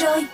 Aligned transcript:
rồi 0.00 0.24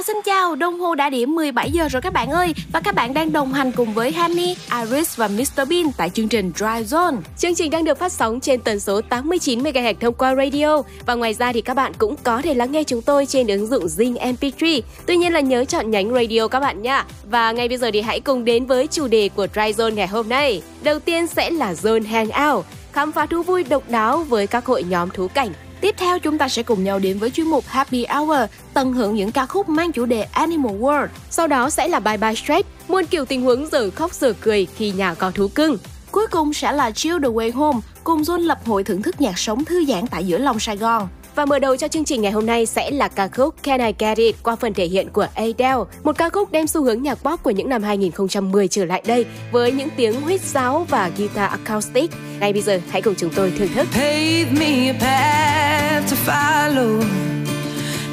chào, 0.00 0.04
xin 0.04 0.16
chào, 0.24 0.54
đồng 0.54 0.80
hồ 0.80 0.94
đã 0.94 1.10
điểm 1.10 1.34
17 1.34 1.70
giờ 1.70 1.88
rồi 1.88 2.02
các 2.02 2.12
bạn 2.12 2.30
ơi. 2.30 2.54
Và 2.72 2.80
các 2.80 2.94
bạn 2.94 3.14
đang 3.14 3.32
đồng 3.32 3.52
hành 3.52 3.72
cùng 3.72 3.94
với 3.94 4.12
Honey, 4.12 4.56
Iris 4.80 5.16
và 5.16 5.28
Mr 5.28 5.68
Bean 5.70 5.92
tại 5.96 6.10
chương 6.10 6.28
trình 6.28 6.52
Drive 6.56 6.82
Zone. 6.82 7.16
Chương 7.38 7.54
trình 7.54 7.70
đang 7.70 7.84
được 7.84 7.98
phát 7.98 8.12
sóng 8.12 8.40
trên 8.40 8.60
tần 8.60 8.80
số 8.80 9.00
89MHz 9.10 9.94
thông 10.00 10.14
qua 10.14 10.34
radio. 10.34 10.82
Và 11.06 11.14
ngoài 11.14 11.34
ra 11.34 11.52
thì 11.52 11.60
các 11.60 11.74
bạn 11.74 11.92
cũng 11.98 12.16
có 12.22 12.42
thể 12.42 12.54
lắng 12.54 12.72
nghe 12.72 12.84
chúng 12.84 13.02
tôi 13.02 13.26
trên 13.26 13.46
ứng 13.46 13.66
dụng 13.66 13.86
Zing 13.86 14.14
MP3 14.14 14.82
Tuy 15.06 15.16
nhiên 15.16 15.32
là 15.32 15.40
nhớ 15.40 15.64
chọn 15.64 15.90
nhánh 15.90 16.14
radio 16.14 16.48
các 16.48 16.60
bạn 16.60 16.82
nha. 16.82 17.04
Và 17.24 17.52
ngay 17.52 17.68
bây 17.68 17.78
giờ 17.78 17.90
thì 17.92 18.00
hãy 18.00 18.20
cùng 18.20 18.44
đến 18.44 18.66
với 18.66 18.86
chủ 18.86 19.08
đề 19.08 19.28
của 19.28 19.46
Drive 19.52 19.72
Zone 19.72 19.94
ngày 19.94 20.06
hôm 20.06 20.28
nay. 20.28 20.62
Đầu 20.82 20.98
tiên 20.98 21.26
sẽ 21.26 21.50
là 21.50 21.72
Zone 21.72 22.06
Hangout 22.06 22.64
Khám 22.92 23.12
phá 23.12 23.26
thú 23.26 23.42
vui 23.42 23.64
độc 23.64 23.82
đáo 23.88 24.18
với 24.18 24.46
các 24.46 24.66
hội 24.66 24.82
nhóm 24.82 25.10
thú 25.10 25.28
cảnh. 25.28 25.52
Tiếp 25.80 25.94
theo 25.98 26.18
chúng 26.18 26.38
ta 26.38 26.48
sẽ 26.48 26.62
cùng 26.62 26.84
nhau 26.84 26.98
đến 26.98 27.18
với 27.18 27.30
chuyên 27.30 27.46
mục 27.46 27.64
Happy 27.66 28.06
Hour, 28.06 28.38
tận 28.74 28.92
hưởng 28.92 29.14
những 29.14 29.32
ca 29.32 29.46
khúc 29.46 29.68
mang 29.68 29.92
chủ 29.92 30.06
đề 30.06 30.22
Animal 30.22 30.76
World. 30.76 31.08
Sau 31.30 31.46
đó 31.46 31.70
sẽ 31.70 31.88
là 31.88 32.00
Bye 32.00 32.16
Bye 32.16 32.34
Straight, 32.34 32.66
muôn 32.88 33.06
kiểu 33.06 33.24
tình 33.24 33.42
huống 33.42 33.66
giờ 33.66 33.90
khóc 33.94 34.14
giờ 34.14 34.32
cười 34.40 34.66
khi 34.76 34.90
nhà 34.90 35.14
có 35.14 35.30
thú 35.30 35.48
cưng. 35.48 35.78
Cuối 36.10 36.26
cùng 36.26 36.52
sẽ 36.52 36.72
là 36.72 36.90
Chill 36.90 37.18
the 37.22 37.28
Way 37.28 37.52
Home, 37.52 37.80
cùng 38.04 38.22
John 38.22 38.38
lập 38.38 38.58
hội 38.66 38.84
thưởng 38.84 39.02
thức 39.02 39.20
nhạc 39.20 39.38
sống 39.38 39.64
thư 39.64 39.84
giãn 39.84 40.06
tại 40.06 40.26
giữa 40.26 40.38
lòng 40.38 40.58
Sài 40.58 40.76
Gòn. 40.76 41.08
Và 41.34 41.44
mở 41.44 41.58
đầu 41.58 41.76
cho 41.76 41.88
chương 41.88 42.04
trình 42.04 42.22
ngày 42.22 42.32
hôm 42.32 42.46
nay 42.46 42.66
sẽ 42.66 42.90
là 42.90 43.08
ca 43.08 43.28
khúc 43.28 43.54
Can 43.62 43.80
I 43.80 43.92
Get 43.98 44.18
It 44.18 44.36
qua 44.42 44.56
phần 44.56 44.74
thể 44.74 44.86
hiện 44.86 45.08
của 45.10 45.26
Adele, 45.34 45.84
một 46.02 46.18
ca 46.18 46.28
khúc 46.28 46.52
đem 46.52 46.66
xu 46.66 46.84
hướng 46.84 47.02
nhạc 47.02 47.14
pop 47.14 47.42
của 47.42 47.50
những 47.50 47.68
năm 47.68 47.82
2010 47.82 48.68
trở 48.68 48.84
lại 48.84 49.02
đây 49.06 49.26
với 49.52 49.72
những 49.72 49.88
tiếng 49.96 50.20
huýt 50.20 50.40
sáo 50.40 50.86
và 50.88 51.10
guitar 51.18 51.50
acoustic. 51.50 52.10
Ngay 52.40 52.52
bây 52.52 52.62
giờ 52.62 52.80
hãy 52.90 53.02
cùng 53.02 53.14
chúng 53.14 53.30
tôi 53.34 53.52
thưởng 53.58 53.68
thức. 53.74 53.88
Pave 53.92 54.46
me 54.60 54.86
a 54.86 54.94
path 55.00 56.10
to 56.10 56.16
follow 56.26 57.02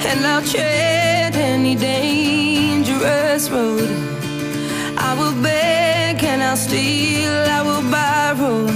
And 0.05 0.25
I'll 0.25 0.41
tread 0.53 1.33
any 1.35 1.75
dangerous 1.75 3.51
road 3.51 3.89
I 4.97 5.15
will 5.19 5.43
beg 5.43 6.23
and 6.23 6.41
I'll 6.43 6.55
steal, 6.57 7.31
I 7.31 7.61
will 7.61 7.83
borrow 7.91 8.67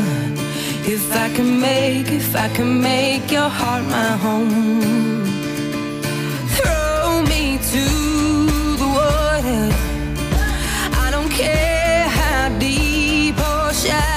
If 0.84 1.16
I 1.16 1.30
can 1.36 1.60
make, 1.60 2.12
if 2.12 2.36
I 2.36 2.50
can 2.50 2.82
make 2.82 3.32
your 3.32 3.50
heart 3.50 3.84
my 3.86 4.18
home. 4.18 4.82
Throw 6.58 7.22
me 7.22 7.60
to 7.74 7.86
the 8.82 8.88
water. 8.98 9.70
I 11.04 11.10
don't 11.12 11.30
care 11.30 12.08
how 12.10 12.50
deep 12.58 13.38
or 13.38 13.72
shallow 13.74 14.11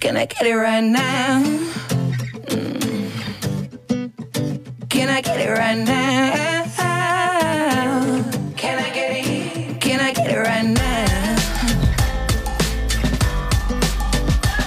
can 0.00 0.16
I 0.16 0.24
get 0.24 0.46
it 0.46 0.56
right 0.56 0.82
now? 0.82 1.42
Mm. 2.48 3.10
Can 4.88 5.10
I 5.10 5.20
get 5.20 5.38
it 5.38 5.50
right 5.50 5.76
now? 5.76 6.32
Can 8.56 8.78
I 8.78 8.90
get 8.94 9.10
it? 9.16 9.80
Can 9.80 10.00
I 10.00 10.12
get 10.12 10.30
it 10.30 10.38
right 10.38 10.64
now? 10.64 11.36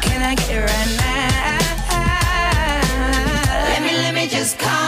Can 0.02 0.22
I 0.22 0.36
get 0.36 0.50
it 0.52 0.66
right 0.70 0.98
now? 1.02 1.58
Let 3.70 3.82
me, 3.82 3.92
let 3.98 4.14
me 4.14 4.28
just 4.28 4.60
come 4.60 4.83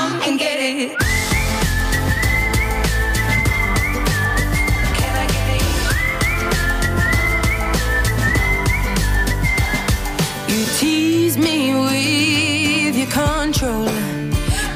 your 13.61 13.69
control. 13.69 13.85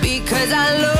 Because 0.01 0.51
I 0.51 0.81
long 0.81 0.98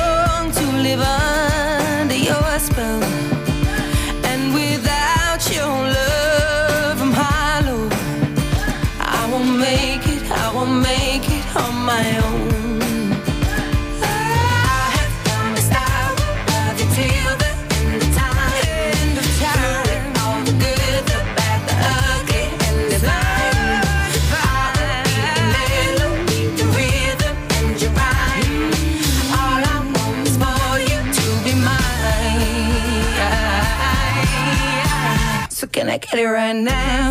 get 36.00 36.18
it 36.18 36.26
right 36.26 36.56
now? 36.56 37.09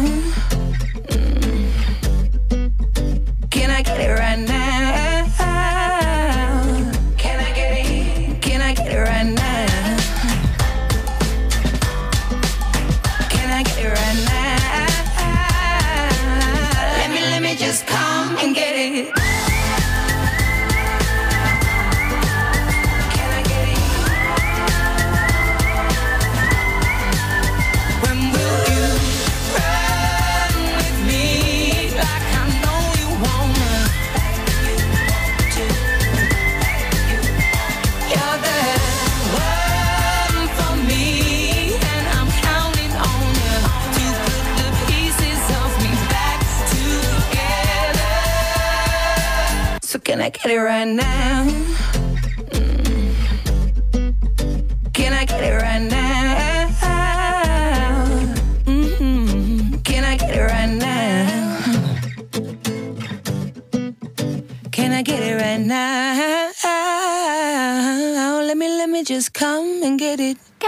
Get 50.31 50.45
it 50.45 50.57
right 50.57 50.87
now? 50.87 51.18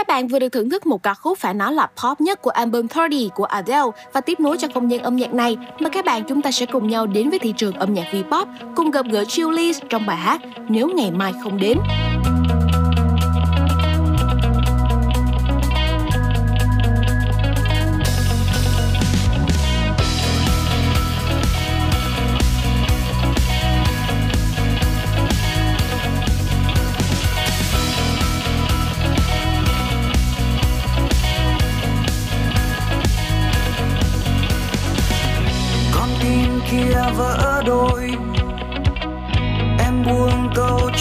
Các 0.02 0.14
bạn 0.14 0.28
vừa 0.28 0.38
được 0.38 0.48
thưởng 0.48 0.70
thức 0.70 0.86
một 0.86 1.02
ca 1.02 1.14
khúc 1.14 1.38
phải 1.38 1.54
nói 1.54 1.72
là 1.72 1.86
pop 2.02 2.20
nhất 2.20 2.42
của 2.42 2.50
album 2.50 2.86
30 2.94 3.30
của 3.34 3.44
Adele 3.44 3.90
và 4.12 4.20
tiếp 4.20 4.40
nối 4.40 4.58
cho 4.58 4.68
không 4.74 4.90
gian 4.90 5.00
âm 5.00 5.16
nhạc 5.16 5.34
này, 5.34 5.56
mà 5.78 5.88
các 5.88 6.04
bạn 6.04 6.22
chúng 6.28 6.42
ta 6.42 6.50
sẽ 6.50 6.66
cùng 6.66 6.88
nhau 6.88 7.06
đến 7.06 7.30
với 7.30 7.38
thị 7.38 7.54
trường 7.56 7.74
âm 7.74 7.94
nhạc 7.94 8.04
V-pop 8.12 8.46
cùng 8.76 8.90
gặp 8.90 9.06
gỡ 9.10 9.22
Julie 9.22 9.72
trong 9.88 10.06
bài 10.06 10.16
hát 10.16 10.40
Nếu 10.68 10.88
ngày 10.94 11.10
mai 11.10 11.32
không 11.42 11.60
đến. 11.60 11.78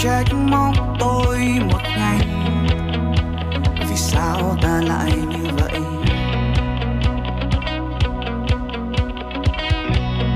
trách 0.04 0.34
móc 0.34 0.74
tôi 1.00 1.40
một 1.72 1.82
ngày. 1.84 2.20
Vì 3.90 3.96
sao 3.96 4.58
ta 4.62 4.82
lại 4.88 5.12
như 5.12 5.50
vậy? 5.60 5.82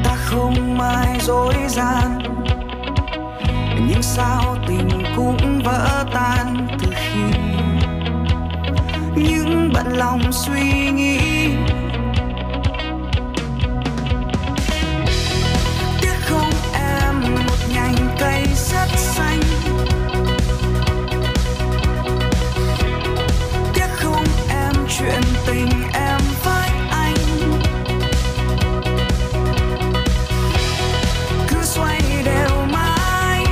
Ta 0.03 0.15
không 0.15 0.79
ai 0.79 1.19
dối 1.19 1.53
gian, 1.67 2.19
nhưng 3.87 4.01
sao 4.01 4.57
tình 4.67 4.89
cũng 5.15 5.61
vỡ 5.63 6.05
tan 6.13 6.67
từ 6.79 6.87
khi. 6.95 7.39
Những 9.15 9.71
bận 9.73 9.87
lòng 9.97 10.21
suy 10.31 10.89
nghĩ 10.91 11.19
chuyện 24.97 25.21
tình 25.47 25.69
em 25.93 26.19
với 26.43 26.69
anh. 26.91 27.15
Cứ 31.47 31.57
xoay 31.63 32.01
đều 32.25 32.65
mãi 32.71 33.45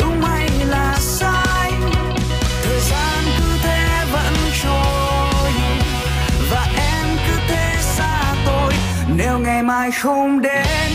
đúng 0.00 0.20
hay 0.20 0.48
là 0.68 0.96
sai. 0.98 1.72
Thời 2.64 2.80
gian 2.80 3.24
cứ 3.38 3.58
thế 3.62 4.04
vẫn 4.12 4.34
trôi, 4.62 5.52
và 6.50 6.66
em 6.76 7.06
cứ 7.26 7.40
thế 7.48 7.76
xa 7.80 8.34
tôi 8.46 8.72
nếu 9.16 9.38
ngày 9.38 9.62
mai 9.62 9.90
không 9.90 10.40
đến 10.40 10.90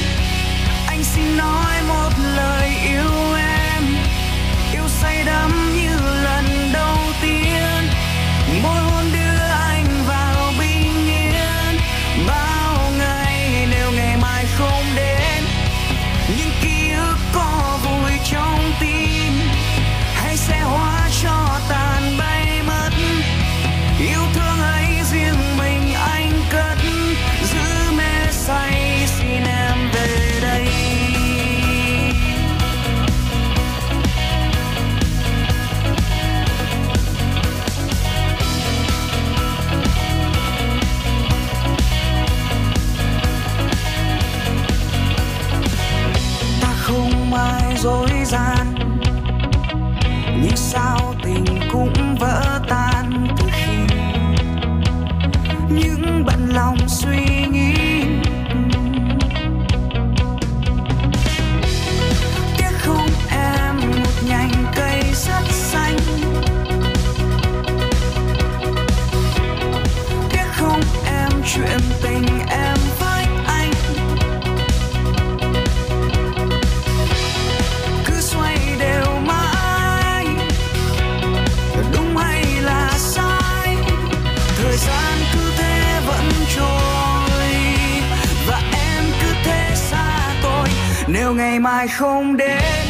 mai 91.81 91.87
không 91.87 92.37
đến. 92.37 92.80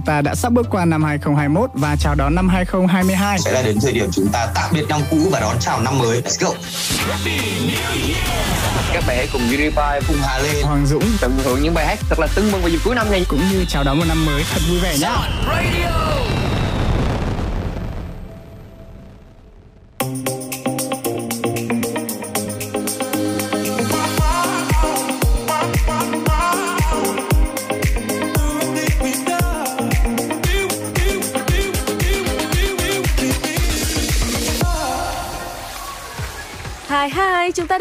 Chúng 0.00 0.06
ta 0.06 0.22
đã 0.22 0.34
sắp 0.34 0.52
bước 0.52 0.66
qua 0.70 0.84
năm 0.84 1.04
2021 1.04 1.70
và 1.74 1.96
chào 1.96 2.14
đón 2.14 2.34
năm 2.34 2.48
2022. 2.48 3.38
Sẽ 3.38 3.52
là 3.52 3.62
đến 3.62 3.78
thời 3.82 3.92
điểm 3.92 4.08
chúng 4.12 4.28
ta 4.32 4.48
tạm 4.54 4.70
biệt 4.74 4.84
năm 4.88 5.00
cũ 5.10 5.18
và 5.30 5.40
đón 5.40 5.56
chào 5.60 5.80
năm 5.80 5.98
mới. 5.98 6.22
Let's 6.22 6.46
go. 6.46 6.50
Các 8.92 9.04
bạn 9.06 9.16
hãy 9.16 9.28
cùng 9.32 9.42
Unify, 9.42 10.00
cùng 10.08 10.16
Hà 10.22 10.38
Lê, 10.38 10.62
Hoàng 10.62 10.86
Dũng 10.86 11.04
tận 11.20 11.38
hưởng 11.44 11.62
những 11.62 11.74
bài 11.74 11.86
hát 11.86 11.98
thật 12.08 12.18
là 12.18 12.26
tưng 12.34 12.52
bừng 12.52 12.60
vào 12.60 12.70
dịp 12.70 12.78
cuối 12.84 12.94
năm 12.94 13.10
này. 13.10 13.24
cũng 13.28 13.40
như 13.50 13.64
chào 13.68 13.84
đón 13.84 13.98
một 13.98 14.04
năm 14.08 14.26
mới 14.26 14.44
thật 14.52 14.60
vui 14.68 14.80
vẻ 14.80 14.98
nhé. 14.98 15.10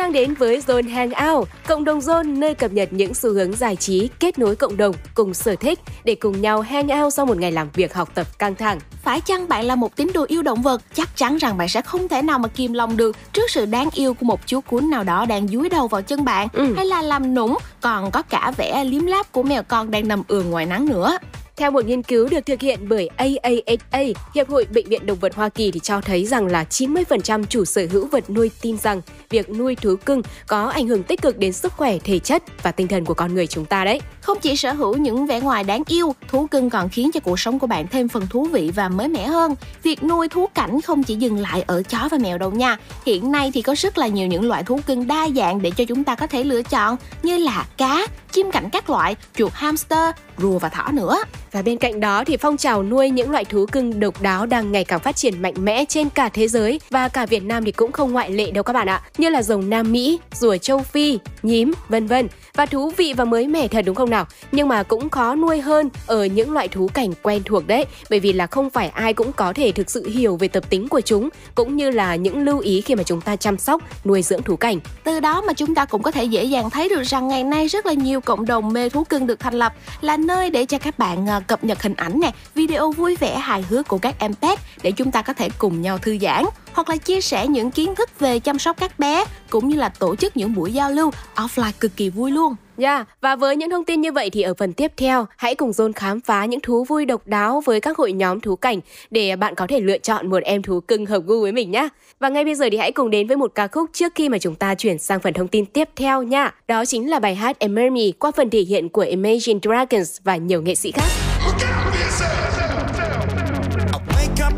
Đang 0.09 0.13
đến 0.13 0.33
với 0.33 0.61
Zone 0.67 0.89
Hangout, 0.89 1.47
cộng 1.67 1.83
đồng 1.83 1.99
Zone 1.99 2.39
nơi 2.39 2.53
cập 2.55 2.71
nhật 2.71 2.93
những 2.93 3.13
xu 3.13 3.33
hướng 3.33 3.53
giải 3.53 3.75
trí, 3.75 4.09
kết 4.19 4.39
nối 4.39 4.55
cộng 4.55 4.77
đồng 4.77 4.95
cùng 5.13 5.33
sở 5.33 5.55
thích 5.55 5.79
để 6.03 6.15
cùng 6.15 6.41
nhau 6.41 6.61
hangout 6.61 7.13
sau 7.13 7.25
một 7.25 7.37
ngày 7.37 7.51
làm 7.51 7.69
việc 7.73 7.93
học 7.93 8.09
tập 8.13 8.39
căng 8.39 8.55
thẳng. 8.55 8.79
Phải 9.03 9.21
chăng 9.21 9.47
bạn 9.47 9.65
là 9.65 9.75
một 9.75 9.95
tín 9.95 10.11
đồ 10.13 10.25
yêu 10.27 10.41
động 10.41 10.61
vật? 10.61 10.81
Chắc 10.93 11.09
chắn 11.15 11.37
rằng 11.37 11.57
bạn 11.57 11.69
sẽ 11.69 11.81
không 11.81 12.07
thể 12.07 12.21
nào 12.21 12.39
mà 12.39 12.47
kìm 12.47 12.73
lòng 12.73 12.97
được 12.97 13.15
trước 13.33 13.51
sự 13.51 13.65
đáng 13.65 13.89
yêu 13.93 14.13
của 14.13 14.25
một 14.25 14.39
chú 14.45 14.61
cún 14.61 14.89
nào 14.89 15.03
đó 15.03 15.25
đang 15.25 15.47
dúi 15.47 15.69
đầu 15.69 15.87
vào 15.87 16.01
chân 16.01 16.25
bạn 16.25 16.47
Ừ. 16.53 16.73
hay 16.75 16.85
là 16.85 17.01
làm 17.01 17.33
nũng, 17.35 17.57
còn 17.81 18.11
có 18.11 18.21
cả 18.21 18.51
vẻ 18.57 18.83
liếm 18.83 19.05
láp 19.05 19.31
của 19.31 19.43
mèo 19.43 19.63
con 19.63 19.91
đang 19.91 20.07
nằm 20.07 20.23
ườn 20.27 20.49
ngoài 20.49 20.65
nắng 20.65 20.85
nữa. 20.85 21.17
Theo 21.59 21.71
một 21.71 21.85
nghiên 21.85 22.03
cứu 22.03 22.27
được 22.29 22.45
thực 22.45 22.61
hiện 22.61 22.79
bởi 22.89 23.09
AAHA, 23.17 24.03
Hiệp 24.35 24.49
hội 24.49 24.65
Bệnh 24.73 24.85
viện 24.89 25.05
Động 25.05 25.17
vật 25.19 25.35
Hoa 25.35 25.49
Kỳ 25.49 25.71
thì 25.71 25.79
cho 25.79 26.01
thấy 26.01 26.25
rằng 26.25 26.47
là 26.47 26.65
90% 26.69 27.43
chủ 27.43 27.65
sở 27.65 27.85
hữu 27.91 28.07
vật 28.07 28.29
nuôi 28.29 28.51
tin 28.61 28.77
rằng 28.77 29.01
việc 29.29 29.49
nuôi 29.49 29.75
thú 29.75 29.95
cưng 30.05 30.21
có 30.47 30.65
ảnh 30.65 30.87
hưởng 30.87 31.03
tích 31.03 31.21
cực 31.21 31.37
đến 31.37 31.53
sức 31.53 31.73
khỏe, 31.73 31.97
thể 32.03 32.19
chất 32.19 32.43
và 32.63 32.71
tinh 32.71 32.87
thần 32.87 33.05
của 33.05 33.13
con 33.13 33.33
người 33.33 33.47
chúng 33.47 33.65
ta 33.65 33.85
đấy. 33.85 33.99
Không 34.21 34.39
chỉ 34.41 34.55
sở 34.55 34.73
hữu 34.73 34.97
những 34.97 35.25
vẻ 35.25 35.39
ngoài 35.39 35.63
đáng 35.63 35.83
yêu, 35.87 36.15
thú 36.27 36.47
cưng 36.47 36.69
còn 36.69 36.89
khiến 36.89 37.11
cho 37.11 37.19
cuộc 37.19 37.39
sống 37.39 37.59
của 37.59 37.67
bạn 37.67 37.87
thêm 37.87 38.07
phần 38.07 38.27
thú 38.27 38.47
vị 38.51 38.71
và 38.75 38.89
mới 38.89 39.07
mẻ 39.07 39.27
hơn. 39.27 39.55
Việc 39.83 40.03
nuôi 40.03 40.29
thú 40.29 40.47
cảnh 40.47 40.81
không 40.81 41.03
chỉ 41.03 41.15
dừng 41.15 41.37
lại 41.37 41.63
ở 41.67 41.83
chó 41.83 42.07
và 42.11 42.17
mèo 42.17 42.37
đâu 42.37 42.51
nha. 42.51 42.77
Hiện 43.05 43.31
nay 43.31 43.51
thì 43.53 43.61
có 43.61 43.75
rất 43.77 43.97
là 43.97 44.07
nhiều 44.07 44.27
những 44.27 44.47
loại 44.47 44.63
thú 44.63 44.79
cưng 44.87 45.07
đa 45.07 45.27
dạng 45.35 45.61
để 45.61 45.71
cho 45.71 45.83
chúng 45.87 46.03
ta 46.03 46.15
có 46.15 46.27
thể 46.27 46.43
lựa 46.43 46.61
chọn 46.61 46.97
như 47.23 47.37
là 47.37 47.65
cá, 47.77 48.07
chim 48.31 48.51
cảnh 48.51 48.69
các 48.69 48.89
loại, 48.89 49.15
chuột 49.35 49.53
hamster, 49.53 50.15
rùa 50.37 50.59
và 50.59 50.69
thỏ 50.69 50.91
nữa. 50.91 51.17
Và 51.51 51.61
bên 51.61 51.77
cạnh 51.77 51.99
đó 51.99 52.23
thì 52.23 52.37
phong 52.37 52.57
trào 52.57 52.83
nuôi 52.83 53.09
những 53.09 53.31
loại 53.31 53.45
thú 53.45 53.65
cưng 53.71 53.99
độc 53.99 54.21
đáo 54.21 54.45
đang 54.45 54.71
ngày 54.71 54.83
càng 54.83 54.99
phát 54.99 55.15
triển 55.15 55.41
mạnh 55.41 55.65
mẽ 55.65 55.85
trên 55.85 56.09
cả 56.09 56.29
thế 56.29 56.47
giới 56.47 56.79
và 56.89 57.07
cả 57.07 57.25
Việt 57.25 57.43
Nam 57.43 57.65
thì 57.65 57.71
cũng 57.71 57.91
không 57.91 58.11
ngoại 58.11 58.31
lệ 58.31 58.51
đâu 58.51 58.63
các 58.63 58.73
bạn 58.73 58.87
ạ. 58.87 59.01
Như 59.17 59.29
là 59.29 59.41
rồng 59.41 59.69
Nam 59.69 59.91
Mỹ, 59.91 60.19
rùa 60.33 60.57
châu 60.57 60.79
Phi, 60.79 61.19
nhím, 61.43 61.73
vân 61.89 62.07
vân. 62.07 62.27
Và 62.55 62.65
thú 62.65 62.91
vị 62.97 63.13
và 63.17 63.25
mới 63.25 63.47
mẻ 63.47 63.67
thật 63.67 63.81
đúng 63.85 63.95
không 63.95 64.08
nào? 64.09 64.25
Nhưng 64.51 64.67
mà 64.67 64.83
cũng 64.83 65.09
khó 65.09 65.35
nuôi 65.35 65.61
hơn 65.61 65.89
ở 66.07 66.25
những 66.25 66.51
loại 66.51 66.67
thú 66.67 66.89
cảnh 66.93 67.13
quen 67.21 67.41
thuộc 67.45 67.67
đấy, 67.67 67.85
bởi 68.09 68.19
vì 68.19 68.33
là 68.33 68.47
không 68.47 68.69
phải 68.69 68.89
ai 68.89 69.13
cũng 69.13 69.31
có 69.33 69.53
thể 69.53 69.71
thực 69.71 69.89
sự 69.89 70.09
hiểu 70.09 70.37
về 70.37 70.47
tập 70.47 70.69
tính 70.69 70.87
của 70.87 71.01
chúng 71.01 71.29
cũng 71.55 71.75
như 71.75 71.89
là 71.89 72.15
những 72.15 72.43
lưu 72.43 72.59
ý 72.59 72.81
khi 72.81 72.95
mà 72.95 73.03
chúng 73.03 73.21
ta 73.21 73.35
chăm 73.35 73.57
sóc, 73.57 73.81
nuôi 74.05 74.21
dưỡng 74.21 74.43
thú 74.43 74.55
cảnh. 74.55 74.79
Từ 75.03 75.19
đó 75.19 75.41
mà 75.41 75.53
chúng 75.53 75.75
ta 75.75 75.85
cũng 75.85 76.01
có 76.01 76.11
thể 76.11 76.23
dễ 76.23 76.43
dàng 76.43 76.69
thấy 76.69 76.89
được 76.89 77.03
rằng 77.03 77.27
ngày 77.27 77.43
nay 77.43 77.67
rất 77.67 77.85
là 77.85 77.93
nhiều 77.93 78.21
cộng 78.21 78.45
đồng 78.45 78.73
mê 78.73 78.89
thú 78.89 79.03
cưng 79.03 79.27
được 79.27 79.39
thành 79.39 79.53
lập 79.53 79.73
là 80.01 80.17
nơi 80.17 80.49
để 80.49 80.65
cho 80.65 80.77
các 80.77 80.99
bạn 80.99 81.27
ờ, 81.27 81.41
cập 81.47 81.63
nhật 81.63 81.81
hình 81.81 81.93
ảnh 81.93 82.19
nè, 82.19 82.31
video 82.55 82.91
vui 82.91 83.15
vẻ 83.15 83.37
hài 83.37 83.65
hước 83.69 83.87
của 83.87 83.97
các 83.97 84.15
em 84.19 84.33
pet 84.35 84.59
để 84.81 84.91
chúng 84.91 85.11
ta 85.11 85.21
có 85.21 85.33
thể 85.33 85.49
cùng 85.57 85.81
nhau 85.81 85.97
thư 85.97 86.17
giãn 86.21 86.45
hoặc 86.73 86.89
là 86.89 86.97
chia 86.97 87.21
sẻ 87.21 87.47
những 87.47 87.71
kiến 87.71 87.95
thức 87.95 88.19
về 88.19 88.39
chăm 88.39 88.59
sóc 88.59 88.77
các 88.79 88.99
bé 88.99 89.25
cũng 89.49 89.67
như 89.67 89.75
là 89.75 89.89
tổ 89.89 90.15
chức 90.15 90.37
những 90.37 90.55
buổi 90.55 90.73
giao 90.73 90.91
lưu 90.91 91.11
offline 91.35 91.71
cực 91.79 91.95
kỳ 91.95 92.09
vui 92.09 92.31
luôn. 92.31 92.55
Yeah, 92.77 93.07
và 93.21 93.35
với 93.35 93.55
những 93.55 93.69
thông 93.69 93.85
tin 93.85 94.01
như 94.01 94.11
vậy 94.11 94.29
thì 94.29 94.41
ở 94.41 94.53
phần 94.53 94.73
tiếp 94.73 94.91
theo, 94.97 95.25
hãy 95.37 95.55
cùng 95.55 95.71
Zone 95.71 95.91
khám 95.95 96.21
phá 96.21 96.45
những 96.45 96.59
thú 96.59 96.83
vui 96.83 97.05
độc 97.05 97.27
đáo 97.27 97.61
với 97.65 97.81
các 97.81 97.97
hội 97.97 98.11
nhóm 98.11 98.39
thú 98.39 98.55
cảnh 98.55 98.79
để 99.11 99.35
bạn 99.35 99.55
có 99.55 99.67
thể 99.67 99.79
lựa 99.79 99.97
chọn 99.97 100.29
một 100.29 100.43
em 100.43 100.61
thú 100.61 100.79
cưng 100.79 101.05
hợp 101.05 101.23
gu 101.25 101.41
với 101.41 101.51
mình 101.51 101.71
nhé. 101.71 101.89
Và 102.19 102.29
ngay 102.29 102.45
bây 102.45 102.55
giờ 102.55 102.65
thì 102.71 102.77
hãy 102.77 102.91
cùng 102.91 103.09
đến 103.09 103.27
với 103.27 103.37
một 103.37 103.51
ca 103.55 103.67
khúc 103.67 103.89
trước 103.93 104.11
khi 104.15 104.29
mà 104.29 104.37
chúng 104.37 104.55
ta 104.55 104.75
chuyển 104.75 104.99
sang 104.99 105.19
phần 105.19 105.33
thông 105.33 105.47
tin 105.47 105.65
tiếp 105.65 105.89
theo 105.95 106.23
nha. 106.23 106.53
Đó 106.67 106.85
chính 106.85 107.09
là 107.09 107.19
bài 107.19 107.35
hát 107.35 107.59
Emer 107.59 107.91
Me 107.91 108.11
qua 108.19 108.31
phần 108.31 108.49
thể 108.49 108.59
hiện 108.59 108.89
của 108.89 109.01
Imagine 109.01 109.59
Dragons 109.63 110.17
và 110.23 110.35
nhiều 110.35 110.61
nghệ 110.61 110.75
sĩ 110.75 110.91
khác. 110.91 111.09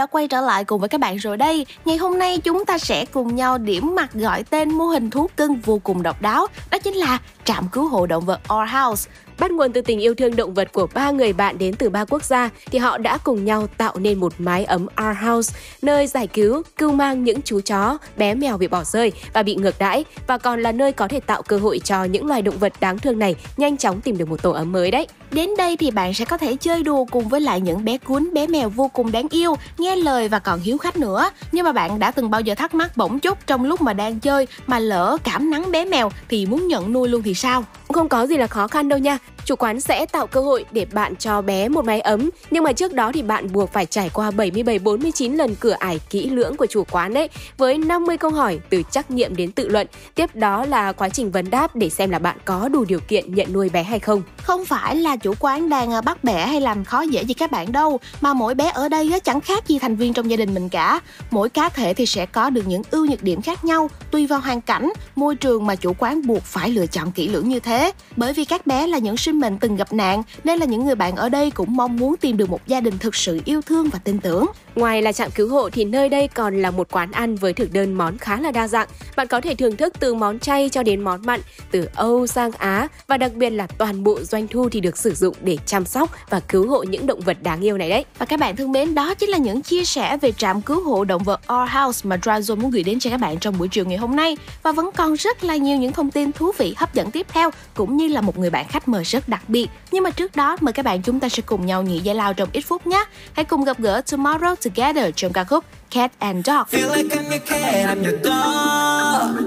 đã 0.00 0.06
quay 0.06 0.28
trở 0.28 0.40
lại 0.40 0.64
cùng 0.64 0.80
với 0.80 0.88
các 0.88 1.00
bạn 1.00 1.16
rồi 1.16 1.36
đây. 1.36 1.66
Ngày 1.84 1.96
hôm 1.96 2.18
nay 2.18 2.38
chúng 2.38 2.64
ta 2.64 2.78
sẽ 2.78 3.04
cùng 3.04 3.36
nhau 3.36 3.58
điểm 3.58 3.94
mặt 3.94 4.14
gọi 4.14 4.42
tên 4.42 4.74
mô 4.74 4.84
hình 4.86 5.10
thú 5.10 5.26
cưng 5.36 5.60
vô 5.60 5.80
cùng 5.84 6.02
độc 6.02 6.22
đáo, 6.22 6.46
đó 6.70 6.78
chính 6.78 6.94
là 6.94 7.18
trạm 7.44 7.68
cứu 7.72 7.88
hộ 7.88 8.06
động 8.06 8.24
vật 8.24 8.40
Our 8.54 8.70
House. 8.70 9.10
Bắt 9.40 9.50
nguồn 9.50 9.72
từ 9.72 9.80
tình 9.80 10.00
yêu 10.00 10.14
thương 10.14 10.36
động 10.36 10.54
vật 10.54 10.72
của 10.72 10.86
ba 10.94 11.10
người 11.10 11.32
bạn 11.32 11.58
đến 11.58 11.74
từ 11.74 11.90
ba 11.90 12.04
quốc 12.04 12.24
gia 12.24 12.50
thì 12.70 12.78
họ 12.78 12.98
đã 12.98 13.18
cùng 13.18 13.44
nhau 13.44 13.66
tạo 13.66 13.94
nên 13.98 14.20
một 14.20 14.32
mái 14.38 14.64
ấm 14.64 14.82
Our 14.82 15.16
House, 15.22 15.58
nơi 15.82 16.06
giải 16.06 16.26
cứu, 16.26 16.62
cưu 16.76 16.92
mang 16.92 17.24
những 17.24 17.42
chú 17.42 17.60
chó, 17.60 17.98
bé 18.16 18.34
mèo 18.34 18.58
bị 18.58 18.68
bỏ 18.68 18.84
rơi 18.84 19.12
và 19.32 19.42
bị 19.42 19.54
ngược 19.54 19.78
đãi 19.78 20.04
và 20.26 20.38
còn 20.38 20.62
là 20.62 20.72
nơi 20.72 20.92
có 20.92 21.08
thể 21.08 21.20
tạo 21.20 21.42
cơ 21.42 21.58
hội 21.58 21.78
cho 21.78 22.04
những 22.04 22.26
loài 22.26 22.42
động 22.42 22.58
vật 22.58 22.72
đáng 22.80 22.98
thương 22.98 23.18
này 23.18 23.34
nhanh 23.56 23.76
chóng 23.76 24.00
tìm 24.00 24.18
được 24.18 24.28
một 24.28 24.42
tổ 24.42 24.50
ấm 24.50 24.72
mới 24.72 24.90
đấy. 24.90 25.06
Đến 25.32 25.50
đây 25.58 25.76
thì 25.76 25.90
bạn 25.90 26.14
sẽ 26.14 26.24
có 26.24 26.36
thể 26.36 26.56
chơi 26.60 26.82
đùa 26.82 27.04
cùng 27.04 27.28
với 27.28 27.40
lại 27.40 27.60
những 27.60 27.84
bé 27.84 27.98
cuốn, 27.98 28.34
bé 28.34 28.46
mèo 28.46 28.68
vô 28.68 28.88
cùng 28.88 29.12
đáng 29.12 29.26
yêu, 29.30 29.54
nghe 29.78 29.96
lời 29.96 30.28
và 30.28 30.38
còn 30.38 30.60
hiếu 30.60 30.78
khách 30.78 30.96
nữa. 30.96 31.30
Nhưng 31.52 31.64
mà 31.64 31.72
bạn 31.72 31.98
đã 31.98 32.10
từng 32.10 32.30
bao 32.30 32.40
giờ 32.40 32.54
thắc 32.54 32.74
mắc 32.74 32.96
bỗng 32.96 33.20
chút 33.20 33.38
trong 33.46 33.64
lúc 33.64 33.80
mà 33.80 33.92
đang 33.92 34.20
chơi 34.20 34.46
mà 34.66 34.78
lỡ 34.78 35.16
cảm 35.24 35.50
nắng 35.50 35.70
bé 35.70 35.84
mèo 35.84 36.10
thì 36.28 36.46
muốn 36.46 36.68
nhận 36.68 36.92
nuôi 36.92 37.08
luôn 37.08 37.22
thì 37.22 37.34
sao? 37.34 37.64
Không 37.92 38.08
có 38.08 38.26
gì 38.26 38.36
là 38.36 38.46
khó 38.46 38.68
khăn 38.68 38.88
đâu 38.88 38.98
nha. 38.98 39.18
Chủ 39.44 39.56
quán 39.56 39.80
sẽ 39.80 40.06
tạo 40.06 40.26
cơ 40.26 40.40
hội 40.40 40.64
để 40.70 40.84
bạn 40.92 41.16
cho 41.16 41.42
bé 41.42 41.68
một 41.68 41.84
mái 41.84 42.00
ấm, 42.00 42.30
nhưng 42.50 42.64
mà 42.64 42.72
trước 42.72 42.92
đó 42.92 43.10
thì 43.14 43.22
bạn 43.22 43.52
buộc 43.52 43.72
phải 43.72 43.86
trải 43.86 44.10
qua 44.14 44.30
77 44.30 44.78
49 44.78 45.34
lần 45.34 45.54
cửa 45.54 45.76
ải 45.78 46.00
kỹ 46.10 46.30
lưỡng 46.30 46.56
của 46.56 46.66
chủ 46.66 46.84
quán 46.90 47.14
đấy, 47.14 47.28
với 47.58 47.78
50 47.78 48.16
câu 48.16 48.30
hỏi 48.30 48.60
từ 48.70 48.82
trắc 48.90 49.10
nghiệm 49.10 49.36
đến 49.36 49.52
tự 49.52 49.68
luận. 49.68 49.86
Tiếp 50.14 50.36
đó 50.36 50.64
là 50.64 50.92
quá 50.92 51.08
trình 51.08 51.30
vấn 51.30 51.50
đáp 51.50 51.76
để 51.76 51.90
xem 51.90 52.10
là 52.10 52.18
bạn 52.18 52.36
có 52.44 52.68
đủ 52.68 52.84
điều 52.84 53.00
kiện 53.00 53.34
nhận 53.34 53.52
nuôi 53.52 53.68
bé 53.68 53.82
hay 53.82 53.98
không. 53.98 54.22
Không 54.42 54.64
phải 54.64 54.96
là 54.96 55.16
chủ 55.16 55.34
quán 55.40 55.68
đang 55.68 55.92
à, 55.92 56.00
bắt 56.00 56.24
bẻ 56.24 56.46
hay 56.46 56.60
làm 56.60 56.84
khó 56.84 57.00
dễ 57.00 57.22
gì 57.22 57.34
các 57.34 57.50
bạn 57.50 57.72
đâu, 57.72 58.00
mà 58.20 58.34
mỗi 58.34 58.54
bé 58.54 58.70
ở 58.74 58.88
đây 58.88 59.12
chẳng 59.24 59.40
khác 59.40 59.68
gì 59.68 59.78
thành 59.78 59.96
viên 59.96 60.12
trong 60.12 60.30
gia 60.30 60.36
đình 60.36 60.54
mình 60.54 60.68
cả. 60.68 61.00
Mỗi 61.30 61.48
cá 61.48 61.68
thể 61.68 61.94
thì 61.94 62.06
sẽ 62.06 62.26
có 62.26 62.50
được 62.50 62.66
những 62.66 62.82
ưu 62.90 63.06
nhược 63.06 63.22
điểm 63.22 63.42
khác 63.42 63.64
nhau, 63.64 63.90
tùy 64.10 64.26
vào 64.26 64.40
hoàn 64.40 64.60
cảnh, 64.60 64.92
môi 65.16 65.36
trường 65.36 65.66
mà 65.66 65.76
chủ 65.76 65.92
quán 65.98 66.26
buộc 66.26 66.42
phải 66.42 66.70
lựa 66.70 66.86
chọn 66.86 67.12
kỹ 67.12 67.28
lưỡng 67.28 67.48
như 67.48 67.60
thế. 67.60 67.79
Bởi 68.16 68.32
vì 68.32 68.44
các 68.44 68.66
bé 68.66 68.86
là 68.86 68.98
những 68.98 69.16
sinh 69.16 69.40
mệnh 69.40 69.58
từng 69.58 69.76
gặp 69.76 69.92
nạn, 69.92 70.22
nên 70.44 70.58
là 70.58 70.66
những 70.66 70.84
người 70.84 70.94
bạn 70.94 71.16
ở 71.16 71.28
đây 71.28 71.50
cũng 71.50 71.76
mong 71.76 71.96
muốn 71.96 72.16
tìm 72.16 72.36
được 72.36 72.50
một 72.50 72.66
gia 72.66 72.80
đình 72.80 72.98
thực 72.98 73.14
sự 73.14 73.40
yêu 73.44 73.62
thương 73.62 73.88
và 73.88 73.98
tin 73.98 74.18
tưởng. 74.18 74.46
Ngoài 74.74 75.02
là 75.02 75.12
trạm 75.12 75.30
cứu 75.30 75.48
hộ 75.48 75.70
thì 75.70 75.84
nơi 75.84 76.08
đây 76.08 76.28
còn 76.28 76.62
là 76.62 76.70
một 76.70 76.88
quán 76.90 77.12
ăn 77.12 77.36
với 77.36 77.52
thực 77.52 77.72
đơn 77.72 77.94
món 77.94 78.18
khá 78.18 78.40
là 78.40 78.50
đa 78.50 78.68
dạng. 78.68 78.88
Bạn 79.16 79.26
có 79.26 79.40
thể 79.40 79.54
thưởng 79.54 79.76
thức 79.76 79.94
từ 80.00 80.14
món 80.14 80.38
chay 80.38 80.68
cho 80.68 80.82
đến 80.82 81.00
món 81.00 81.26
mặn, 81.26 81.40
từ 81.70 81.88
Âu 81.94 82.26
sang 82.26 82.50
Á 82.58 82.88
và 83.06 83.16
đặc 83.16 83.34
biệt 83.34 83.50
là 83.50 83.66
toàn 83.66 84.04
bộ 84.04 84.20
doanh 84.20 84.48
thu 84.48 84.68
thì 84.68 84.80
được 84.80 84.96
sử 84.96 85.14
dụng 85.14 85.34
để 85.42 85.58
chăm 85.66 85.84
sóc 85.84 86.10
và 86.30 86.40
cứu 86.40 86.68
hộ 86.68 86.82
những 86.82 87.06
động 87.06 87.20
vật 87.20 87.36
đáng 87.42 87.60
yêu 87.60 87.78
này 87.78 87.90
đấy. 87.90 88.04
Và 88.18 88.26
các 88.26 88.40
bạn 88.40 88.56
thân 88.56 88.72
mến, 88.72 88.94
đó 88.94 89.14
chính 89.14 89.30
là 89.30 89.38
những 89.38 89.62
chia 89.62 89.84
sẻ 89.84 90.16
về 90.16 90.32
trạm 90.32 90.62
cứu 90.62 90.84
hộ 90.84 91.04
động 91.04 91.22
vật 91.22 91.40
Our 91.52 91.70
House 91.70 92.08
mà 92.08 92.16
Dryzone 92.16 92.56
muốn 92.56 92.70
gửi 92.70 92.82
đến 92.82 93.00
cho 93.00 93.10
các 93.10 93.16
bạn 93.16 93.38
trong 93.38 93.58
buổi 93.58 93.68
chiều 93.68 93.84
ngày 93.84 93.98
hôm 93.98 94.16
nay. 94.16 94.36
Và 94.62 94.72
vẫn 94.72 94.90
còn 94.96 95.14
rất 95.14 95.44
là 95.44 95.56
nhiều 95.56 95.76
những 95.76 95.92
thông 95.92 96.10
tin 96.10 96.32
thú 96.32 96.52
vị 96.58 96.74
hấp 96.76 96.94
dẫn 96.94 97.10
tiếp 97.10 97.26
theo 97.32 97.50
cũng 97.73 97.97
như 97.97 98.07
là 98.07 98.21
một 98.21 98.37
người 98.37 98.49
bạn 98.49 98.67
khách 98.67 98.87
mời 98.87 99.03
rất 99.03 99.29
đặc 99.29 99.41
biệt. 99.47 99.67
Nhưng 99.91 100.03
mà 100.03 100.09
trước 100.09 100.35
đó 100.35 100.57
mời 100.61 100.73
các 100.73 100.85
bạn 100.85 101.01
chúng 101.01 101.19
ta 101.19 101.29
sẽ 101.29 101.41
cùng 101.45 101.65
nhau 101.65 101.83
nghỉ 101.83 101.99
giải 101.99 102.15
lao 102.15 102.33
trong 102.33 102.49
ít 102.51 102.61
phút 102.61 102.87
nhé. 102.87 103.05
Hãy 103.33 103.45
cùng 103.45 103.63
gặp 103.63 103.79
gỡ 103.79 104.01
Tomorrow 104.05 104.55
Together 104.55 105.13
trong 105.15 105.33
ca 105.33 105.43
khúc 105.43 105.65
Cat 105.91 106.11
and 106.19 106.47
Dog. 106.47 106.67
Feel 106.67 106.95
like 106.95 107.15
I'm 107.17 107.29
your 107.29 107.41
cat, 107.49 107.97
I'm 107.97 108.03
your 108.03 108.23
dog 108.23 108.95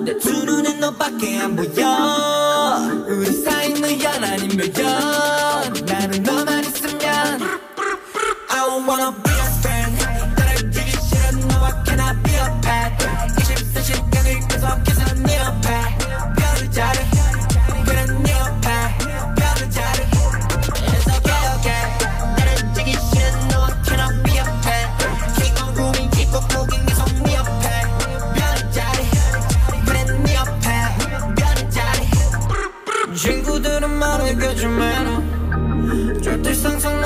내 0.04 0.12
두 0.18 0.44
눈엔 0.44 0.80
너밖에 0.80 1.38
안 1.38 1.56
보여 1.56 2.78
우리 3.08 3.24
사이는 3.44 4.02
연 4.02 4.24
아니면 4.24 4.72
연 4.78 5.72
나는 5.86 6.22
너만 6.22 6.64
있으면 6.64 7.42
I 8.50 8.56
don't 8.56 8.86
wanna 8.86 9.12
be 9.12 9.32
a 9.32 9.48
friend 9.60 9.81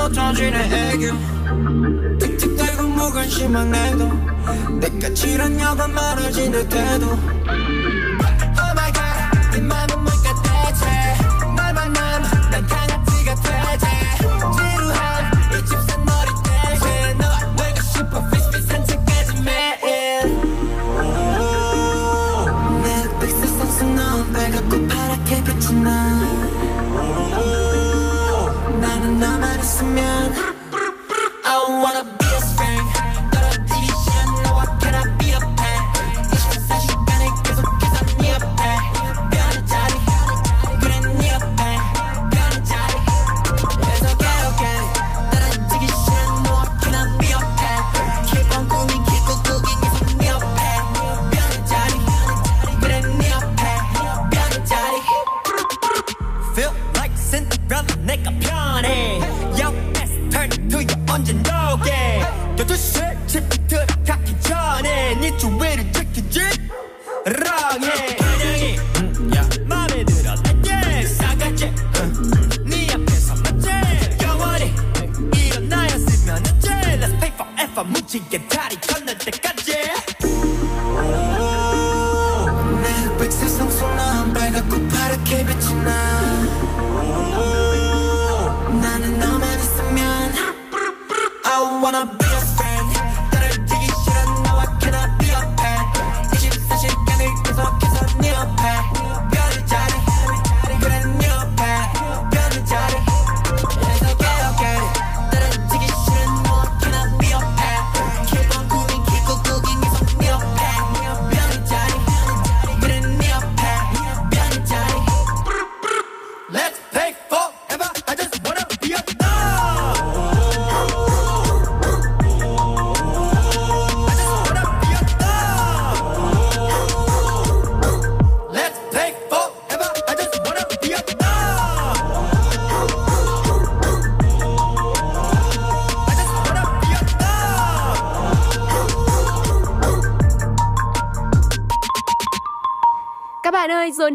상상 0.08 0.32
못하지네 0.32 0.92
애교. 0.92 2.18
틱틱 2.18 2.56
대고 2.56 2.82
무관심한 2.84 3.74
애도 3.74 4.08
내가 4.80 5.14
싫었냐고 5.14 5.88
말하지 5.88 6.50
듯해도. 6.50 7.06
Oh 7.06 7.20
my 8.72 8.92
god 8.92 9.52
네 9.52 9.60
맘은 9.60 10.02
뭘까 10.02 10.34
대체 10.42 10.86
날 11.56 11.74
만나면 11.74 12.22
난 12.50 12.66
강아지 12.66 13.24
같아 13.24 13.78
지루한 13.78 15.32
이 15.52 15.64
집산 15.64 16.04
머리 16.04 16.30
대신 16.44 17.18
너와 17.18 17.40
놀고 17.56 17.80
싶어 17.82 18.28
피스피 18.30 18.62
산책까지 18.62 19.42
매일. 19.42 19.88
내 22.82 22.86
백색 23.20 23.48
상승 23.48 23.94
넌 23.94 24.32
빨갛고 24.32 24.88
파랗게 24.88 25.44
빛이 25.44 25.80
나 25.82 26.17
I 30.00 31.82
wanna 31.82 32.04
be 32.18 32.27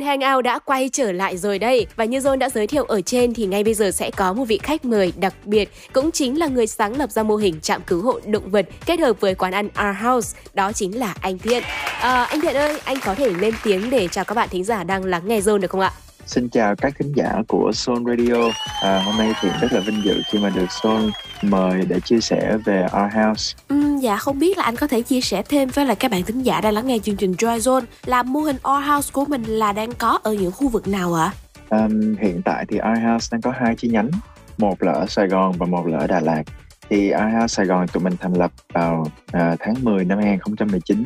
Hangout 0.03 0.43
đã 0.43 0.59
quay 0.59 0.89
trở 0.93 1.11
lại 1.11 1.37
rồi 1.37 1.59
đây 1.59 1.87
Và 1.95 2.05
như 2.05 2.19
John 2.19 2.37
đã 2.37 2.49
giới 2.49 2.67
thiệu 2.67 2.83
ở 2.83 3.01
trên 3.01 3.33
thì 3.33 3.45
ngay 3.45 3.63
bây 3.63 3.73
giờ 3.73 3.91
sẽ 3.91 4.11
có 4.11 4.33
một 4.33 4.45
vị 4.45 4.59
khách 4.63 4.85
mời 4.85 5.13
đặc 5.17 5.33
biệt 5.45 5.69
Cũng 5.93 6.11
chính 6.11 6.39
là 6.39 6.47
người 6.47 6.67
sáng 6.67 6.97
lập 6.97 7.11
ra 7.11 7.23
mô 7.23 7.35
hình 7.35 7.61
trạm 7.61 7.81
cứu 7.81 8.01
hộ 8.01 8.19
động 8.25 8.49
vật 8.49 8.65
kết 8.85 8.99
hợp 8.99 9.19
với 9.19 9.35
quán 9.35 9.53
ăn 9.53 9.65
Our 9.65 9.97
House 10.03 10.37
Đó 10.53 10.71
chính 10.71 10.99
là 10.99 11.15
anh 11.21 11.37
Thiện 11.37 11.63
à, 11.99 12.23
Anh 12.23 12.41
Thiện 12.41 12.55
ơi, 12.55 12.79
anh 12.85 12.97
có 13.05 13.15
thể 13.15 13.29
lên 13.29 13.53
tiếng 13.63 13.89
để 13.89 14.07
chào 14.07 14.25
các 14.25 14.35
bạn 14.35 14.49
thính 14.51 14.63
giả 14.63 14.83
đang 14.83 15.05
lắng 15.05 15.27
nghe 15.27 15.39
John 15.39 15.57
được 15.57 15.71
không 15.71 15.81
ạ? 15.81 15.91
Xin 16.33 16.49
chào 16.49 16.75
các 16.75 16.93
thính 16.99 17.11
giả 17.15 17.33
của 17.47 17.71
Soul 17.73 18.09
Radio. 18.09 18.51
À, 18.81 19.03
hôm 19.05 19.17
nay 19.17 19.33
thì 19.41 19.49
rất 19.61 19.73
là 19.73 19.79
vinh 19.79 20.03
dự 20.03 20.21
khi 20.31 20.39
mà 20.39 20.49
được 20.49 20.71
Soul 20.83 21.09
mời 21.41 21.81
để 21.87 21.99
chia 21.99 22.19
sẻ 22.19 22.57
về 22.65 22.83
Our 22.83 23.13
House. 23.13 23.55
Ừ, 23.67 23.75
dạ 24.01 24.17
không 24.17 24.39
biết 24.39 24.57
là 24.57 24.63
anh 24.63 24.75
có 24.75 24.87
thể 24.87 25.01
chia 25.01 25.21
sẻ 25.21 25.43
thêm 25.49 25.69
với 25.69 25.85
lại 25.85 25.95
các 25.95 26.11
bạn 26.11 26.23
thính 26.23 26.43
giả 26.43 26.61
đang 26.61 26.73
lắng 26.73 26.87
nghe 26.87 26.99
chương 26.99 27.15
trình 27.15 27.31
Joy 27.31 27.57
Zone 27.57 27.81
là 28.05 28.23
mô 28.23 28.39
hình 28.39 28.55
Our 28.55 28.85
House 28.85 29.09
của 29.13 29.25
mình 29.25 29.43
là 29.43 29.73
đang 29.73 29.91
có 29.91 30.19
ở 30.23 30.33
những 30.33 30.51
khu 30.51 30.67
vực 30.67 30.87
nào 30.87 31.13
ạ? 31.13 31.31
Um, 31.69 32.15
hiện 32.15 32.41
tại 32.45 32.65
thì 32.69 32.77
Our 32.91 33.03
House 33.03 33.27
đang 33.31 33.41
có 33.41 33.51
hai 33.51 33.75
chi 33.75 33.87
nhánh, 33.87 34.09
một 34.57 34.83
là 34.83 34.91
ở 34.91 35.05
Sài 35.05 35.27
Gòn 35.27 35.51
và 35.57 35.65
một 35.65 35.87
là 35.87 35.97
ở 35.97 36.07
Đà 36.07 36.19
Lạt. 36.19 36.43
Thì 36.89 37.13
Our 37.13 37.33
House 37.33 37.47
Sài 37.47 37.65
Gòn 37.65 37.87
tụi 37.87 38.03
mình 38.03 38.13
thành 38.19 38.33
lập 38.33 38.51
vào 38.73 39.01
uh, 39.01 39.59
tháng 39.59 39.75
10 39.81 40.05
năm 40.05 40.19
2019 40.19 41.03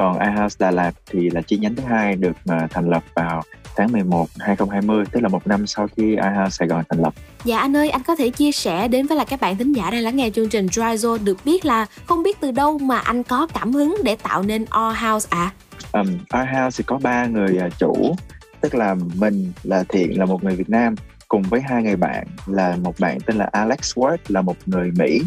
còn 0.00 0.18
iHouse 0.18 0.56
Đà 0.58 0.70
Lạt 0.70 0.92
thì 1.10 1.30
là 1.30 1.42
chi 1.42 1.58
nhánh 1.58 1.74
thứ 1.74 1.82
hai 1.82 2.16
được 2.16 2.30
uh, 2.30 2.70
thành 2.70 2.88
lập 2.88 3.04
vào 3.14 3.42
tháng 3.76 3.92
11 3.92 4.26
2020 4.38 5.04
tức 5.12 5.20
là 5.20 5.28
một 5.28 5.46
năm 5.46 5.66
sau 5.66 5.88
khi 5.96 6.02
iHouse 6.02 6.50
Sài 6.50 6.68
Gòn 6.68 6.84
thành 6.88 7.00
lập. 7.00 7.14
Dạ 7.44 7.58
anh 7.58 7.76
ơi, 7.76 7.90
anh 7.90 8.02
có 8.02 8.16
thể 8.16 8.30
chia 8.30 8.52
sẻ 8.52 8.88
đến 8.88 9.06
với 9.06 9.18
là 9.18 9.24
các 9.24 9.40
bạn 9.40 9.56
thính 9.56 9.72
giả 9.72 9.90
đang 9.90 10.02
lắng 10.02 10.16
nghe 10.16 10.30
chương 10.30 10.48
trình 10.48 10.68
Dry 10.68 10.82
Zone 10.82 11.24
được 11.24 11.36
biết 11.44 11.64
là 11.64 11.86
không 12.06 12.22
biết 12.22 12.40
từ 12.40 12.50
đâu 12.50 12.78
mà 12.78 12.98
anh 12.98 13.22
có 13.22 13.46
cảm 13.54 13.72
hứng 13.72 13.96
để 14.04 14.16
tạo 14.22 14.42
nên 14.42 14.64
All 14.70 14.96
House 14.96 15.28
ạ? 15.30 15.50
À? 15.92 16.00
Um, 16.00 16.18
All 16.28 16.48
House 16.54 16.76
thì 16.78 16.84
có 16.86 16.98
ba 17.02 17.26
người 17.26 17.58
uh, 17.66 17.78
chủ, 17.78 18.14
tức 18.60 18.74
là 18.74 18.96
mình 19.14 19.52
là 19.62 19.84
Thiện 19.88 20.18
là 20.18 20.24
một 20.24 20.44
người 20.44 20.56
Việt 20.56 20.70
Nam 20.70 20.94
cùng 21.28 21.42
với 21.42 21.60
hai 21.60 21.82
người 21.82 21.96
bạn 21.96 22.26
là 22.46 22.76
một 22.76 22.94
bạn 22.98 23.18
tên 23.20 23.36
là 23.36 23.48
Alex 23.52 23.98
Ward 23.98 24.16
là 24.28 24.42
một 24.42 24.56
người 24.66 24.90
Mỹ 24.98 25.22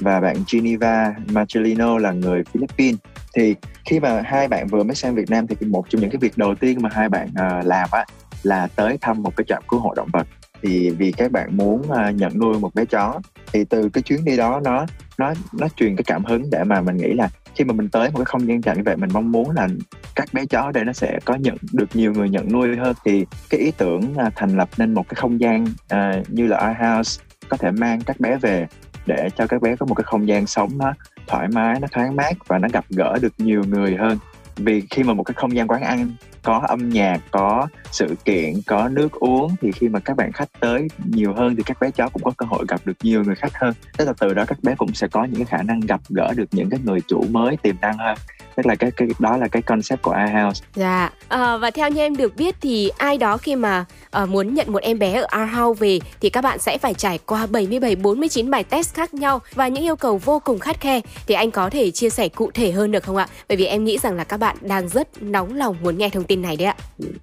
và 0.00 0.20
bạn 0.20 0.36
Geneva 0.52 1.14
Marcelino 1.32 1.98
là 1.98 2.12
người 2.12 2.42
Philippines 2.44 2.98
thì 3.34 3.54
khi 3.84 4.00
mà 4.00 4.22
hai 4.24 4.48
bạn 4.48 4.66
vừa 4.66 4.82
mới 4.82 4.94
sang 4.94 5.14
Việt 5.14 5.30
Nam 5.30 5.46
thì 5.46 5.66
một 5.66 5.84
trong 5.88 6.00
những 6.00 6.10
cái 6.10 6.18
việc 6.18 6.38
đầu 6.38 6.54
tiên 6.54 6.82
mà 6.82 6.88
hai 6.92 7.08
bạn 7.08 7.28
uh, 7.28 7.66
làm 7.66 7.88
á 7.92 8.04
là 8.42 8.68
tới 8.76 8.98
thăm 9.00 9.22
một 9.22 9.36
cái 9.36 9.44
trạm 9.48 9.62
cứu 9.68 9.80
hộ 9.80 9.94
động 9.94 10.08
vật. 10.12 10.26
Thì 10.62 10.90
vì 10.90 11.12
các 11.12 11.32
bạn 11.32 11.56
muốn 11.56 11.80
uh, 11.80 12.14
nhận 12.14 12.38
nuôi 12.38 12.58
một 12.58 12.74
bé 12.74 12.84
chó 12.84 13.20
thì 13.52 13.64
từ 13.64 13.88
cái 13.88 14.02
chuyến 14.02 14.24
đi 14.24 14.36
đó 14.36 14.60
nó 14.64 14.86
nó 15.18 15.34
nó 15.52 15.68
truyền 15.76 15.96
cái 15.96 16.04
cảm 16.04 16.24
hứng 16.24 16.50
để 16.50 16.64
mà 16.64 16.80
mình 16.80 16.96
nghĩ 16.96 17.12
là 17.12 17.28
khi 17.54 17.64
mà 17.64 17.74
mình 17.74 17.88
tới 17.88 18.10
một 18.10 18.18
cái 18.18 18.24
không 18.24 18.48
gian 18.48 18.62
trạm 18.62 18.76
như 18.76 18.82
vậy 18.84 18.96
mình 18.96 19.10
mong 19.12 19.32
muốn 19.32 19.50
là 19.50 19.68
các 20.14 20.28
bé 20.32 20.46
chó 20.46 20.70
đây 20.70 20.84
nó 20.84 20.92
sẽ 20.92 21.18
có 21.24 21.34
nhận 21.34 21.56
được 21.72 21.88
nhiều 21.94 22.12
người 22.12 22.28
nhận 22.28 22.52
nuôi 22.52 22.76
hơn. 22.76 22.94
Thì 23.04 23.26
cái 23.50 23.60
ý 23.60 23.70
tưởng 23.70 24.14
uh, 24.26 24.32
thành 24.36 24.56
lập 24.56 24.68
nên 24.76 24.94
một 24.94 25.08
cái 25.08 25.14
không 25.14 25.40
gian 25.40 25.64
uh, 25.64 26.30
như 26.30 26.46
là 26.46 26.68
our 26.68 26.76
house 26.78 27.22
có 27.48 27.56
thể 27.56 27.70
mang 27.70 28.00
các 28.00 28.20
bé 28.20 28.36
về 28.36 28.66
để 29.06 29.28
cho 29.36 29.46
các 29.46 29.62
bé 29.62 29.76
có 29.76 29.86
một 29.86 29.94
cái 29.94 30.04
không 30.04 30.28
gian 30.28 30.46
sống 30.46 30.70
nó 30.78 30.92
thoải 31.26 31.48
mái, 31.48 31.80
nó 31.80 31.88
thoáng 31.92 32.16
mát 32.16 32.32
và 32.46 32.58
nó 32.58 32.68
gặp 32.72 32.84
gỡ 32.90 33.18
được 33.22 33.32
nhiều 33.38 33.62
người 33.68 33.96
hơn. 33.96 34.18
Vì 34.56 34.82
khi 34.90 35.02
mà 35.02 35.14
một 35.14 35.22
cái 35.22 35.34
không 35.34 35.56
gian 35.56 35.68
quán 35.68 35.82
ăn 35.82 36.10
có 36.42 36.62
âm 36.68 36.88
nhạc, 36.88 37.20
có 37.30 37.68
sự 37.90 38.14
kiện, 38.24 38.54
có 38.66 38.88
nước 38.88 39.12
uống 39.12 39.54
thì 39.60 39.72
khi 39.72 39.88
mà 39.88 40.00
các 40.00 40.16
bạn 40.16 40.32
khách 40.32 40.48
tới 40.60 40.88
nhiều 41.04 41.34
hơn 41.34 41.56
thì 41.56 41.62
các 41.62 41.80
bé 41.80 41.90
chó 41.90 42.08
cũng 42.08 42.22
có 42.22 42.32
cơ 42.36 42.46
hội 42.46 42.64
gặp 42.68 42.80
được 42.84 42.96
nhiều 43.02 43.24
người 43.24 43.34
khách 43.34 43.54
hơn. 43.54 43.74
Tức 43.98 44.04
là 44.04 44.12
từ 44.20 44.34
đó 44.34 44.44
các 44.48 44.58
bé 44.62 44.74
cũng 44.78 44.94
sẽ 44.94 45.08
có 45.08 45.24
những 45.24 45.44
cái 45.44 45.58
khả 45.58 45.62
năng 45.62 45.80
gặp 45.80 46.00
gỡ 46.08 46.32
được 46.36 46.48
những 46.52 46.70
cái 46.70 46.80
người 46.84 47.00
chủ 47.08 47.24
mới, 47.30 47.56
tiềm 47.56 47.76
năng 47.80 47.98
hơn 47.98 48.18
tức 48.56 48.66
là 48.66 48.74
cái 48.74 48.90
cái 48.90 49.08
đó 49.18 49.36
là 49.36 49.48
cái 49.48 49.62
concept 49.62 50.02
của 50.02 50.16
iHouse. 50.26 50.64
Dạ. 50.74 51.10
À, 51.28 51.56
và 51.56 51.70
theo 51.70 51.88
như 51.88 52.00
em 52.00 52.16
được 52.16 52.36
biết 52.36 52.54
thì 52.60 52.90
ai 52.98 53.18
đó 53.18 53.36
khi 53.36 53.56
mà 53.56 53.84
uh, 54.22 54.28
muốn 54.28 54.54
nhận 54.54 54.72
một 54.72 54.82
em 54.82 54.98
bé 54.98 55.12
ở 55.12 55.26
iHouse 55.46 55.80
về 55.80 55.98
thì 56.20 56.30
các 56.30 56.40
bạn 56.40 56.58
sẽ 56.58 56.78
phải 56.78 56.94
trải 56.94 57.18
qua 57.26 57.46
77 57.46 57.96
49 57.96 58.50
bài 58.50 58.64
test 58.64 58.94
khác 58.94 59.14
nhau 59.14 59.40
và 59.54 59.68
những 59.68 59.84
yêu 59.84 59.96
cầu 59.96 60.18
vô 60.18 60.40
cùng 60.44 60.58
khắt 60.58 60.80
khe 60.80 61.00
thì 61.26 61.34
anh 61.34 61.50
có 61.50 61.70
thể 61.70 61.90
chia 61.90 62.10
sẻ 62.10 62.28
cụ 62.28 62.50
thể 62.54 62.72
hơn 62.72 62.92
được 62.92 63.04
không 63.04 63.16
ạ? 63.16 63.26
Bởi 63.48 63.56
vì 63.56 63.66
em 63.66 63.84
nghĩ 63.84 63.98
rằng 63.98 64.14
là 64.14 64.24
các 64.24 64.36
bạn 64.36 64.56
đang 64.60 64.88
rất 64.88 65.22
nóng 65.22 65.56
lòng 65.56 65.76
muốn 65.82 65.98
nghe 65.98 66.08
thông 66.08 66.24
tin 66.24 66.42
này 66.42 66.56
đấy 66.56 66.66
ạ. 66.66 66.74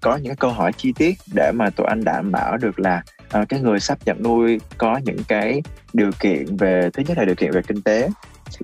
Có 0.02 0.16
những 0.16 0.36
câu 0.36 0.52
hỏi 0.52 0.72
chi 0.78 0.94
tiết 0.98 1.14
để 1.34 1.52
mà 1.56 1.70
tụi 1.70 1.88
anh 1.88 2.04
đảm 2.04 2.32
bảo 2.32 2.58
được 2.58 2.80
là 2.80 3.02
uh, 3.42 3.50
cái 3.50 3.60
người 3.60 3.80
sắp 3.80 3.98
nhận 4.06 4.24
nuôi 4.24 4.60
có 4.78 5.00
những 5.04 5.24
cái 5.28 5.62
điều 5.94 6.12
kiện 6.20 6.58
về 6.58 6.90
thứ 6.94 7.04
nhất 7.08 7.18
là 7.18 7.26
điều 7.26 7.36
kiện 7.36 7.52
về 7.52 7.62
kinh 7.68 7.82
tế 7.82 8.10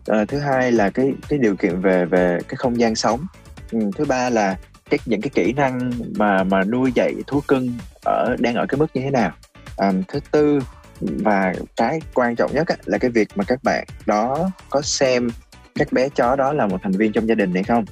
à, 0.08 0.26
thứ 0.26 0.40
hai 0.40 0.72
là 0.72 0.90
cái 0.90 1.14
cái 1.30 1.40
điều 1.40 1.56
kiện 1.56 1.82
về 1.82 2.06
về 2.06 2.40
cái 2.48 2.56
không 2.56 2.80
gian 2.80 2.96
sống. 2.96 3.26
Ừ, 3.72 3.80
thứ 3.96 4.06
ba 4.06 4.30
là 4.30 4.58
cái 4.90 5.00
những 5.06 5.22
cái 5.22 5.30
kỹ 5.34 5.54
năng 5.54 5.92
mà 6.18 6.44
mà 6.44 6.64
nuôi 6.64 6.92
dạy 6.96 7.14
thú 7.28 7.42
cưng 7.48 7.74
ở 8.06 8.36
đang 8.40 8.56
ở 8.56 8.66
cái 8.70 8.78
mức 8.78 8.88
như 8.94 9.02
thế 9.02 9.12
nào. 9.12 9.32
À, 9.78 9.92
thứ 10.08 10.20
tư 10.32 10.60
và 11.02 11.54
cái 11.76 12.00
quan 12.14 12.36
trọng 12.36 12.54
nhất 12.54 12.68
á, 12.68 12.76
là 12.86 12.98
cái 12.98 13.12
việc 13.12 13.28
mà 13.36 13.44
các 13.44 13.64
bạn 13.64 13.86
đó 14.06 14.50
có 14.70 14.82
xem 14.82 15.30
các 15.76 15.94
bé 15.94 16.10
chó 16.10 16.36
đó 16.36 16.54
là 16.54 16.68
một 16.68 16.78
thành 16.84 16.92
viên 16.92 17.12
trong 17.12 17.28
gia 17.28 17.36
đình 17.36 17.54
hay 17.54 17.64
không. 17.64 17.86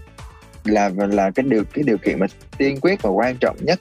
Là 0.65 0.89
là 0.95 1.31
cái 1.31 1.45
điều 1.49 1.63
cái 1.73 1.83
điều 1.83 1.97
kiện 1.97 2.19
mà 2.19 2.25
tiên 2.57 2.79
quyết 2.81 3.01
và 3.01 3.09
quan 3.09 3.37
trọng 3.37 3.57
nhất 3.61 3.79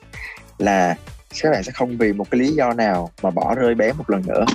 là 0.57 0.95
các 1.41 1.51
bạn 1.51 1.63
sẽ 1.63 1.71
không 1.71 1.97
vì 1.97 2.13
một 2.13 2.31
cái 2.31 2.41
lý 2.41 2.51
do 2.51 2.73
nào 2.73 3.09
mà 3.23 3.31
bỏ 3.31 3.55
rơi 3.55 3.75
bé 3.75 3.93
một 3.93 4.09
lần 4.09 4.21
nữa. 4.27 4.45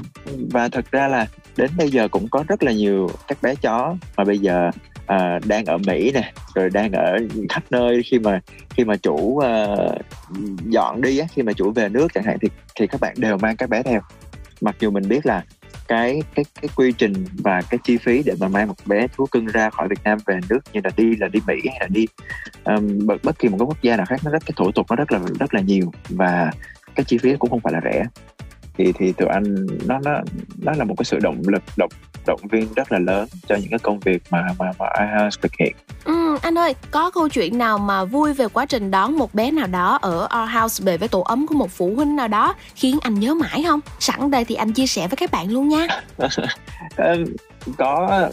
Và 0.50 0.68
thật 0.68 0.84
ra 0.90 1.08
là 1.08 1.26
đến 1.56 1.70
bây 1.76 1.90
giờ 1.90 2.08
cũng 2.08 2.28
có 2.28 2.44
rất 2.48 2.62
là 2.62 2.72
nhiều 2.72 3.10
các 3.28 3.42
bé 3.42 3.54
chó 3.54 3.96
mà 4.16 4.24
bây 4.24 4.38
giờ 4.38 4.70
à, 5.06 5.38
đang 5.44 5.64
ở 5.64 5.78
Mỹ 5.78 6.10
nè 6.14 6.32
rồi 6.54 6.70
đang 6.70 6.92
ở 6.92 7.18
khắp 7.48 7.62
nơi 7.70 8.02
khi 8.02 8.18
mà 8.18 8.40
khi 8.70 8.84
mà 8.84 8.96
chủ 8.96 9.14
uh, 9.14 9.42
dọn 10.66 11.00
đi 11.00 11.18
á 11.18 11.26
khi 11.34 11.42
mà 11.42 11.52
chủ 11.52 11.70
về 11.70 11.88
nước 11.88 12.08
chẳng 12.14 12.24
hạn 12.24 12.36
thì 12.42 12.48
thì 12.76 12.86
các 12.86 13.00
bạn 13.00 13.14
đều 13.16 13.38
mang 13.38 13.56
các 13.56 13.70
bé 13.70 13.82
theo. 13.82 14.00
Mặc 14.60 14.76
dù 14.80 14.90
mình 14.90 15.08
biết 15.08 15.26
là 15.26 15.44
cái 15.88 16.22
cái 16.34 16.44
cái 16.62 16.68
quy 16.76 16.92
trình 16.92 17.24
và 17.32 17.62
cái 17.70 17.78
chi 17.84 17.96
phí 17.96 18.22
để 18.26 18.34
mà 18.40 18.48
mang 18.48 18.68
một 18.68 18.74
bé 18.86 19.06
thú 19.16 19.26
cưng 19.26 19.46
ra 19.46 19.70
khỏi 19.70 19.88
Việt 19.88 20.00
Nam 20.04 20.18
về 20.26 20.40
nước 20.48 20.60
như 20.72 20.80
là 20.84 20.90
đi 20.96 21.16
là 21.16 21.28
đi 21.28 21.40
Mỹ 21.46 21.54
hay 21.70 21.78
là 21.80 21.86
đi 21.90 22.06
um, 22.64 23.06
bất, 23.06 23.22
bất 23.22 23.38
kỳ 23.38 23.48
một 23.48 23.56
cái 23.58 23.66
quốc 23.66 23.82
gia 23.82 23.96
nào 23.96 24.06
khác 24.06 24.20
nó 24.24 24.30
rất 24.30 24.46
cái 24.46 24.52
thủ 24.56 24.72
tục 24.72 24.86
nó 24.90 24.96
rất 24.96 25.12
là 25.12 25.20
rất 25.40 25.54
là 25.54 25.60
nhiều 25.60 25.92
và 26.08 26.50
cái 26.94 27.04
chi 27.04 27.18
phí 27.18 27.36
cũng 27.38 27.50
không 27.50 27.60
phải 27.60 27.72
là 27.72 27.80
rẻ 27.84 28.04
thì 28.78 28.92
thì 28.92 29.12
tụi 29.12 29.28
anh 29.28 29.66
nó 29.86 29.98
nó 30.04 30.20
nó 30.58 30.72
là 30.72 30.84
một 30.84 30.94
cái 30.98 31.04
sự 31.04 31.18
động 31.18 31.42
lực 31.46 31.62
động 31.76 31.90
động 32.26 32.40
viên 32.50 32.74
rất 32.76 32.92
là 32.92 32.98
lớn 32.98 33.28
cho 33.48 33.56
những 33.56 33.70
cái 33.70 33.78
công 33.78 34.00
việc 34.00 34.22
mà 34.30 34.46
mà 34.58 34.72
mà 34.78 34.86
iHouse 34.98 35.38
thực 35.42 35.52
hiện. 35.60 35.76
Ừ, 36.04 36.38
anh 36.42 36.58
ơi, 36.58 36.74
có 36.90 37.10
câu 37.10 37.28
chuyện 37.28 37.58
nào 37.58 37.78
mà 37.78 38.04
vui 38.04 38.32
về 38.32 38.48
quá 38.48 38.66
trình 38.66 38.90
đón 38.90 39.18
một 39.18 39.34
bé 39.34 39.50
nào 39.50 39.66
đó 39.66 39.98
ở 40.02 40.28
Our 40.40 40.50
House 40.54 40.84
về 40.84 40.96
với 40.96 41.08
tổ 41.08 41.20
ấm 41.20 41.46
của 41.46 41.54
một 41.54 41.70
phụ 41.70 41.92
huynh 41.96 42.16
nào 42.16 42.28
đó 42.28 42.54
khiến 42.74 42.98
anh 43.02 43.14
nhớ 43.14 43.34
mãi 43.34 43.64
không? 43.66 43.80
Sẵn 44.00 44.30
đây 44.30 44.44
thì 44.44 44.54
anh 44.54 44.72
chia 44.72 44.86
sẻ 44.86 45.08
với 45.08 45.16
các 45.16 45.30
bạn 45.30 45.50
luôn 45.50 45.68
nha. 45.68 45.86
có 47.76 48.28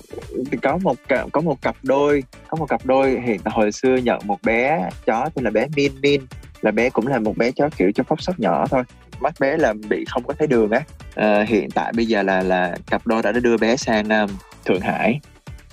có 0.61 0.77
một 0.77 0.95
có 1.31 1.41
một 1.41 1.61
cặp 1.61 1.75
đôi 1.83 2.23
có 2.47 2.57
một 2.57 2.65
cặp 2.65 2.85
đôi 2.85 3.21
hiện 3.25 3.39
hồi 3.45 3.71
xưa 3.71 3.95
nhận 3.95 4.19
một 4.25 4.41
bé 4.43 4.89
chó 5.05 5.29
tên 5.35 5.45
là 5.45 5.51
bé 5.51 5.67
Min 5.75 5.91
Min 6.01 6.21
là 6.61 6.71
bé 6.71 6.89
cũng 6.89 7.07
là 7.07 7.19
một 7.19 7.37
bé 7.37 7.51
chó 7.51 7.69
kiểu 7.77 7.91
cho 7.95 8.03
phóc 8.03 8.21
sóc 8.21 8.39
nhỏ 8.39 8.67
thôi 8.69 8.83
mắt 9.21 9.33
bé 9.39 9.57
là 9.57 9.73
bị 9.89 10.05
không 10.07 10.23
có 10.23 10.33
thấy 10.39 10.47
đường 10.47 10.71
á 10.71 10.81
à, 11.15 11.45
hiện 11.47 11.69
tại 11.71 11.93
bây 11.95 12.05
giờ 12.05 12.23
là 12.23 12.43
là 12.43 12.77
cặp 12.87 13.07
đôi 13.07 13.21
đã 13.21 13.31
đưa 13.31 13.57
bé 13.57 13.75
sang 13.75 14.09
um, 14.09 14.29
thượng 14.65 14.81
hải 14.81 15.19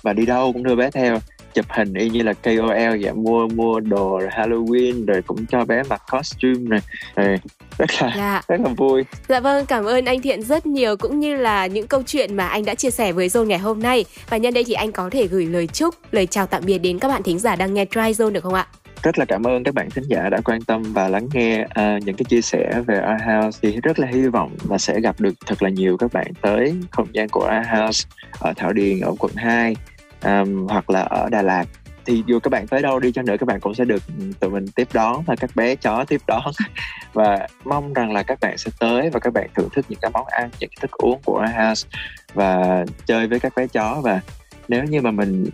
và 0.01 0.13
đi 0.13 0.25
đâu 0.25 0.53
cũng 0.53 0.63
đưa 0.63 0.75
bé 0.75 0.91
theo 0.91 1.19
chụp 1.53 1.65
hình 1.69 1.93
y 1.93 2.09
như 2.09 2.23
là 2.23 2.33
KOL 2.33 3.03
vậy 3.03 3.13
mua 3.13 3.47
mua 3.47 3.79
đồ 3.79 4.19
rồi 4.19 4.29
Halloween 4.29 5.05
rồi 5.05 5.21
cũng 5.21 5.45
cho 5.45 5.65
bé 5.65 5.83
mặc 5.89 6.01
costume 6.11 6.69
này 6.69 6.79
rồi 7.15 7.37
rất 7.77 7.89
là 8.01 8.13
dạ. 8.17 8.41
rất 8.47 8.61
là 8.61 8.69
vui. 8.77 9.03
Dạ 9.29 9.39
vâng, 9.39 9.65
cảm 9.65 9.85
ơn 9.85 10.05
anh 10.05 10.21
Thiện 10.21 10.41
rất 10.41 10.65
nhiều 10.65 10.97
cũng 10.97 11.19
như 11.19 11.35
là 11.35 11.67
những 11.67 11.87
câu 11.87 12.03
chuyện 12.05 12.35
mà 12.35 12.47
anh 12.47 12.65
đã 12.65 12.75
chia 12.75 12.91
sẻ 12.91 13.11
với 13.11 13.27
Zone 13.27 13.45
ngày 13.45 13.59
hôm 13.59 13.79
nay. 13.79 14.05
Và 14.29 14.37
nhân 14.37 14.53
đây 14.53 14.63
thì 14.63 14.73
anh 14.73 14.91
có 14.91 15.09
thể 15.09 15.27
gửi 15.27 15.45
lời 15.45 15.67
chúc, 15.67 15.95
lời 16.11 16.25
chào 16.25 16.47
tạm 16.47 16.63
biệt 16.65 16.77
đến 16.77 16.99
các 16.99 17.07
bạn 17.07 17.23
thính 17.23 17.39
giả 17.39 17.55
đang 17.55 17.73
nghe 17.73 17.85
Try 17.85 18.01
Zone 18.01 18.29
được 18.29 18.43
không 18.43 18.53
ạ? 18.53 18.67
Rất 19.03 19.19
là 19.19 19.25
cảm 19.25 19.47
ơn 19.47 19.63
các 19.63 19.73
bạn 19.73 19.89
thính 19.89 20.03
giả 20.07 20.29
đã 20.29 20.41
quan 20.45 20.61
tâm 20.61 20.83
và 20.93 21.07
lắng 21.07 21.27
nghe 21.33 21.61
uh, 21.61 22.03
những 22.03 22.15
cái 22.15 22.25
chia 22.29 22.41
sẻ 22.41 22.81
về 22.87 22.97
Our 22.97 23.21
House 23.21 23.59
thì 23.61 23.81
rất 23.81 23.99
là 23.99 24.07
hy 24.07 24.27
vọng 24.27 24.55
là 24.69 24.77
sẽ 24.77 24.99
gặp 24.99 25.19
được 25.19 25.33
thật 25.45 25.63
là 25.63 25.69
nhiều 25.69 25.97
các 25.97 26.13
bạn 26.13 26.27
tới 26.41 26.75
không 26.91 27.07
gian 27.11 27.29
của 27.29 27.51
Our 27.57 27.67
House 27.67 28.09
ở 28.39 28.53
Thảo 28.55 28.73
Điền 28.73 28.99
ở 28.99 29.15
quận 29.19 29.33
2 29.35 29.75
um, 30.23 30.67
hoặc 30.67 30.89
là 30.89 31.01
ở 31.01 31.29
Đà 31.29 31.41
Lạt. 31.41 31.65
Thì 32.05 32.23
dù 32.27 32.39
các 32.39 32.49
bạn 32.49 32.67
tới 32.67 32.81
đâu 32.81 32.99
đi 32.99 33.11
cho 33.11 33.21
nữa 33.21 33.35
các 33.39 33.47
bạn 33.47 33.59
cũng 33.59 33.75
sẽ 33.75 33.85
được 33.85 34.03
tụi 34.39 34.49
mình 34.49 34.65
tiếp 34.75 34.87
đón 34.93 35.23
và 35.25 35.35
các 35.35 35.55
bé 35.55 35.75
chó 35.75 36.05
tiếp 36.07 36.21
đón. 36.27 36.51
Và 37.13 37.47
mong 37.65 37.93
rằng 37.93 38.11
là 38.11 38.23
các 38.23 38.39
bạn 38.41 38.57
sẽ 38.57 38.71
tới 38.79 39.09
và 39.09 39.19
các 39.19 39.33
bạn 39.33 39.49
thưởng 39.55 39.69
thức 39.73 39.85
những 39.89 39.99
cái 40.01 40.11
món 40.13 40.25
ăn 40.25 40.49
những 40.59 40.69
cái 40.69 40.77
thức 40.81 40.91
uống 40.91 41.21
của 41.25 41.41
Our 41.41 41.55
House 41.55 41.89
và 42.33 42.85
chơi 43.05 43.27
với 43.27 43.39
các 43.39 43.53
bé 43.55 43.67
chó. 43.67 44.01
Và 44.03 44.21
nếu 44.67 44.83
như 44.83 45.01
mà 45.01 45.11
mình 45.11 45.45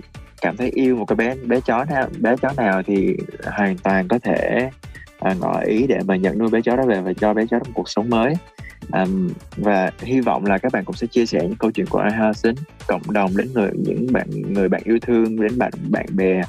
cảm 0.41 0.57
thấy 0.57 0.71
yêu 0.73 0.95
một 0.95 1.05
cái 1.05 1.15
bé 1.15 1.35
bé 1.35 1.59
chó 1.61 1.85
nào 1.85 2.07
bé 2.19 2.35
chó 2.41 2.49
nào 2.57 2.83
thì 2.83 3.17
hoàn 3.45 3.77
toàn 3.77 4.07
có 4.07 4.19
thể 4.19 4.69
à, 5.19 5.33
ngỏ 5.39 5.59
ý 5.59 5.85
để 5.87 5.99
mà 6.05 6.15
nhận 6.15 6.37
nuôi 6.37 6.49
bé 6.49 6.61
chó 6.61 6.75
đó 6.75 6.83
về 6.85 7.01
và 7.01 7.13
cho 7.13 7.33
bé 7.33 7.45
chó 7.49 7.59
một 7.59 7.71
cuộc 7.73 7.89
sống 7.89 8.09
mới 8.09 8.33
um, 8.93 9.29
và 9.57 9.91
hy 9.99 10.19
vọng 10.19 10.45
là 10.45 10.57
các 10.57 10.71
bạn 10.71 10.85
cũng 10.85 10.95
sẽ 10.95 11.07
chia 11.07 11.25
sẻ 11.25 11.39
những 11.41 11.55
câu 11.55 11.71
chuyện 11.71 11.85
của 11.85 12.03
iHeart 12.11 12.45
đến 12.45 12.55
cộng 12.87 13.01
đồng 13.13 13.37
đến 13.37 13.53
người 13.53 13.71
những 13.75 14.13
bạn 14.13 14.53
người 14.53 14.69
bạn 14.69 14.81
yêu 14.85 14.99
thương 15.01 15.41
đến 15.41 15.57
bạn 15.57 15.71
bạn 15.89 16.05
bè 16.15 16.41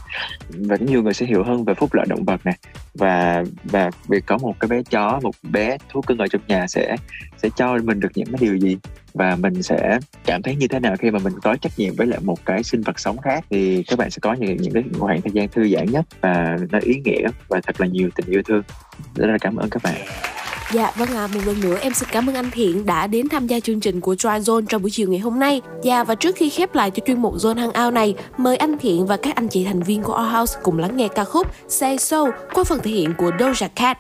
và 0.48 0.76
nhiều 0.76 1.02
người 1.02 1.14
sẽ 1.14 1.26
hiểu 1.26 1.42
hơn 1.44 1.64
về 1.64 1.74
phúc 1.74 1.94
lợi 1.94 2.06
động 2.08 2.24
vật 2.24 2.40
này 2.44 2.56
và 2.94 3.44
và 3.64 3.90
việc 4.08 4.26
có 4.26 4.38
một 4.38 4.60
cái 4.60 4.68
bé 4.68 4.82
chó 4.90 5.20
một 5.22 5.34
bé 5.42 5.76
thú 5.88 6.00
cưng 6.00 6.18
ở 6.18 6.26
trong 6.26 6.42
nhà 6.46 6.66
sẽ 6.66 6.96
sẽ 7.36 7.48
cho 7.56 7.78
mình 7.84 8.00
được 8.00 8.10
những 8.14 8.26
cái 8.26 8.38
điều 8.40 8.56
gì 8.56 8.76
và 9.14 9.36
mình 9.36 9.62
sẽ 9.62 9.98
cảm 10.26 10.42
thấy 10.42 10.56
như 10.56 10.68
thế 10.68 10.80
nào 10.80 10.96
khi 10.96 11.10
mà 11.10 11.18
mình 11.18 11.32
có 11.42 11.56
trách 11.56 11.72
nhiệm 11.76 11.94
với 11.94 12.06
lại 12.06 12.20
một 12.22 12.46
cái 12.46 12.62
sinh 12.62 12.80
vật 12.80 13.00
sống 13.00 13.18
khác 13.18 13.44
thì 13.50 13.82
các 13.82 13.98
bạn 13.98 14.10
sẽ 14.10 14.18
có 14.22 14.32
những 14.32 14.56
những 14.56 14.72
cái 14.72 14.82
khoảng 14.98 15.20
thời 15.20 15.32
gian 15.32 15.48
thư 15.48 15.68
giãn 15.68 15.86
nhất 15.86 16.06
và 16.20 16.56
nó 16.70 16.78
ý 16.82 17.00
nghĩa 17.04 17.28
và 17.48 17.60
thật 17.60 17.80
là 17.80 17.86
nhiều 17.86 18.10
tình 18.16 18.26
yêu 18.26 18.42
thương. 18.42 18.62
Rất 19.14 19.26
là 19.26 19.38
cảm 19.40 19.56
ơn 19.56 19.70
các 19.70 19.82
bạn. 19.82 19.94
Dạ 20.72 20.92
vâng 20.96 21.08
ạ, 21.08 21.24
à, 21.24 21.26
một 21.26 21.40
lần 21.46 21.60
nữa 21.60 21.78
em 21.80 21.94
xin 21.94 22.08
cảm 22.12 22.28
ơn 22.28 22.34
anh 22.34 22.50
Thiện 22.50 22.86
đã 22.86 23.06
đến 23.06 23.28
tham 23.28 23.46
gia 23.46 23.60
chương 23.60 23.80
trình 23.80 24.00
của 24.00 24.14
Dry 24.14 24.28
Zone 24.28 24.66
trong 24.68 24.82
buổi 24.82 24.90
chiều 24.90 25.08
ngày 25.08 25.20
hôm 25.20 25.38
nay. 25.38 25.60
Dạ 25.82 26.04
và 26.04 26.14
trước 26.14 26.36
khi 26.36 26.50
khép 26.50 26.74
lại 26.74 26.90
cho 26.90 27.02
chuyên 27.06 27.22
mục 27.22 27.36
Zone 27.36 27.58
Hangout 27.58 27.94
này, 27.94 28.14
mời 28.36 28.56
anh 28.56 28.78
Thiện 28.78 29.06
và 29.06 29.16
các 29.16 29.34
anh 29.34 29.48
chị 29.48 29.64
thành 29.64 29.82
viên 29.82 30.02
của 30.02 30.12
Our 30.22 30.32
House 30.32 30.60
cùng 30.62 30.78
lắng 30.78 30.96
nghe 30.96 31.08
ca 31.08 31.24
khúc 31.24 31.46
Say 31.68 31.98
So 31.98 32.24
qua 32.54 32.64
phần 32.64 32.80
thể 32.82 32.90
hiện 32.90 33.14
của 33.18 33.30
Doja 33.38 33.68
Cat. 33.74 33.98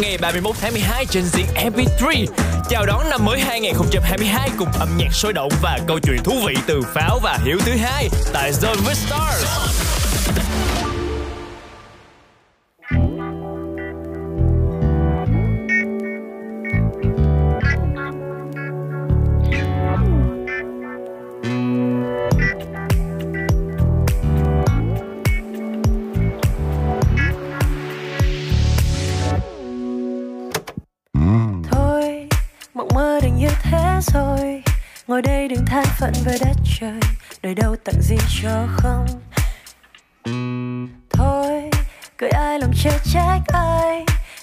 Ngày 0.00 0.18
31 0.18 0.56
tháng 0.60 0.72
12 0.72 1.06
trên 1.06 1.24
diện 1.24 1.46
MP3. 1.54 2.26
Chào 2.70 2.86
đón 2.86 3.10
năm 3.10 3.24
mới 3.24 3.40
2022 3.40 4.50
cùng 4.58 4.68
âm 4.80 4.88
nhạc 4.96 5.12
sôi 5.12 5.32
động 5.32 5.52
và 5.62 5.78
câu 5.88 5.98
chuyện 6.00 6.22
thú 6.24 6.32
vị 6.46 6.54
từ 6.66 6.80
Pháo 6.94 7.18
và 7.22 7.38
hiểu 7.44 7.58
thứ 7.66 7.72
hai 7.72 8.08
tại 8.32 8.52
Zone 8.52 8.82
with 8.84 8.94
Stars. 8.94 9.63
Ngồi 35.14 35.22
đây 35.22 35.48
đừng 35.48 35.66
than 35.66 35.84
phận 35.98 36.12
với 36.24 36.38
đất 36.40 36.56
trời 36.80 37.00
đời 37.42 37.54
đâu 37.54 37.76
tặng 37.84 38.02
gì 38.02 38.16
cho 38.42 38.66
không? 38.76 39.06
Thôi, 41.10 41.70
cười 42.16 42.30
ai 42.30 42.58
lòng 42.58 42.72
chê 42.82 42.90
trách 43.12 43.40
ai? 43.46 43.83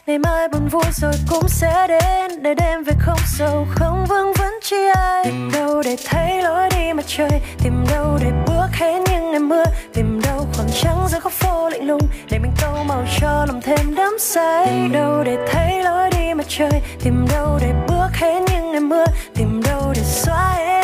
Ngày 0.07 0.19
mai 0.19 0.47
buồn 0.47 0.67
vui 0.67 0.83
rồi 0.91 1.13
cũng 1.29 1.47
sẽ 1.47 1.87
đến 1.87 2.43
để 2.43 2.53
đêm 2.53 2.83
về 2.83 2.93
không 2.99 3.19
sầu, 3.25 3.67
không 3.69 4.05
vương 4.09 4.33
vấn 4.33 4.53
chi 4.61 4.75
ai. 4.95 5.23
Tìm 5.25 5.51
đâu 5.53 5.81
để 5.85 5.95
thấy 6.05 6.41
lối 6.41 6.69
đi 6.69 6.93
mặt 6.93 7.05
trời, 7.07 7.41
tìm 7.63 7.85
đâu 7.91 8.17
để 8.21 8.31
bước 8.47 8.67
hết 8.73 8.99
những 9.09 9.31
ngày 9.31 9.39
mưa. 9.39 9.63
Tìm 9.93 10.21
đâu 10.23 10.47
khoảng 10.53 10.69
trắng 10.81 11.07
giữa 11.09 11.19
khóc 11.19 11.31
phố 11.31 11.69
lạnh 11.69 11.87
lùng, 11.87 12.01
để 12.31 12.39
mình 12.39 12.51
tô 12.61 12.83
màu 12.83 13.05
cho 13.19 13.45
lòng 13.47 13.61
thêm 13.61 13.95
đắm 13.95 14.17
say. 14.19 14.65
Tìm 14.65 14.91
đâu 14.91 15.23
để 15.23 15.37
thấy 15.51 15.83
lối 15.83 16.09
đi 16.09 16.33
mặt 16.33 16.45
trời, 16.49 16.81
tìm 17.03 17.27
đâu 17.31 17.59
để 17.61 17.73
bước 17.87 18.09
hết 18.13 18.41
những 18.51 18.71
ngày 18.71 18.81
mưa. 18.81 19.05
Tìm 19.35 19.61
đâu 19.63 19.93
để 19.95 20.01
xóa 20.03 20.53
hết 20.57 20.83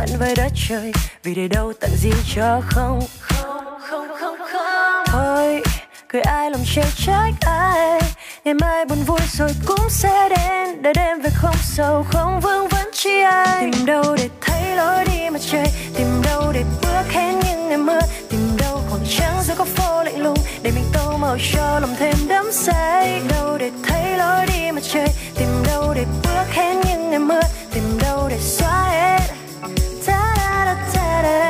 phận 0.00 0.18
với 0.18 0.34
đất 0.34 0.52
trời, 0.68 0.92
vì 1.22 1.34
để 1.34 1.48
đâu 1.48 1.72
tận 1.80 1.90
gì 1.96 2.12
cho 2.34 2.60
không? 2.66 3.00
Thôi, 5.06 5.62
cười 6.08 6.22
ai 6.22 6.50
lòng 6.50 6.60
chê 6.74 6.82
trách 7.06 7.32
ai, 7.40 8.00
ngày 8.44 8.54
mai 8.54 8.84
buồn 8.84 8.98
vui 9.06 9.20
rồi 9.32 9.50
cũng 9.66 9.90
sẽ 9.90 10.28
đến. 10.28 10.82
Để 10.82 10.92
đêm 10.92 11.20
về 11.20 11.30
không 11.34 11.54
sầu, 11.62 12.06
không 12.10 12.40
vương 12.40 12.68
vấn 12.68 12.90
chi 12.92 13.20
ai. 13.20 13.60
Tìm 13.60 13.86
đâu 13.86 14.16
để 14.16 14.28
thấy 14.40 14.76
lối 14.76 15.04
đi 15.04 15.30
mặt 15.30 15.40
trời, 15.50 15.66
tìm 15.96 16.22
đâu 16.24 16.52
để 16.52 16.64
bước 16.82 17.12
hết 17.12 17.32
những 17.44 17.68
ngày 17.68 17.78
mưa. 17.78 18.00
Tìm 18.30 18.56
đâu 18.58 18.82
khoảng 18.90 19.02
trắng 19.18 19.42
giữa 19.42 19.54
góc 19.54 19.68
phố 19.68 20.02
lạnh 20.02 20.22
lùng, 20.22 20.38
để 20.62 20.70
mình 20.74 20.84
tô 20.92 21.16
màu 21.16 21.36
cho 21.52 21.80
lòng 21.80 21.94
thêm 21.98 22.14
đắm 22.28 22.52
say. 22.52 23.20
Đâu 23.28 23.58
để 23.58 23.70
thấy 23.88 24.16
lối 24.18 24.46
đi 24.46 24.70
mặt 24.72 24.82
trời, 24.92 25.08
tìm 25.36 25.48
đâu 25.66 25.94
để 25.94 26.04
bước 26.22 26.46
hết 26.52 26.74
những 26.86 27.10
ngày 27.10 27.18
mưa. 27.18 27.42
Tìm 27.74 27.98
đâu 28.02 28.28
để 28.28 28.38
xóa 28.40 28.88
hết 28.88 29.19
better 31.22 31.49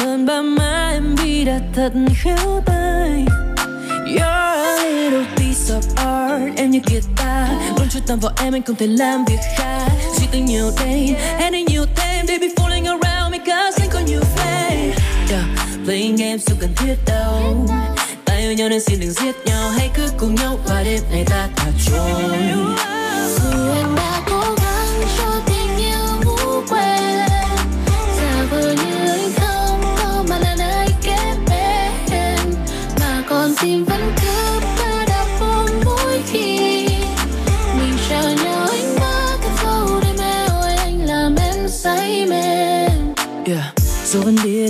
ơn 0.00 0.26
ba 0.26 0.42
má 0.42 0.90
em 0.92 1.14
vì 1.16 1.44
đã 1.44 1.60
thật 1.74 1.92
khéo 2.22 2.62
tay. 2.66 3.24
You're 4.06 4.22
a 4.22 4.76
little 4.84 5.26
piece 5.36 5.74
of 5.74 5.82
art, 5.96 6.56
Em 6.56 6.70
như 6.70 6.80
guitar 6.90 7.48
Luôn 7.78 7.88
chú 7.90 7.98
tâm 8.06 8.18
vào 8.20 8.32
em, 8.42 8.54
anh 8.54 8.62
không 8.62 8.76
thể 8.76 8.86
làm 8.86 9.24
việc 9.24 9.40
khác. 9.58 9.88
Suy 10.18 10.26
tư 10.32 10.38
nhiều 10.38 10.70
đêm 10.78 11.14
Em 11.38 11.52
đi 11.52 11.62
nhiều 11.62 11.84
thêm. 11.96 12.26
They 12.26 12.38
be 12.38 12.46
falling 12.56 12.86
around 12.86 13.32
me 13.32 13.38
cause 13.38 13.76
anh 13.80 13.88
có 13.92 14.00
nhiều 14.06 14.20
flame 14.36 14.90
yeah. 15.30 15.44
Playing 15.84 16.16
games 16.16 16.48
không 16.48 16.58
cần 16.60 16.70
thiết 16.76 16.94
đâu. 17.06 17.66
Ta 18.24 18.34
yêu 18.34 18.52
nhau 18.52 18.68
nên 18.68 18.80
xin 18.80 19.00
đừng 19.00 19.10
giết 19.10 19.34
nhau. 19.46 19.70
Hãy 19.70 19.90
cứ 19.94 20.08
cùng 20.18 20.34
nhau 20.34 20.58
và 20.66 20.82
đêm 20.82 21.00
này 21.10 21.24
ta 21.24 21.48
thả 21.56 21.66
trôi. 21.86 22.38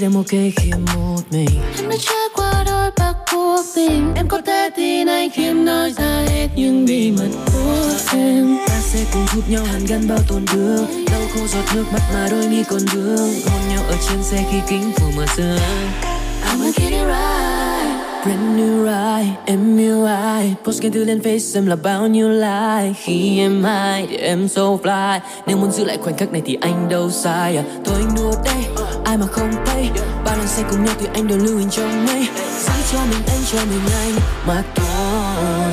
Em 0.09 0.15
ok 0.15 0.31
khi 0.31 0.71
em 0.73 0.85
một 0.95 1.23
mình. 1.31 1.49
Em 1.79 1.91
đã 1.91 1.97
trải 2.01 2.29
qua 2.35 2.65
đôi 2.67 2.91
bạc 2.97 3.15
cuộc 3.33 3.63
tình. 3.75 4.15
Em 4.17 4.29
có 4.29 4.41
thể 4.47 4.71
tin 4.77 5.07
anh 5.07 5.31
khi 5.31 5.45
em 5.45 5.65
nói 5.65 5.93
ra 5.99 6.25
hết 6.29 6.49
những 6.57 6.87
bí 6.87 7.11
mật 7.11 7.29
của 7.53 7.95
em. 8.13 8.57
Ta 8.69 8.81
sẽ 8.81 9.05
cùng 9.13 9.27
giúp 9.35 9.43
nhau 9.51 9.65
hàn 9.65 9.87
gắn 9.87 10.09
bao 10.09 10.19
tuần 10.29 10.45
đường 10.55 11.07
Đau 11.07 11.21
khô 11.35 11.47
giọt 11.47 11.65
nước 11.75 11.85
mắt 11.93 12.03
mà 12.15 12.29
đôi 12.31 12.49
mi 12.49 12.63
còn 12.71 12.81
vương. 12.95 13.35
Hôn 13.47 13.61
nhau 13.69 13.83
ở 13.89 13.97
trên 14.09 14.23
xe 14.23 14.45
khi 14.51 14.59
kính 14.69 14.93
phủ 14.97 15.07
mở 15.17 15.27
sương. 15.37 15.59
I'ma 16.51 16.67
get 16.77 16.91
it 16.91 17.07
right. 17.07 17.69
Brand 18.25 18.59
new 18.59 18.85
ride, 18.85 19.31
em 19.47 19.79
yêu 19.79 20.05
ai? 20.05 20.55
Post 20.65 20.83
khen 20.83 20.93
thư 20.93 21.05
lên 21.05 21.19
face 21.19 21.59
em 21.59 21.67
là 21.67 21.77
bao 21.77 22.07
nhiêu 22.07 22.29
like? 22.29 22.93
Khi 22.97 23.39
em 23.39 23.65
hay 23.65 24.07
thì 24.11 24.17
em 24.17 24.49
so 24.49 24.63
fly. 24.63 25.21
Nếu 25.47 25.57
muốn 25.57 25.71
giữ 25.71 25.85
lại 25.85 25.99
khoảnh 26.03 26.17
khắc 26.17 26.33
này 26.33 26.43
thì 26.45 26.59
anh 26.61 26.89
đâu 26.89 27.11
sai 27.11 27.57
à? 27.57 27.63
Thôi 27.85 27.95
anh 27.99 28.15
đùa 28.17 28.33
đây, 28.45 28.78
ai 29.09 29.17
mà 29.19 29.27
không 29.27 29.51
thấy, 29.67 29.91
Ba 30.25 30.37
lần 30.37 30.47
xe 30.47 30.63
cùng 30.71 30.85
nhau 30.85 30.95
thì 31.01 31.07
anh 31.15 31.29
đều 31.29 31.39
lưu 31.39 31.59
hình 31.59 31.71
trong 31.71 32.07
mây. 32.07 32.29
Giữ 32.61 32.73
cho 32.93 32.99
mình, 33.11 33.23
anh 33.27 33.41
cho 33.53 33.59
mình 33.71 33.81
anh 33.93 34.15
mà 34.47 34.63
thôi 34.75 35.68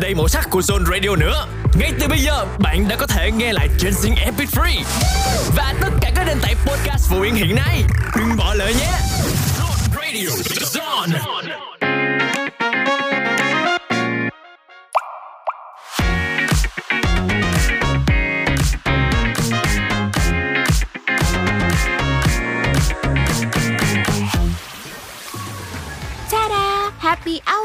đầy 0.00 0.14
màu 0.14 0.28
sắc 0.28 0.50
của 0.50 0.60
Zone 0.60 0.84
Radio 0.84 1.16
nữa. 1.16 1.46
Ngay 1.74 1.92
từ 2.00 2.08
bây 2.08 2.18
giờ, 2.18 2.46
bạn 2.58 2.88
đã 2.88 2.96
có 2.96 3.06
thể 3.06 3.30
nghe 3.30 3.52
lại 3.52 3.68
trên 3.78 3.92
Zing 3.92 4.14
MP3 4.14 4.82
và 5.56 5.74
tất 5.80 5.90
cả 6.00 6.10
các 6.14 6.24
nền 6.26 6.38
tảng 6.42 6.56
podcast 6.66 7.10
phổ 7.10 7.20
biến 7.20 7.34
hiện 7.34 7.56
nay. 7.56 7.82
Đừng 8.16 8.36
bỏ 8.36 8.54
lỡ 8.54 8.66
nhé. 8.66 8.92
Zone 9.58 9.96
Radio, 9.96 10.28
Zone. 10.72 11.33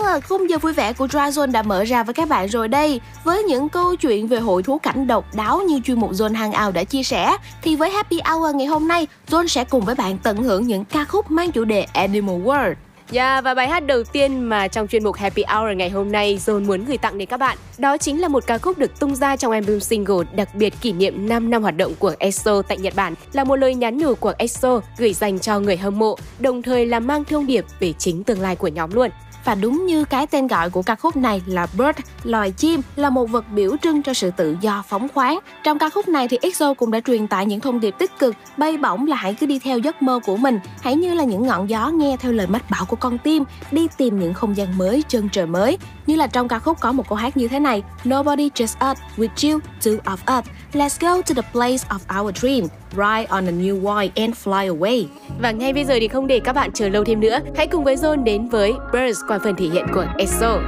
Happy 0.10 0.28
khung 0.28 0.50
giờ 0.50 0.58
vui 0.58 0.74
vẻ 0.74 0.94
của 0.94 1.08
Dry 1.08 1.20
Zone 1.20 1.52
đã 1.52 1.62
mở 1.62 1.84
ra 1.84 2.04
với 2.04 2.14
các 2.14 2.30
bạn 2.30 2.48
rồi 2.48 2.68
đây. 2.68 3.02
Với 3.24 3.44
những 3.44 3.70
câu 3.70 3.96
chuyện 3.96 4.28
về 4.28 4.40
hội 4.40 4.64
thú 4.64 4.78
cảnh 4.78 5.08
độc 5.08 5.36
đáo 5.36 5.62
như 5.62 5.80
chuyên 5.86 6.00
mục 6.00 6.12
Zone 6.12 6.36
Hangout 6.36 6.74
đã 6.74 6.84
chia 6.84 7.04
sẻ, 7.04 7.38
thì 7.62 7.76
với 7.76 7.90
Happy 7.90 8.20
Hour 8.26 8.56
ngày 8.56 8.68
hôm 8.68 8.88
nay, 8.88 9.08
Zone 9.30 9.48
sẽ 9.48 9.64
cùng 9.64 9.86
với 9.86 9.96
bạn 9.96 10.18
tận 10.24 10.38
hưởng 10.38 10.68
những 10.68 10.86
ca 10.86 11.06
khúc 11.06 11.32
mang 11.32 11.52
chủ 11.52 11.66
đề 11.66 11.82
Animal 11.94 12.36
World. 12.36 12.74
Yeah, 13.12 13.44
và 13.44 13.54
bài 13.54 13.68
hát 13.68 13.80
đầu 13.80 14.04
tiên 14.04 14.42
mà 14.42 14.68
trong 14.68 14.88
chuyên 14.88 15.04
mục 15.04 15.16
Happy 15.16 15.44
Hour 15.44 15.78
ngày 15.78 15.90
hôm 15.90 16.12
nay 16.12 16.40
Zone 16.46 16.66
muốn 16.66 16.86
gửi 16.86 16.98
tặng 16.98 17.18
đến 17.18 17.28
các 17.28 17.38
bạn 17.38 17.58
Đó 17.78 17.98
chính 17.98 18.22
là 18.22 18.28
một 18.28 18.44
ca 18.48 18.58
khúc 18.58 18.78
được 18.78 19.00
tung 19.00 19.16
ra 19.16 19.36
trong 19.36 19.52
album 19.52 19.80
single 19.80 20.26
đặc 20.36 20.56
biệt 20.56 20.74
kỷ 20.82 20.92
niệm 20.92 21.30
5 21.30 21.50
năm 21.50 21.62
hoạt 21.62 21.78
động 21.78 21.94
của 22.00 22.14
EXO 22.20 22.62
tại 22.62 22.78
Nhật 22.78 22.96
Bản 22.96 23.14
Là 23.34 23.44
một 23.44 23.56
lời 23.56 23.76
nhắn 23.76 23.98
nhủ 23.98 24.16
của 24.16 24.34
EXO 24.38 24.82
gửi 24.98 25.14
dành 25.14 25.40
cho 25.40 25.60
người 25.60 25.78
hâm 25.78 26.00
mộ 26.00 26.16
Đồng 26.40 26.62
thời 26.62 26.86
là 26.86 27.00
mang 27.00 27.24
thông 27.26 27.48
điệp 27.48 27.66
về 27.80 27.94
chính 27.98 28.24
tương 28.24 28.42
lai 28.42 28.56
của 28.56 28.68
nhóm 28.68 28.92
luôn 28.94 29.10
và 29.50 29.56
đúng 29.56 29.86
như 29.86 30.06
cái 30.06 30.28
tên 30.28 30.48
gọi 30.48 30.70
của 30.70 30.82
ca 30.82 30.96
khúc 30.96 31.16
này 31.16 31.42
là 31.46 31.68
Bird, 31.74 32.00
loài 32.24 32.52
chim, 32.52 32.82
là 32.96 33.10
một 33.10 33.26
vật 33.26 33.46
biểu 33.52 33.76
trưng 33.82 34.04
cho 34.04 34.14
sự 34.14 34.32
tự 34.32 34.58
do 34.62 34.84
phóng 34.88 35.08
khoáng. 35.14 35.40
Trong 35.64 35.80
ca 35.80 35.90
khúc 35.90 36.08
này 36.08 36.28
thì 36.28 36.38
EXO 36.42 36.74
cũng 36.74 36.92
đã 36.92 37.00
truyền 37.00 37.28
tải 37.28 37.46
những 37.46 37.60
thông 37.60 37.80
điệp 37.80 37.96
tích 38.00 38.20
cực, 38.20 38.36
bay 38.58 38.78
bổng 38.78 39.08
là 39.08 39.16
hãy 39.16 39.34
cứ 39.34 39.46
đi 39.46 39.60
theo 39.60 39.80
giấc 39.80 40.02
mơ 40.02 40.20
của 40.26 40.38
mình, 40.38 40.60
hãy 40.82 40.96
như 40.96 41.14
là 41.14 41.24
những 41.24 41.48
ngọn 41.48 41.70
gió 41.70 41.90
nghe 41.90 42.18
theo 42.20 42.32
lời 42.32 42.48
mách 42.48 42.70
bảo 42.70 42.86
của 42.86 42.96
con 42.96 43.18
tim, 43.18 43.44
đi 43.72 43.88
tìm 43.98 44.20
những 44.20 44.34
không 44.34 44.58
gian 44.58 44.78
mới, 44.78 45.04
chân 45.10 45.30
trời 45.30 45.46
mới. 45.46 45.78
Như 46.08 46.16
là 46.16 46.28
trong 46.28 46.48
ca 46.48 46.60
khúc 46.60 46.80
có 46.80 46.92
một 46.92 47.10
câu 47.10 47.18
hát 47.18 47.38
như 47.38 47.48
thế 47.48 47.60
này, 47.60 47.84
Nobody 48.10 48.50
just 48.50 48.92
us, 48.92 48.98
with 49.18 49.52
you, 49.52 49.60
two 49.82 50.00
of 50.00 50.40
us. 50.40 50.46
Let's 50.74 50.98
go 51.00 51.22
to 51.22 51.42
the 51.42 51.50
place 51.52 51.88
of 51.90 52.22
our 52.22 52.36
dream, 52.38 52.68
ride 52.92 53.28
on 53.30 53.46
a 53.46 53.52
new 53.52 53.82
wine 53.82 54.10
and 54.16 54.36
fly 54.36 54.78
away. 54.78 55.06
Và 55.40 55.52
ngay 55.52 55.74
bây 55.74 55.86
giờ 55.86 55.94
thì 56.00 56.08
không 56.08 56.28
để 56.28 56.40
các 56.40 56.54
bạn 56.54 56.72
chờ 56.74 56.90
lâu 56.90 57.04
thêm 57.04 57.20
nữa 57.20 57.40
Hãy 57.56 57.68
cùng 57.68 57.84
với 57.84 57.96
Zone 57.96 58.24
đến 58.24 58.50
với 58.50 58.74
Birds 58.94 59.20
qua 59.28 59.40
phần 59.44 59.56
thể 59.56 59.66
hiện 59.66 59.86
của 59.94 60.06
EXO 60.18 60.62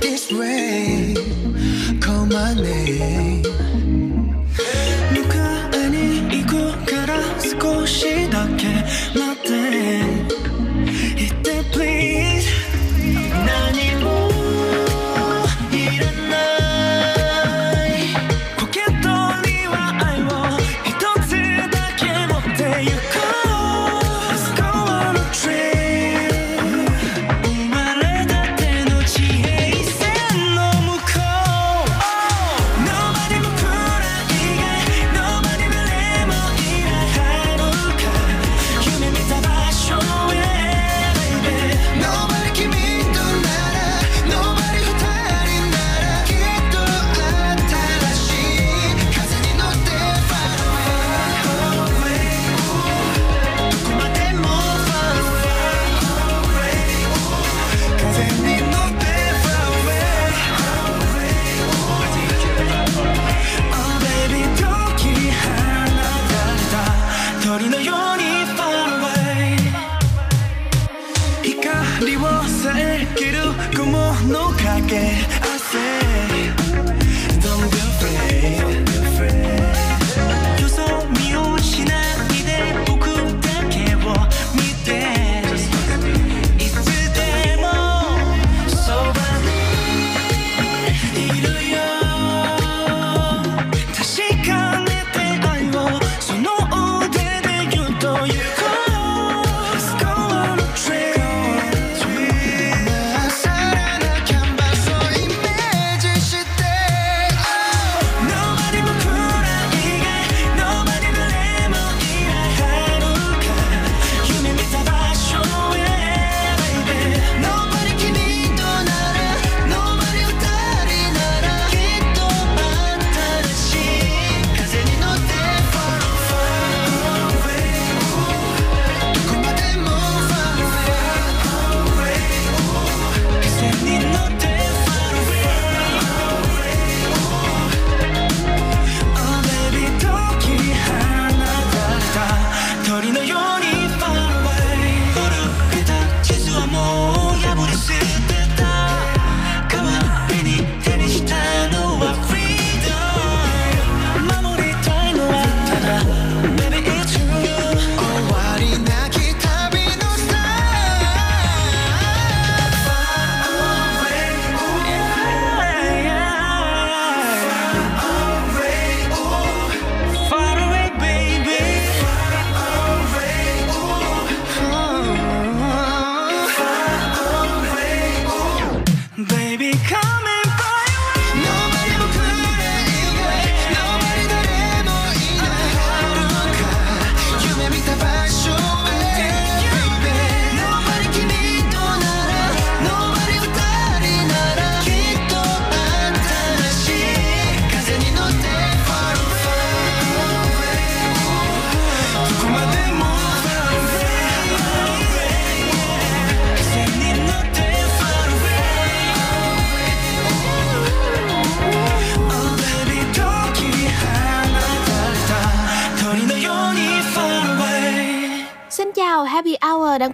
This 0.00 0.32
way, 0.32 1.14
call 2.00 2.26
my 2.26 2.54
name. 2.54 3.61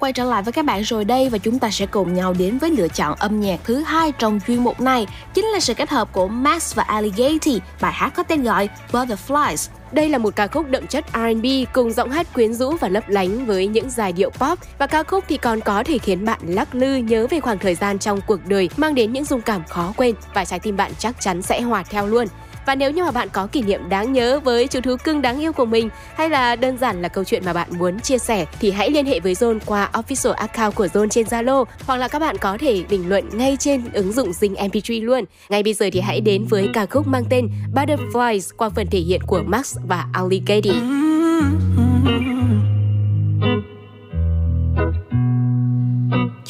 Quay 0.08 0.12
trở 0.12 0.24
lại 0.24 0.42
với 0.42 0.52
các 0.52 0.64
bạn 0.64 0.82
rồi 0.82 1.04
đây 1.04 1.28
và 1.28 1.38
chúng 1.38 1.58
ta 1.58 1.70
sẽ 1.70 1.86
cùng 1.86 2.14
nhau 2.14 2.34
đến 2.38 2.58
với 2.58 2.70
lựa 2.70 2.88
chọn 2.88 3.14
âm 3.18 3.40
nhạc 3.40 3.60
thứ 3.64 3.82
hai 3.82 4.12
trong 4.12 4.40
chuyên 4.46 4.64
mục 4.64 4.80
này, 4.80 5.06
chính 5.34 5.44
là 5.44 5.60
sự 5.60 5.74
kết 5.74 5.90
hợp 5.90 6.12
của 6.12 6.28
Max 6.28 6.74
và 6.74 6.82
Alligator, 6.82 7.56
bài 7.80 7.92
hát 7.92 8.12
có 8.16 8.22
tên 8.22 8.42
gọi 8.42 8.68
Butterflies. 8.92 9.68
Đây 9.92 10.08
là 10.08 10.18
một 10.18 10.36
ca 10.36 10.46
khúc 10.46 10.70
đậm 10.70 10.86
chất 10.86 11.04
R&B 11.12 11.46
cùng 11.72 11.92
giọng 11.92 12.10
hát 12.10 12.34
quyến 12.34 12.54
rũ 12.54 12.70
và 12.80 12.88
lấp 12.88 13.08
lánh 13.08 13.46
với 13.46 13.66
những 13.66 13.90
giai 13.90 14.12
điệu 14.12 14.30
pop 14.30 14.58
và 14.78 14.86
ca 14.86 15.02
khúc 15.02 15.24
thì 15.28 15.36
còn 15.36 15.60
có 15.60 15.82
thể 15.82 15.98
khiến 15.98 16.24
bạn 16.24 16.40
lắc 16.42 16.74
lư 16.74 16.96
nhớ 16.96 17.26
về 17.30 17.40
khoảng 17.40 17.58
thời 17.58 17.74
gian 17.74 17.98
trong 17.98 18.20
cuộc 18.26 18.46
đời 18.46 18.70
mang 18.76 18.94
đến 18.94 19.12
những 19.12 19.24
dung 19.24 19.40
cảm 19.40 19.62
khó 19.68 19.92
quên 19.96 20.14
và 20.34 20.44
trái 20.44 20.58
tim 20.58 20.76
bạn 20.76 20.92
chắc 20.98 21.20
chắn 21.20 21.42
sẽ 21.42 21.60
hòa 21.60 21.82
theo 21.82 22.06
luôn. 22.06 22.26
Và 22.68 22.74
nếu 22.74 22.90
như 22.90 23.04
mà 23.04 23.10
bạn 23.10 23.28
có 23.32 23.46
kỷ 23.46 23.62
niệm 23.62 23.88
đáng 23.88 24.12
nhớ 24.12 24.40
với 24.40 24.66
chú 24.66 24.80
thú 24.80 24.96
cưng 25.04 25.22
đáng 25.22 25.40
yêu 25.40 25.52
của 25.52 25.64
mình, 25.64 25.88
hay 26.14 26.30
là 26.30 26.56
đơn 26.56 26.78
giản 26.78 27.02
là 27.02 27.08
câu 27.08 27.24
chuyện 27.24 27.42
mà 27.44 27.52
bạn 27.52 27.68
muốn 27.78 28.00
chia 28.00 28.18
sẻ, 28.18 28.46
thì 28.60 28.70
hãy 28.70 28.90
liên 28.90 29.06
hệ 29.06 29.20
với 29.20 29.34
Zone 29.34 29.58
qua 29.66 29.90
official 29.92 30.32
account 30.32 30.74
của 30.74 30.86
Zone 30.86 31.08
trên 31.08 31.26
Zalo, 31.26 31.64
hoặc 31.86 31.96
là 31.96 32.08
các 32.08 32.18
bạn 32.18 32.38
có 32.38 32.58
thể 32.60 32.84
bình 32.90 33.08
luận 33.08 33.28
ngay 33.32 33.56
trên 33.60 33.92
ứng 33.92 34.12
dụng 34.12 34.30
Zing 34.30 34.54
MP3 34.54 35.04
luôn. 35.04 35.24
Ngay 35.48 35.62
bây 35.62 35.74
giờ 35.74 35.86
thì 35.92 36.00
hãy 36.00 36.20
đến 36.20 36.44
với 36.44 36.68
ca 36.74 36.86
khúc 36.86 37.06
mang 37.06 37.24
tên 37.30 37.48
Butterflies 37.74 38.50
qua 38.56 38.68
phần 38.68 38.86
thể 38.90 38.98
hiện 38.98 39.20
của 39.26 39.42
Max 39.46 39.76
và 39.88 40.06
Alligator. 40.12 40.76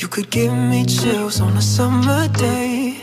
You 0.03 0.09
could 0.11 0.29
give 0.31 0.53
me 0.71 0.85
chills 0.89 1.43
on 1.43 1.51
a 1.55 1.61
summer 1.61 2.31
day. 2.39 2.95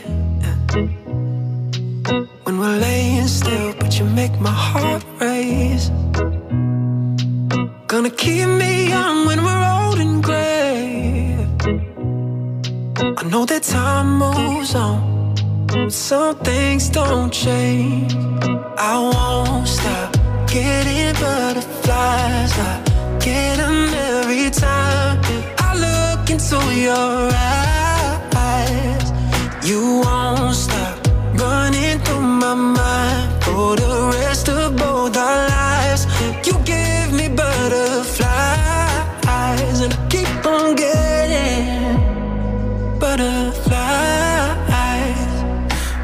When 2.08 2.60
we're 2.60 2.78
laying 2.78 3.26
still, 3.26 3.74
but 3.80 3.98
you 3.98 4.04
make 4.04 4.38
my 4.40 4.50
heart 4.50 5.04
race. 5.20 5.90
Gonna 7.88 8.10
keep 8.10 8.46
me 8.46 8.90
young 8.90 9.26
when 9.26 9.42
we're 9.42 9.64
old 9.76 9.98
and 9.98 10.22
gray. 10.22 11.34
I 13.20 13.22
know 13.24 13.44
that 13.46 13.64
time 13.64 14.18
moves 14.18 14.76
on, 14.76 15.34
but 15.66 15.92
some 15.92 16.36
things 16.36 16.88
don't 16.90 17.32
change. 17.32 18.14
I 18.78 18.94
won't 19.12 19.66
stop 19.66 20.12
getting 20.46 21.12
butterflies. 21.14 22.52
I 22.56 23.18
get 23.18 23.56
them 23.56 23.92
every 24.14 24.50
time 24.50 25.20
I 25.58 25.70
look 25.86 26.30
into 26.30 26.60
your 26.72 27.32
eyes. 28.32 29.10
You 29.68 30.02
won't 30.04 30.35
running 31.96 32.04
through 32.04 32.20
my 32.20 32.54
mind 32.54 33.44
for 33.44 33.76
the 33.76 34.10
rest 34.14 34.48
of 34.48 34.76
both 34.76 35.16
our 35.16 35.48
lives. 35.48 36.06
You 36.46 36.54
give 36.64 37.12
me 37.12 37.28
butterflies, 37.28 38.20
and 39.80 39.92
I 39.92 40.08
keep 40.08 40.46
on 40.46 40.74
getting 40.74 41.98
butterflies. 42.98 43.66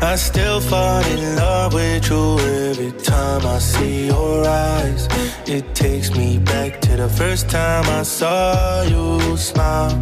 I 0.03 0.17
still 0.17 0.61
fall 0.61 1.03
in 1.05 1.37
love 1.37 1.75
with 1.75 2.11
you 2.11 2.39
every 2.69 2.93
time 2.93 3.47
I 3.47 3.59
see 3.59 4.07
your 4.07 4.47
eyes. 4.47 5.09
It 5.47 5.75
takes 5.75 6.11
me 6.17 6.39
back 6.39 6.81
to 6.83 6.97
the 6.97 7.09
first 7.09 7.49
time 7.49 7.85
I 7.87 8.03
saw 8.03 8.83
you 8.83 9.37
smile. 9.37 9.97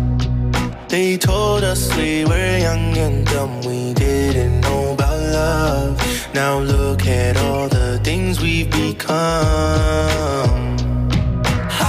They 0.88 1.16
told 1.16 1.62
us 1.62 1.94
we 1.96 2.24
were 2.24 2.58
young 2.58 2.96
and 2.96 3.24
dumb, 3.26 3.60
we 3.60 3.94
didn't 3.94 4.60
know 4.62 4.96
love. 5.32 5.96
Now 6.34 6.58
look 6.60 7.06
at 7.06 7.36
all 7.36 7.68
the 7.68 7.98
things 8.02 8.40
we've 8.40 8.70
become. 8.70 9.16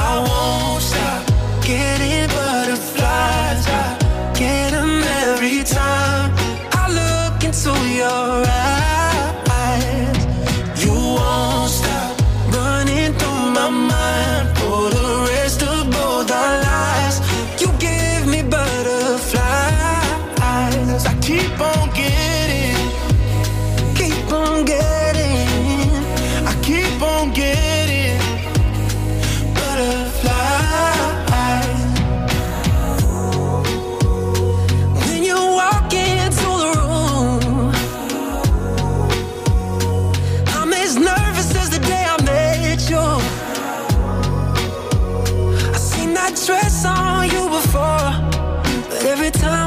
I 0.05 0.11
won't 0.27 0.81
stop 0.89 1.23
getting 1.63 2.27
butterflies. 2.37 3.63
I 3.81 3.97
get 4.41 4.73
'em 4.73 5.03
every 5.25 5.63
time 5.63 6.29
I 6.81 6.83
look 6.99 7.43
into 7.43 7.73
your 7.99 8.45
eyes. 8.45 8.50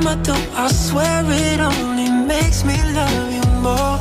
Every 0.04 0.22
time 0.22 0.48
I 0.54 0.68
swear 0.68 1.24
it 1.28 1.60
only 1.60 2.10
makes 2.26 2.62
me 2.64 2.76
love 2.92 3.32
you 3.32 3.44
more. 3.62 3.98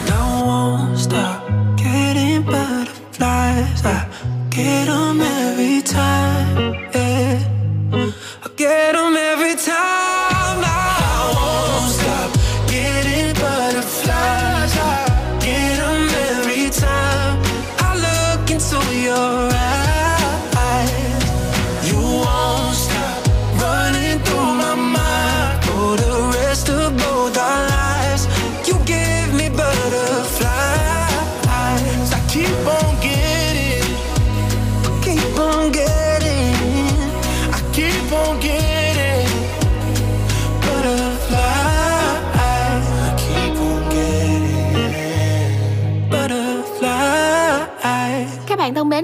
And 0.00 0.10
I 0.10 0.42
won't 0.46 0.98
stop 0.98 1.48
getting 1.76 2.42
butterflies. 2.42 3.82
I 3.84 4.06
get 4.50 4.88
'em 4.88 5.20
every 5.20 5.80
time. 5.82 6.74
Yeah. 6.94 7.38
I 8.44 8.48
get 8.56 8.94
'em 8.94 9.16
every 9.16 9.56
time. 9.56 10.21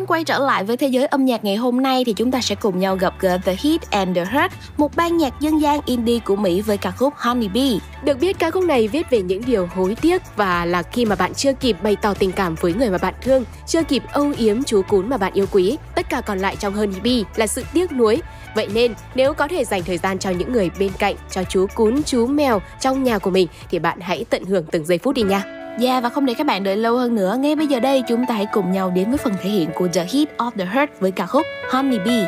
Quay 0.08 0.24
trở 0.24 0.38
lại 0.38 0.64
với 0.64 0.76
thế 0.76 0.86
giới 0.86 1.06
âm 1.06 1.24
nhạc 1.24 1.44
ngày 1.44 1.56
hôm 1.56 1.82
nay 1.82 2.04
thì 2.06 2.12
chúng 2.12 2.30
ta 2.30 2.40
sẽ 2.40 2.54
cùng 2.54 2.78
nhau 2.78 2.96
gặp 2.96 3.14
gỡ 3.20 3.38
The 3.44 3.56
Hit 3.58 3.90
and 3.90 4.16
the 4.16 4.24
Hurt, 4.24 4.52
một 4.76 4.96
ban 4.96 5.16
nhạc 5.16 5.40
dân 5.40 5.60
gian 5.60 5.80
indie 5.86 6.18
của 6.18 6.36
Mỹ 6.36 6.60
với 6.60 6.76
ca 6.76 6.90
khúc 6.90 7.14
Honey 7.16 7.48
Bee. 7.48 7.78
Được 8.04 8.18
biết 8.20 8.38
ca 8.38 8.50
khúc 8.50 8.64
này 8.64 8.88
viết 8.88 9.10
về 9.10 9.22
những 9.22 9.42
điều 9.46 9.68
hối 9.74 9.96
tiếc 10.00 10.22
và 10.36 10.64
là 10.64 10.82
khi 10.82 11.04
mà 11.04 11.16
bạn 11.16 11.34
chưa 11.34 11.52
kịp 11.52 11.76
bày 11.82 11.96
tỏ 11.96 12.14
tình 12.14 12.32
cảm 12.32 12.54
với 12.54 12.72
người 12.72 12.90
mà 12.90 12.98
bạn 12.98 13.14
thương, 13.22 13.44
chưa 13.66 13.82
kịp 13.82 14.02
âu 14.12 14.32
yếm 14.38 14.62
chú 14.62 14.82
cún 14.88 15.08
mà 15.08 15.16
bạn 15.16 15.32
yêu 15.32 15.46
quý. 15.52 15.76
Tất 15.94 16.10
cả 16.10 16.20
còn 16.20 16.38
lại 16.38 16.56
trong 16.56 16.74
Honey 16.74 17.00
Bee 17.00 17.22
là 17.36 17.46
sự 17.46 17.64
tiếc 17.72 17.92
nuối. 17.92 18.22
Vậy 18.54 18.68
nên 18.74 18.94
nếu 19.14 19.34
có 19.34 19.48
thể 19.48 19.64
dành 19.64 19.82
thời 19.82 19.98
gian 19.98 20.18
cho 20.18 20.30
những 20.30 20.52
người 20.52 20.70
bên 20.78 20.90
cạnh, 20.98 21.16
cho 21.30 21.42
chú 21.44 21.66
cún, 21.74 22.02
chú 22.02 22.26
mèo 22.26 22.60
trong 22.80 23.04
nhà 23.04 23.18
của 23.18 23.30
mình 23.30 23.48
thì 23.70 23.78
bạn 23.78 24.00
hãy 24.00 24.24
tận 24.30 24.44
hưởng 24.44 24.64
từng 24.70 24.86
giây 24.86 24.98
phút 24.98 25.14
đi 25.14 25.22
nha. 25.22 25.67
Dạ 25.78 25.90
Yeah, 25.90 26.02
và 26.02 26.08
không 26.08 26.26
để 26.26 26.34
các 26.34 26.46
bạn 26.46 26.64
đợi 26.64 26.76
lâu 26.76 26.96
hơn 26.96 27.14
nữa, 27.14 27.36
ngay 27.40 27.56
bây 27.56 27.66
giờ 27.66 27.80
đây 27.80 28.02
chúng 28.08 28.26
ta 28.26 28.34
hãy 28.34 28.46
cùng 28.52 28.72
nhau 28.72 28.90
đến 28.90 29.08
với 29.10 29.18
phần 29.18 29.34
thể 29.42 29.50
hiện 29.50 29.70
của 29.74 29.88
The 29.88 30.04
Hit 30.04 30.28
of 30.38 30.50
the 30.58 30.64
Heart 30.64 30.90
với 31.00 31.10
ca 31.10 31.26
khúc 31.26 31.42
Honey 31.70 31.98
Bee. 31.98 32.26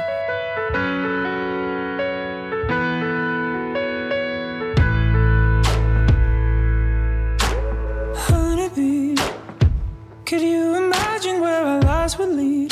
Could 10.30 10.42
you 10.42 10.74
imagine 10.74 11.40
where 11.40 11.64
our 11.64 11.84
lives 11.84 12.18
would 12.18 12.36
lead? 12.36 12.70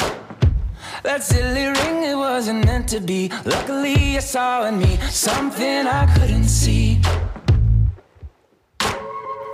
That 1.02 1.22
silly 1.22 1.66
ring, 1.66 2.02
it 2.02 2.16
wasn't 2.16 2.66
meant 2.66 2.88
to 2.92 2.98
be. 3.06 3.28
Luckily, 3.44 3.94
I 4.14 4.20
saw 4.20 4.64
in 4.64 4.78
me 4.78 4.96
something 5.10 5.86
I 5.86 6.06
couldn't 6.16 6.48
see. 6.48 6.98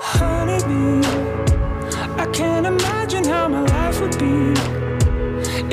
Honeybee, 0.07 1.07
I 2.18 2.26
can't 2.32 2.66
imagine 2.66 3.24
how 3.24 3.48
my 3.48 3.62
life 3.62 4.00
would 4.02 4.18
be 4.18 4.52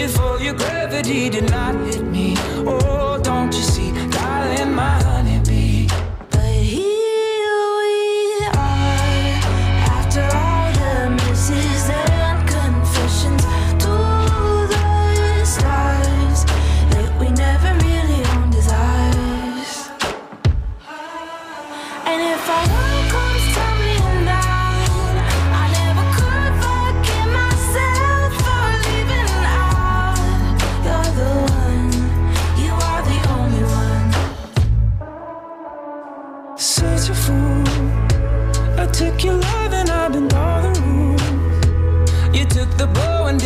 if 0.01 0.17
all 0.19 0.39
your 0.39 0.53
gravity 0.53 1.29
did 1.29 1.49
not 1.51 1.75
hit 1.85 2.01
me. 2.01 2.35
Oh, 2.65 3.19
don't 3.21 3.53
you 3.53 3.61
see, 3.61 3.91
darling, 4.09 4.73
my 4.73 5.20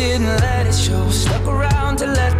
didn't 0.06 0.40
let 0.40 0.66
it 0.66 0.74
show. 0.74 1.10
Stuck 1.10 1.46
around 1.46 1.96
to 1.98 2.06
let 2.06 2.35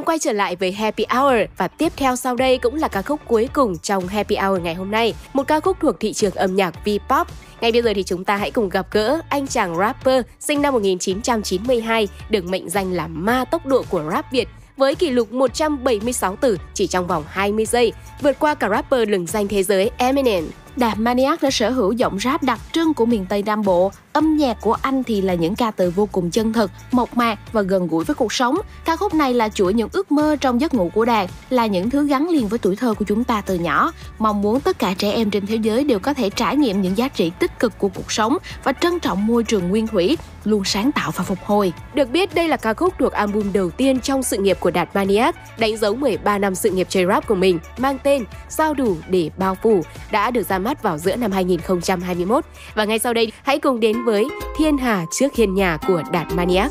đang 0.00 0.04
quay 0.04 0.18
trở 0.18 0.32
lại 0.32 0.56
với 0.56 0.72
Happy 0.72 1.04
Hour 1.10 1.34
và 1.56 1.68
tiếp 1.68 1.92
theo 1.96 2.16
sau 2.16 2.36
đây 2.36 2.58
cũng 2.58 2.74
là 2.74 2.88
ca 2.88 3.02
khúc 3.02 3.20
cuối 3.26 3.48
cùng 3.52 3.78
trong 3.78 4.08
Happy 4.08 4.36
Hour 4.36 4.62
ngày 4.62 4.74
hôm 4.74 4.90
nay, 4.90 5.14
một 5.32 5.42
ca 5.48 5.60
khúc 5.60 5.76
thuộc 5.80 6.00
thị 6.00 6.12
trường 6.12 6.34
âm 6.34 6.56
nhạc 6.56 6.74
V-pop. 6.84 7.24
Ngay 7.60 7.72
bây 7.72 7.82
giờ 7.82 7.92
thì 7.94 8.02
chúng 8.02 8.24
ta 8.24 8.36
hãy 8.36 8.50
cùng 8.50 8.68
gặp 8.68 8.86
gỡ 8.90 9.20
anh 9.28 9.46
chàng 9.46 9.76
rapper 9.78 10.24
sinh 10.40 10.62
năm 10.62 10.74
1992, 10.74 12.08
được 12.30 12.44
mệnh 12.44 12.70
danh 12.70 12.92
là 12.92 13.06
ma 13.06 13.44
tốc 13.44 13.66
độ 13.66 13.84
của 13.90 14.10
rap 14.12 14.32
Việt 14.32 14.48
với 14.76 14.94
kỷ 14.94 15.10
lục 15.10 15.32
176 15.32 16.36
từ 16.36 16.58
chỉ 16.74 16.86
trong 16.86 17.06
vòng 17.06 17.24
20 17.28 17.66
giây, 17.66 17.92
vượt 18.20 18.38
qua 18.38 18.54
cả 18.54 18.68
rapper 18.68 19.08
lừng 19.08 19.26
danh 19.26 19.48
thế 19.48 19.62
giới 19.62 19.90
Eminem. 19.96 20.44
Đạt 20.76 20.98
Maniac 20.98 21.42
đã 21.42 21.50
sở 21.50 21.70
hữu 21.70 21.92
giọng 21.92 22.18
rap 22.20 22.42
đặc 22.42 22.58
trưng 22.72 22.94
của 22.94 23.06
miền 23.06 23.26
Tây 23.28 23.42
Nam 23.46 23.62
Bộ. 23.62 23.92
Âm 24.12 24.36
nhạc 24.36 24.60
của 24.60 24.76
anh 24.82 25.04
thì 25.04 25.20
là 25.20 25.34
những 25.34 25.56
ca 25.56 25.70
từ 25.70 25.90
vô 25.90 26.08
cùng 26.12 26.30
chân 26.30 26.52
thực, 26.52 26.70
mộc 26.92 27.16
mạc 27.16 27.38
và 27.52 27.62
gần 27.62 27.88
gũi 27.88 28.04
với 28.04 28.14
cuộc 28.14 28.32
sống. 28.32 28.56
Ca 28.84 28.96
khúc 28.96 29.14
này 29.14 29.34
là 29.34 29.48
chuỗi 29.48 29.74
những 29.74 29.88
ước 29.92 30.12
mơ 30.12 30.36
trong 30.40 30.60
giấc 30.60 30.74
ngủ 30.74 30.90
của 30.94 31.04
Đạt, 31.04 31.30
là 31.50 31.66
những 31.66 31.90
thứ 31.90 32.06
gắn 32.06 32.28
liền 32.28 32.48
với 32.48 32.58
tuổi 32.58 32.76
thơ 32.76 32.94
của 32.94 33.04
chúng 33.04 33.24
ta 33.24 33.40
từ 33.40 33.54
nhỏ. 33.54 33.92
Mong 34.18 34.42
muốn 34.42 34.60
tất 34.60 34.78
cả 34.78 34.94
trẻ 34.98 35.12
em 35.12 35.30
trên 35.30 35.46
thế 35.46 35.56
giới 35.56 35.84
đều 35.84 35.98
có 35.98 36.14
thể 36.14 36.30
trải 36.30 36.56
nghiệm 36.56 36.82
những 36.82 36.98
giá 36.98 37.08
trị 37.08 37.30
tích 37.38 37.58
cực 37.58 37.78
của 37.78 37.88
cuộc 37.88 38.12
sống 38.12 38.36
và 38.64 38.72
trân 38.72 39.00
trọng 39.00 39.26
môi 39.26 39.44
trường 39.44 39.68
nguyên 39.68 39.86
thủy, 39.86 40.18
luôn 40.44 40.64
sáng 40.64 40.92
tạo 40.92 41.10
và 41.10 41.24
phục 41.24 41.38
hồi. 41.44 41.72
Được 41.94 42.10
biết 42.10 42.34
đây 42.34 42.48
là 42.48 42.56
ca 42.56 42.74
khúc 42.74 42.94
thuộc 42.98 43.12
album 43.12 43.52
đầu 43.52 43.70
tiên 43.70 44.00
trong 44.00 44.22
sự 44.22 44.36
nghiệp 44.36 44.56
của 44.60 44.70
Đạt 44.70 44.88
Maniac, 44.94 45.36
đánh 45.58 45.76
dấu 45.76 45.94
13 45.94 46.38
năm 46.38 46.54
sự 46.54 46.70
nghiệp 46.70 46.86
chơi 46.90 47.06
rap 47.06 47.26
của 47.26 47.34
mình, 47.34 47.58
mang 47.78 47.98
tên 48.02 48.24
Sao 48.48 48.74
đủ 48.74 48.96
để 49.08 49.30
bao 49.36 49.54
phủ, 49.62 49.82
đã 50.10 50.30
được 50.30 50.48
ra 50.48 50.58
mắt 50.58 50.82
vào 50.82 50.98
giữa 50.98 51.16
năm 51.16 51.32
2021. 51.32 52.44
Và 52.74 52.84
ngay 52.84 52.98
sau 52.98 53.14
đây, 53.14 53.32
hãy 53.42 53.58
cùng 53.58 53.80
đến 53.80 53.99
với 54.04 54.28
Thiên 54.56 54.78
Hà 54.78 55.06
trước 55.10 55.34
hiên 55.34 55.54
nhà 55.54 55.78
của 55.86 56.02
Đạt 56.12 56.26
Maniac. 56.34 56.70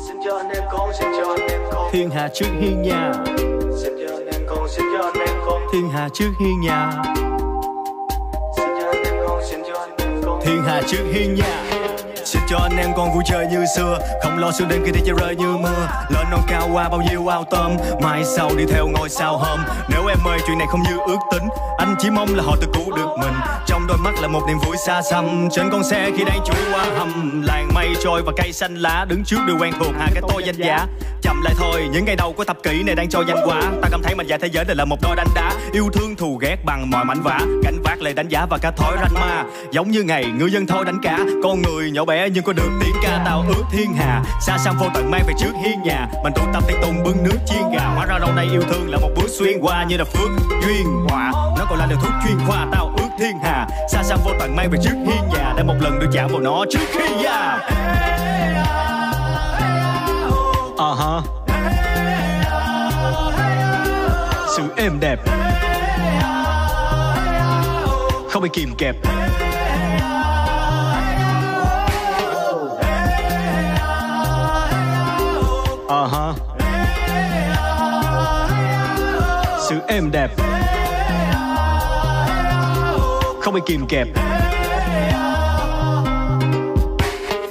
Thiên 1.92 2.10
Hà 2.10 2.28
trước 2.34 2.46
hiên 2.60 2.82
nhà. 2.82 3.12
Thiên 5.72 5.88
Hà 5.92 6.08
trước 6.08 6.30
hiên 6.40 6.60
nhà. 6.60 7.02
Thiên 10.42 10.62
Hà 10.66 10.82
trước 10.86 11.04
hiên 11.12 11.34
nhà 11.34 11.69
Xin 12.30 12.42
cho 12.48 12.58
anh 12.58 12.76
em 12.76 12.90
con 12.96 13.14
vui 13.14 13.22
chơi 13.26 13.46
như 13.46 13.64
xưa. 13.76 13.98
Không 14.22 14.38
lo 14.38 14.50
sương 14.52 14.68
đêm 14.68 14.82
khi 14.86 14.92
đi 14.92 15.00
chơi 15.06 15.14
rơi 15.20 15.36
như 15.36 15.56
mưa. 15.56 15.88
Lên 16.08 16.26
non 16.30 16.40
cao 16.48 16.68
qua 16.72 16.88
bao 16.88 17.02
nhiêu 17.10 17.26
ao 17.26 17.44
tôm. 17.50 17.76
Mai 18.02 18.24
sau 18.24 18.50
đi 18.56 18.64
theo 18.72 18.88
ngôi 18.88 19.08
sao 19.08 19.38
hôm. 19.38 19.60
Nếu 19.88 20.06
em 20.06 20.18
ơi, 20.24 20.38
chuyện 20.46 20.58
này 20.58 20.66
không 20.70 20.82
như 20.82 20.98
ước 21.06 21.18
tính. 21.32 21.48
Anh 21.78 21.94
chỉ 21.98 22.10
mong 22.10 22.34
là 22.34 22.42
họ 22.42 22.56
tự 22.60 22.66
cứu 22.74 22.96
được 22.96 23.08
mình. 23.20 23.34
Trong 23.66 23.86
đôi 23.86 23.98
mắt 23.98 24.14
là 24.20 24.28
một 24.28 24.42
niềm 24.48 24.58
vui 24.66 24.76
xa 24.86 25.02
xăm. 25.02 25.48
Trên 25.52 25.70
con 25.70 25.84
xe 25.84 26.10
khi 26.16 26.24
đang 26.24 26.40
chui 26.44 26.72
qua 26.72 26.84
hầm. 26.98 27.42
Làng 27.44 27.68
mây 27.74 27.88
trôi 28.04 28.22
và 28.22 28.32
cây 28.36 28.52
xanh 28.52 28.74
lá 28.74 29.06
Đứng 29.08 29.24
trước 29.24 29.40
đều 29.46 29.56
quen 29.60 29.72
thuộc. 29.78 29.94
Hạ 29.98 30.08
cái 30.14 30.22
tôi 30.28 30.42
danh 30.44 30.56
giá. 30.56 30.86
Chậm 31.22 31.42
lại 31.42 31.54
thôi, 31.58 31.88
những 31.92 32.04
ngày 32.04 32.16
đầu 32.16 32.32
của 32.32 32.44
thập 32.44 32.62
kỷ 32.62 32.82
này 32.82 32.94
đang 32.94 33.08
cho 33.08 33.22
danh 33.28 33.38
quá 33.44 33.60
ta 33.82 33.88
cảm 33.90 34.02
thấy 34.02 34.14
mình 34.14 34.26
và 34.28 34.38
thế 34.38 34.48
giới 34.52 34.64
này 34.64 34.76
là 34.76 34.84
một 34.84 34.96
đôi 35.02 35.16
đánh 35.16 35.26
đá. 35.34 35.52
Yêu 35.72 35.90
thương 35.92 36.16
thù 36.16 36.36
ghét 36.36 36.56
bằng 36.64 36.90
mọi 36.90 37.04
mảnh 37.04 37.22
vả 37.22 37.40
gánh 37.64 37.82
vác 37.84 38.02
lời 38.02 38.14
đánh 38.14 38.28
giá 38.28 38.46
và 38.50 38.58
cả 38.58 38.70
thói 38.70 38.96
ranh 39.00 39.14
ma. 39.14 39.44
Giống 39.72 39.90
như 39.90 40.02
ngày 40.02 40.24
ngư 40.38 40.46
dân 40.46 40.66
thôi 40.66 40.84
đánh 40.84 40.98
cá. 41.02 41.18
Con 41.42 41.62
người 41.62 41.90
nhỏ 41.90 42.04
bé 42.04 42.19
nhưng 42.28 42.44
có 42.44 42.52
được 42.52 42.70
tiếng 42.80 42.94
ca 43.02 43.22
tao 43.24 43.44
ước 43.48 43.64
thiên 43.72 43.94
hà. 43.94 44.22
Xa 44.40 44.58
xăm 44.58 44.76
vô 44.78 44.86
tận 44.94 45.10
mang 45.10 45.22
về 45.26 45.34
trước 45.38 45.52
hiên 45.64 45.82
nhà. 45.82 46.08
Mình 46.24 46.32
tụ 46.32 46.42
tập 46.52 46.64
tay 46.66 46.76
tùng 46.82 47.02
bưng 47.04 47.22
nước 47.24 47.38
chiên 47.46 47.62
gà. 47.72 47.84
Hóa 47.94 48.06
ra 48.06 48.18
lâu 48.18 48.32
nay 48.32 48.48
yêu 48.52 48.62
thương 48.62 48.90
là 48.90 48.98
một 48.98 49.08
bước 49.16 49.28
xuyên 49.28 49.60
qua 49.60 49.84
như 49.84 49.96
là 49.96 50.04
phước 50.04 50.30
duyên 50.66 50.86
họa 51.08 51.32
nó 51.58 51.66
còn 51.70 51.78
là 51.78 51.86
liều 51.86 51.98
thuốc 52.02 52.12
chuyên 52.24 52.38
khoa 52.46 52.66
tao 52.72 52.94
ước 52.96 53.08
thiên 53.18 53.38
hà. 53.42 53.68
Xa 53.92 54.02
xăm 54.02 54.18
vô 54.24 54.30
tận 54.40 54.56
mang 54.56 54.70
về 54.70 54.78
trước 54.82 54.94
hiên 55.06 55.28
nhà. 55.34 55.52
Để 55.56 55.62
một 55.62 55.76
lần 55.80 55.98
được 55.98 56.08
chạm 56.12 56.28
vào 56.32 56.40
nó 56.40 56.64
trước 56.70 56.86
khi 56.92 57.04
già 57.22 57.58
uh 60.74 60.98
-huh. 60.98 61.22
sự 64.56 64.62
êm 64.76 65.00
đẹp. 65.00 65.18
Không 68.30 68.42
bị 68.42 68.48
kìm 68.52 68.74
kẹp. 68.78 69.19
Ờ 75.90 76.04
uh 76.04 76.12
-huh. 76.12 76.34
sự 79.68 79.80
êm 79.88 80.10
đẹp. 80.10 80.30
Không 83.42 83.54
bị 83.54 83.60
kìm 83.66 83.86
kẹp. 83.86 84.08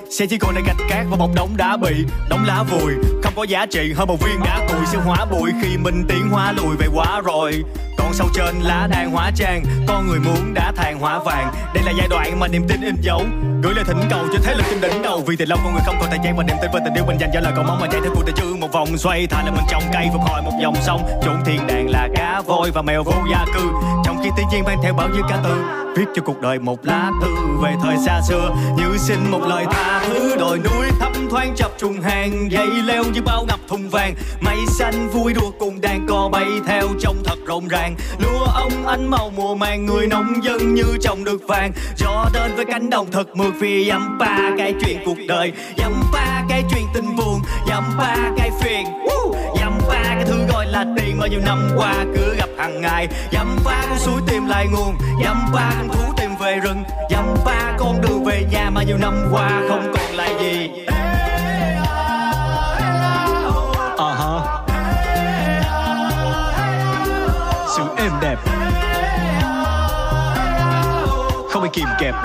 Xe 0.10 0.26
chỉ 0.30 0.38
còn 0.38 0.56
lại 0.56 0.64
gạch 0.68 0.78
cát 0.90 1.06
và 1.10 1.18
một 1.18 1.30
đống 1.36 1.50
đá 1.58 1.78
bị 1.78 2.06
Đống 2.30 2.46
lá 2.46 2.64
vùi, 2.64 2.94
Không 3.24 3.34
có 3.36 3.44
giá 3.44 3.66
trị, 3.66 3.94
hơn 3.96 4.08
một 4.08 4.22
viên 4.22 4.40
đá 4.46 4.68
cùi. 4.70 4.86
Sẽ 4.86 4.98
hóa 4.98 5.26
bụi 5.26 5.52
Khi 5.62 5.78
mình 5.78 6.06
tiến 6.10 6.30
hóa 6.30 6.52
lùi 6.52 6.76
về 6.76 6.88
quá 6.94 7.22
rồi. 7.26 7.64
Còn 7.98 8.14
sau 8.14 8.28
trên 8.34 8.56
lá 8.62 8.88
đang 8.92 9.12
hóa 9.12 9.32
trang, 9.36 9.64
con 9.88 10.08
người 10.08 10.20
muốn 10.20 10.54
đã 10.54 10.72
than 10.76 11.00
hóa 11.00 11.20
vàng. 11.20 11.54
Đây 11.74 11.84
là 11.84 11.92
giai 11.98 12.08
đoạn 12.08 12.40
mà 12.40 12.48
niềm 12.48 12.68
tin 12.68 12.82
in 12.82 12.96
dấu 13.02 13.22
gửi 13.64 13.74
lời 13.74 13.84
thỉnh 13.88 14.02
cầu 14.10 14.26
cho 14.34 14.40
thế 14.44 14.56
lực 14.56 14.64
trên 14.70 14.82
đỉnh 14.82 15.02
đầu. 15.02 15.24
Vì 15.28 15.36
từ 15.36 15.46
lâu 15.46 15.58
con 15.64 15.74
người 15.74 15.82
không 15.86 15.96
còn 16.00 16.10
thời 16.10 16.20
gian 16.24 16.38
và 16.38 16.44
niềm 16.44 16.56
tin 16.62 16.72
về 16.72 16.80
tình 16.86 16.94
yêu 16.94 17.04
mình 17.08 17.18
dành 17.20 17.30
cho 17.34 17.40
lời 17.40 17.54
cầu 17.56 17.64
mong 17.68 17.80
mà 17.80 17.88
chạy 17.92 18.02
theo 18.02 18.12
cuộc 18.16 18.26
đời 18.26 18.34
chứ 18.38 18.56
một 18.60 18.72
vòng 18.72 18.98
xoay 18.98 19.28
thà 19.28 19.44
là 19.44 19.52
mình 19.52 19.66
trồng 19.70 19.84
cây 19.94 20.08
phục 20.14 20.22
hồi 20.22 20.42
một 20.42 20.52
dòng 20.62 20.76
sông. 20.82 21.02
Chốn 21.24 21.36
thiên 21.46 21.68
đàng 21.68 21.90
là 21.90 22.08
cá 22.16 22.42
voi 22.42 22.72
và 22.72 22.82
mèo 22.82 23.04
vô 23.04 23.14
gia 23.32 23.46
cư. 23.54 23.72
Trong 24.06 24.18
khi 24.24 24.30
thiên 24.38 24.48
nhiên 24.52 24.64
mang 24.64 24.78
theo 24.84 24.94
bao 24.94 25.10
nhiêu 25.10 25.24
ca 25.30 25.40
từ 25.44 25.64
viết 25.98 26.06
cho 26.16 26.22
cuộc 26.26 26.42
đời 26.42 26.60
một 26.60 26.86
lá 26.86 27.12
thư 27.22 27.36
về 27.64 27.74
thời 27.84 27.98
xa 28.06 28.22
xưa. 28.28 28.56
Như 28.78 28.98
xin 28.98 29.18
một 29.32 29.42
lời 29.48 29.66
tha 29.72 30.02
thứ, 30.08 30.36
đồi 30.40 30.58
núi 30.58 30.88
thấp 31.00 31.12
thoáng 31.30 31.54
chập 31.56 31.72
trùng 31.78 32.02
hàng. 32.02 32.52
Dây 32.52 32.68
leo 32.68 33.04
như 33.14 33.22
bao 33.22 33.46
ngập 33.48 33.60
thùng 33.68 33.90
vàng. 33.90 34.16
Mây 34.42 34.58
xanh 34.68 35.10
vui 35.10 35.34
đùa 35.34 35.52
cùng 35.60 35.82
đàn 35.82 36.08
cò 36.08 36.30
bay 36.32 36.46
theo 36.68 36.88
trong 37.00 37.16
thật 37.26 37.36
rộn 37.46 37.68
ràng. 37.68 37.96
Lúa 38.20 38.46
ông 38.46 38.88
ánh 38.88 39.08
màu 39.08 39.32
mùa 39.36 39.56
màng, 39.56 39.86
người 39.86 40.08
nông 40.08 40.44
dân 40.44 40.74
như 40.74 40.98
trồng 41.02 41.24
được 41.24 41.42
vàng. 41.48 41.72
Gió 41.98 42.26
đến 42.34 42.56
với 42.56 42.66
cánh 42.66 42.90
đồng 42.90 43.08
thật 43.12 43.28
thuộc 43.50 43.60
vì 43.60 43.90
dăm 43.90 44.18
ba 44.18 44.52
cái 44.58 44.74
chuyện 44.82 44.98
cuộc 45.06 45.18
đời 45.28 45.54
dăm 45.78 46.04
ba 46.14 46.44
cái 46.50 46.64
chuyện 46.72 46.86
tình 46.94 47.16
buồn 47.16 47.42
dăm 47.68 47.84
ba 47.98 48.16
cái 48.38 48.52
phiền. 48.62 48.86
Dăm 49.60 49.80
ba 49.90 50.04
cái 50.04 50.26
thứ 50.26 50.46
gọi 50.54 50.66
là 50.66 50.86
tiền 50.98 51.20
bao 51.20 51.28
nhiêu 51.28 51.40
năm 51.46 51.70
qua 51.78 51.94
cứ 52.16 52.36
gặp 52.38 52.50
hàng 52.58 52.82
ngày. 52.82 53.08
Dăm 53.32 53.58
ba 53.66 53.86
con 53.90 53.98
suối 54.00 54.22
tìm 54.28 54.48
lại 54.48 54.68
nguồn 54.72 54.96
dăm 55.24 55.52
ba 55.54 55.72
con 55.78 55.90
thú 55.90 56.14
tìm 56.18 56.30
về 56.40 56.60
rừng. 56.64 56.84
Dăm 57.10 57.36
ba 57.46 57.74
con 57.80 58.02
đường 58.02 58.24
về 58.24 58.46
nhà 58.52 58.70
mà 58.70 58.84
nhiều 58.84 58.98
năm 58.98 59.28
qua 59.32 59.62
không 59.70 59.94
còn 59.94 60.16
lại 60.16 60.36
gì. 60.40 60.70
Uh-huh. 63.98 64.42
sự 67.78 67.84
êm 67.98 68.12
đẹp. 68.22 68.38
Không 71.50 71.64
bị 71.64 71.70
kìm 71.74 71.88
kẹp. 72.00 72.16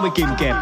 Không 0.00 0.10
bị 0.10 0.10
kìm 0.14 0.28
kẹp. 0.38 0.54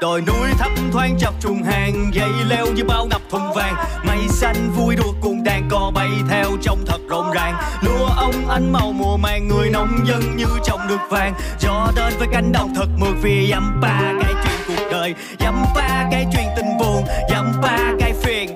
Đồi 0.00 0.20
núi 0.20 0.48
thấp 0.58 0.70
thoáng 0.92 1.16
chập 1.18 1.34
trùng 1.40 1.62
hàng, 1.62 2.10
dây 2.12 2.28
leo 2.48 2.66
như 2.66 2.84
bao 2.84 3.06
ngập 3.06 3.20
thùng 3.30 3.52
vàng. 3.54 3.74
Mây 4.06 4.28
xanh 4.28 4.70
vui 4.76 4.96
đùa 4.96 5.12
cùng 5.20 5.44
đàn 5.44 5.68
cò 5.70 5.90
bay 5.94 6.08
theo 6.30 6.44
trong 6.62 6.78
thật 6.86 6.98
rộn 7.08 7.32
ràng. 7.32 7.54
Lúa 7.82 8.06
ông 8.16 8.48
ánh 8.48 8.72
màu 8.72 8.92
mùa 8.92 9.16
màng, 9.16 9.48
người 9.48 9.70
nông 9.70 10.06
dân 10.06 10.36
như 10.36 10.46
trồng 10.64 10.80
được 10.88 11.00
vàng. 11.10 11.34
Gió 11.58 11.88
đến 11.96 12.12
với 12.18 12.28
cánh 12.32 12.52
đồng 12.52 12.74
thật 12.74 12.88
mượt 12.98 13.14
vì 13.22 13.48
dăm 13.50 13.80
ba 13.80 14.00
cái 14.22 14.34
chuyện 14.44 14.60
cuộc 14.68 14.84
đời. 14.92 15.14
Dăm 15.40 15.64
ba 15.74 16.04
cái 16.10 16.26
chuyện 16.32 16.46
tình 16.56 16.78
buồn 16.78 17.04
dăm 17.30 17.52
ba 17.62 17.78
cái 18.00 18.12
phiền. 18.22 18.50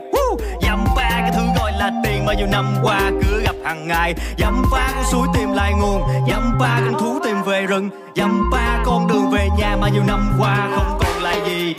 Dăm 0.63 0.85
ba 0.97 1.11
cái 1.11 1.33
thứ 1.35 1.43
gọi 1.59 1.73
là 1.73 1.91
tiền 2.05 2.27
mà 2.27 2.35
nhiều 2.35 2.47
năm 2.53 2.75
qua 2.83 3.01
cứ 3.23 3.41
gặp 3.41 3.55
hàng 3.65 3.89
ngày. 3.89 4.15
Dăm 4.39 4.63
ba 4.73 4.89
con 4.95 5.05
suối 5.05 5.27
tìm 5.35 5.53
lại 5.53 5.73
nguồn 5.81 6.03
dăm 6.31 6.59
ba 6.59 6.81
con 6.85 7.01
thú 7.01 7.18
về 7.49 7.67
rừng. 7.67 7.91
Dăm 8.17 8.51
ba 8.51 8.83
con 8.87 9.09
đường 9.09 9.31
về 9.31 9.49
nhà 9.59 9.77
mà 9.81 9.89
nhiều 9.89 10.03
năm 10.07 10.33
qua 10.39 10.69
không 10.75 10.99
còn 11.01 11.23
lại 11.23 11.41
gì. 11.47 11.75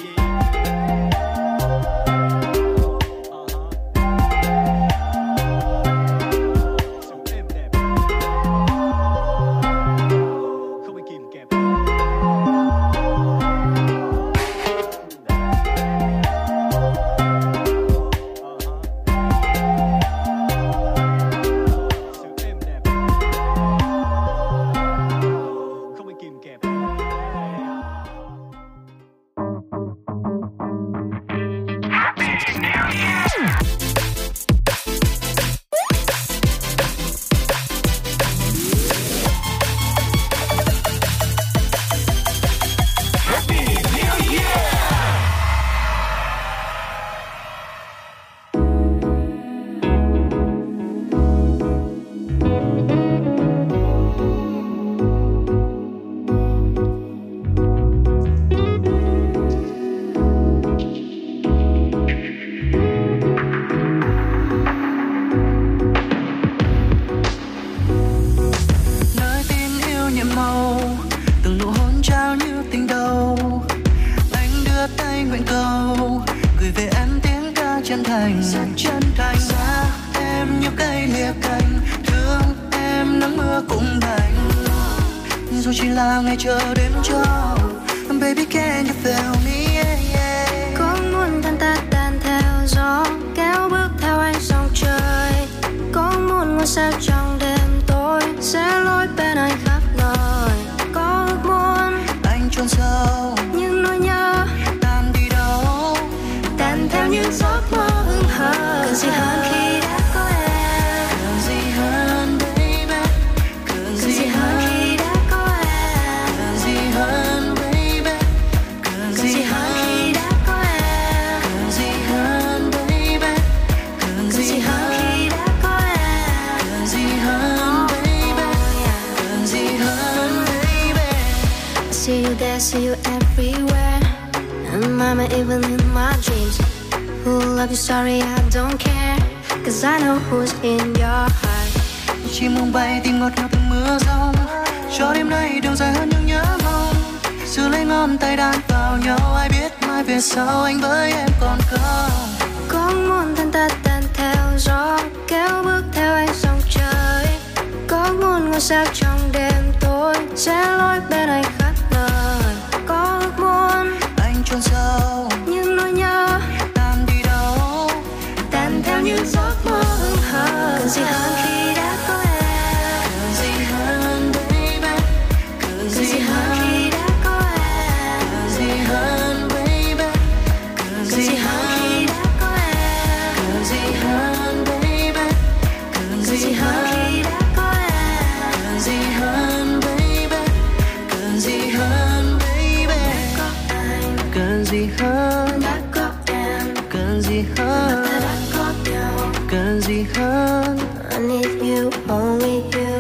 Only 202.20 202.64
you. 202.74 203.00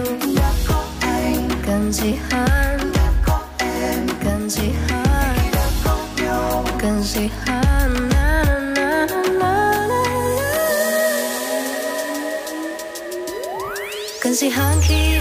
Cần 1.65 1.93
gì 1.93 2.13
hơn? 2.29 2.79
Cần 4.23 4.49
Cần. 4.49 4.71
Cần 14.21 15.18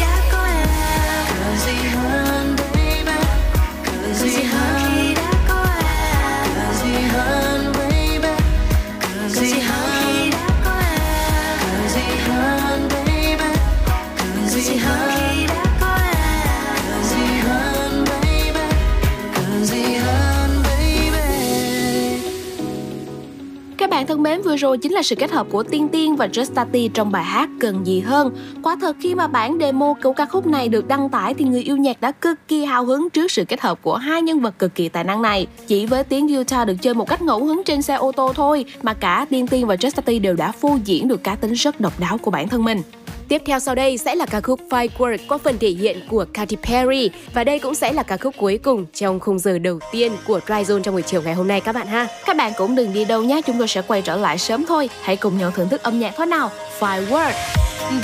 đến 24.39 24.45
vừa 24.45 24.57
rồi 24.57 24.79
chính 24.79 24.93
là 24.93 25.03
sự 25.03 25.17
kết 25.17 25.31
hợp 25.31 25.47
của 25.51 25.63
Tiên 25.63 25.89
Tiên 25.89 26.17
và 26.17 26.27
Justati 26.27 26.89
trong 26.89 27.13
bài 27.13 27.25
hát 27.25 27.49
Cần 27.61 27.87
gì 27.87 28.01
hơn. 28.01 28.31
Quả 28.63 28.77
thật 28.81 28.97
khi 29.01 29.15
mà 29.15 29.27
bản 29.27 29.59
demo 29.61 29.95
của 30.03 30.13
ca 30.13 30.27
khúc 30.27 30.47
này 30.47 30.69
được 30.69 30.89
đăng 30.89 31.09
tải 31.09 31.35
thì 31.35 31.45
người 31.45 31.63
yêu 31.63 31.77
nhạc 31.77 32.01
đã 32.01 32.13
cực 32.13 32.39
kỳ 32.49 32.65
hào 32.65 32.85
hứng 32.85 33.11
trước 33.11 33.31
sự 33.31 33.45
kết 33.45 33.61
hợp 33.61 33.79
của 33.83 33.97
hai 33.97 34.23
nhân 34.23 34.41
vật 34.41 34.59
cực 34.59 34.75
kỳ 34.75 34.89
tài 34.89 35.05
năng 35.05 35.23
này. 35.23 35.47
Chỉ 35.67 35.87
với 35.87 36.05
tiếng 36.05 36.27
guitar 36.27 36.69
được 36.69 36.75
chơi 36.83 36.95
một 36.95 37.09
cách 37.09 37.23
ngẫu 37.23 37.45
hứng 37.45 37.63
trên 37.65 37.83
xe 37.83 37.95
ô 37.95 38.13
tô 38.13 38.33
thôi 38.35 38.65
mà 38.83 38.95
cả 38.95 39.27
Tiên 39.31 39.47
Tiên 39.47 39.67
và 39.67 39.75
Justati 39.75 40.21
đều 40.21 40.35
đã 40.35 40.53
phô 40.53 40.79
diễn 40.85 41.09
được 41.09 41.25
cá 41.25 41.35
tính 41.35 41.53
rất 41.53 41.81
độc 41.81 42.01
đáo 42.01 42.19
của 42.19 42.31
bản 42.31 42.49
thân 42.49 42.65
mình. 42.65 42.83
Tiếp 43.29 43.43
theo 43.47 43.61
sau 43.61 43.75
đây 43.75 43.99
sẽ 43.99 44.15
là 44.15 44.27
ca 44.27 44.41
khúc 44.41 44.61
Firework 44.71 45.19
qua 45.29 45.39
phần 45.39 45.59
thể 45.59 45.69
hiện 45.69 46.01
của 46.09 46.25
Katy 46.35 46.57
Perry 46.57 47.11
và 47.35 47.45
đây 47.45 47.59
cũng 47.59 47.75
sẽ 47.75 47.93
là 47.93 48.03
ca 48.03 48.17
khúc 48.17 48.35
cuối 48.39 48.59
cùng 48.59 48.87
trong 48.95 49.21
khung 49.21 49.39
giờ 49.39 49.59
đầu 49.59 49.79
tiên 49.93 50.13
của 50.27 50.41
Dry 50.47 50.55
Zone 50.55 50.83
trong 50.83 50.95
buổi 50.95 51.03
chiều 51.03 51.23
ngày 51.23 51.35
hôm 51.35 51.49
nay 51.49 51.61
các 51.61 51.75
bạn 51.75 51.87
ha. 51.87 52.07
Các 52.27 52.37
bạn 52.37 52.53
cũng 52.57 52.75
đừng 52.75 52.93
đi 52.93 53.05
đâu 53.05 53.23
nhé, 53.23 53.41
chúng 53.47 53.59
tôi 53.59 53.69
sẽ 53.69 53.83
quay 53.83 54.03
trở 54.03 54.17
lại 54.17 54.39
sớm 54.39 54.65
thôi. 54.69 54.91
Hãy 55.03 55.17
cùng 55.17 55.39
nhau 55.39 55.51
thưởng 55.51 55.69
thức 55.69 55.83
âm 55.83 56.01
nhạc 56.01 56.15
thôi 56.17 56.27
nào. 56.27 56.51
Firework. 56.81 57.33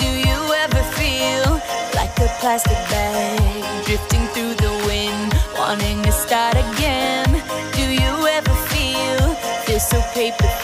Do 0.00 0.08
you 0.08 0.52
ever 0.52 0.84
feel 0.98 1.58
like 1.92 2.12
a 2.16 2.40
plastic 2.40 2.78
bag 2.90 3.40
drifting 3.86 4.26
through 4.34 4.54
the 4.56 4.88
wind, 4.88 5.32
wanting 5.58 6.04
to 6.04 6.10
start 6.10 6.56
again? 6.56 7.26
Do 7.72 7.82
you 7.82 8.26
ever 8.26 8.54
feel 8.68 9.34
feel 9.66 9.78
so 9.78 9.98
paper 10.14 10.63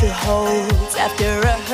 future 0.00 0.14
holds 0.14 0.94
after 0.96 1.40
a 1.40 1.69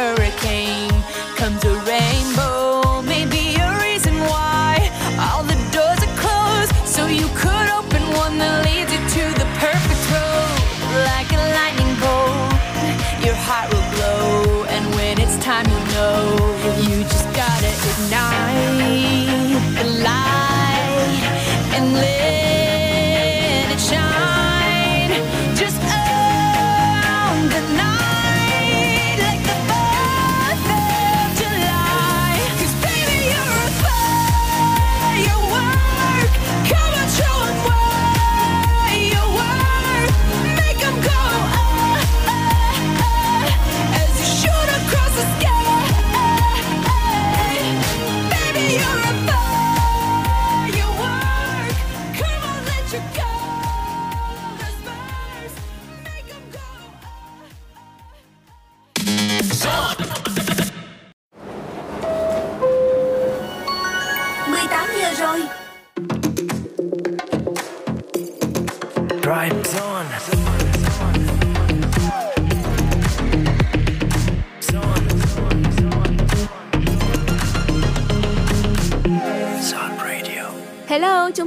い。 65.39 65.65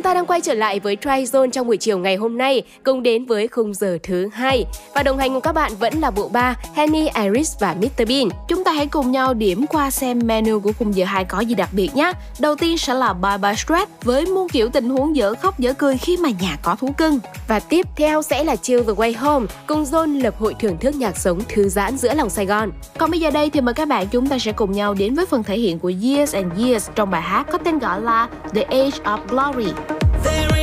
ta 0.10 0.14
đang 0.14 0.26
quay 0.26 0.41
trở 0.41 0.53
lại 0.53 0.80
với 0.80 0.95
Try 0.95 1.10
Zone 1.10 1.49
trong 1.49 1.68
buổi 1.68 1.78
chiều 1.78 1.97
ngày 1.97 2.16
hôm 2.16 2.38
nay, 2.38 2.64
cùng 2.84 3.03
đến 3.03 3.26
với 3.26 3.47
khung 3.47 3.74
giờ 3.74 3.97
thứ 4.03 4.30
hai 4.34 4.66
Và 4.95 5.03
đồng 5.03 5.18
hành 5.18 5.30
cùng 5.30 5.41
các 5.41 5.51
bạn 5.51 5.72
vẫn 5.80 5.93
là 5.99 6.12
bộ 6.12 6.30
ba 6.30 6.55
Henny, 6.74 7.10
Iris 7.24 7.55
và 7.60 7.76
Mr 7.80 8.07
Bean. 8.07 8.30
Chúng 8.47 8.64
ta 8.64 8.72
hãy 8.72 8.88
cùng 8.88 9.12
nhau 9.12 9.34
điểm 9.34 9.66
qua 9.68 9.91
xem 9.91 10.20
menu 10.26 10.60
của 10.60 10.72
khung 10.80 10.95
giờ 10.95 11.05
hai 11.05 11.26
có 11.26 11.39
gì 11.39 11.55
đặc 11.55 11.70
biệt 11.72 11.95
nhé. 11.95 12.12
Đầu 12.39 12.55
tiên 12.55 12.78
sẽ 12.78 12.93
là 12.93 13.14
Bye 13.14 13.38
Bye 13.38 13.55
Stress 13.55 13.91
với 14.03 14.26
muôn 14.26 14.49
kiểu 14.49 14.70
tình 14.70 14.89
huống 14.89 15.16
dở 15.16 15.34
khóc 15.41 15.60
dở 15.60 15.74
cười 15.74 15.97
khi 15.97 16.18
mà 16.18 16.30
nhà 16.41 16.57
có 16.64 16.76
thú 16.76 16.91
cưng. 16.97 17.20
Và 17.47 17.60
tiếp 17.60 17.86
theo 17.95 18.22
sẽ 18.22 18.43
là 18.43 18.55
Chill 18.55 18.84
the 18.84 18.93
Way 18.93 19.14
Home 19.18 19.45
cùng 19.68 19.84
Zone 19.84 20.22
lập 20.24 20.36
hội 20.39 20.55
thưởng 20.60 20.78
thức 20.78 20.95
nhạc 20.95 21.18
sống 21.18 21.39
thư 21.49 21.70
giãn 21.70 21.97
giữa 21.97 22.14
lòng 22.14 22.30
Sài 22.30 22.45
Gòn. 22.45 22.72
Còn 22.97 23.12
bây 23.12 23.20
giờ 23.20 23.32
đây 23.32 23.49
thì 23.49 23.62
mời 23.62 23.74
các 23.74 23.88
bạn 23.88 24.07
chúng 24.07 24.28
ta 24.28 24.39
sẽ 24.39 24.51
cùng 24.51 24.72
nhau 24.72 24.93
đến 24.93 25.16
với 25.16 25.26
phần 25.26 25.43
thể 25.43 25.57
hiện 25.57 25.80
của 25.80 25.91
Years 26.03 26.36
and 26.36 26.53
Years 26.57 26.89
trong 26.95 27.10
bài 27.10 27.22
hát 27.22 27.47
có 27.51 27.57
tên 27.57 27.80
gọi 27.80 28.01
là 28.01 28.28
The 28.53 28.62
Age 28.62 28.99
of 29.03 29.20
Glory. 29.28 29.72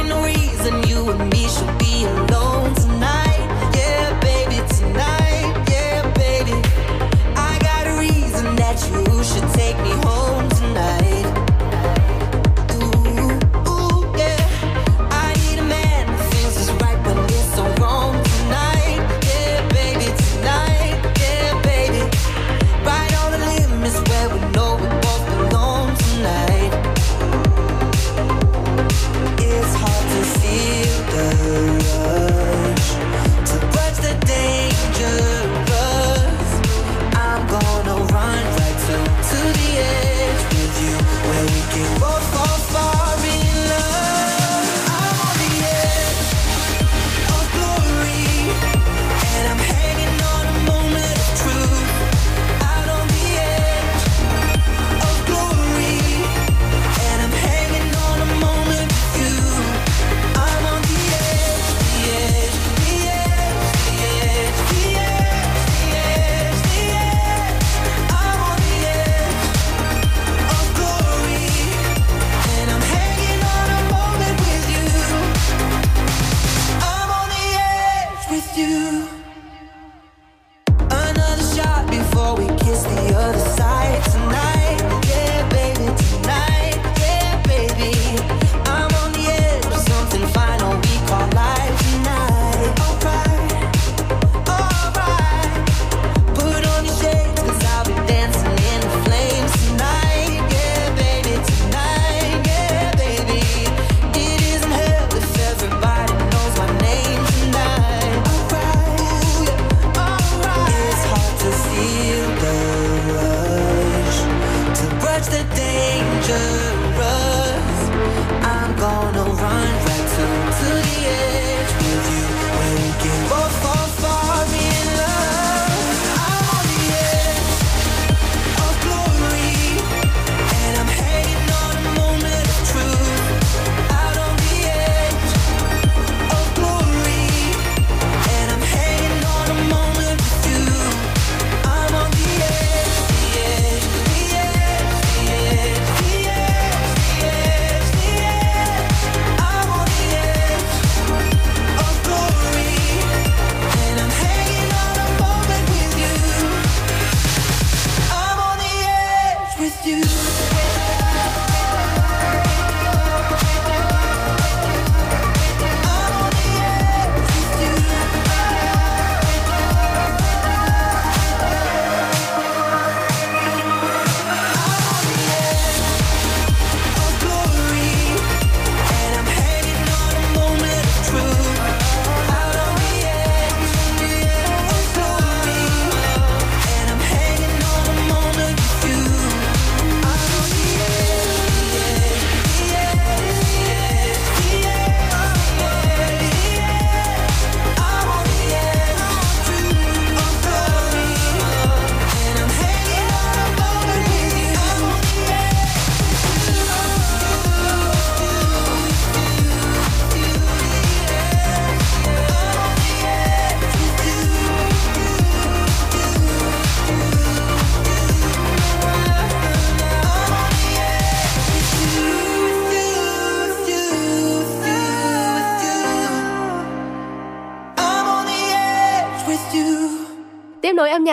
no 0.09 0.23
reason 0.23 0.83
you 0.89 1.11
and 1.11 1.31
me 1.33 1.49
should 1.49 1.79
be 1.79 2.05
alone. 2.05 2.26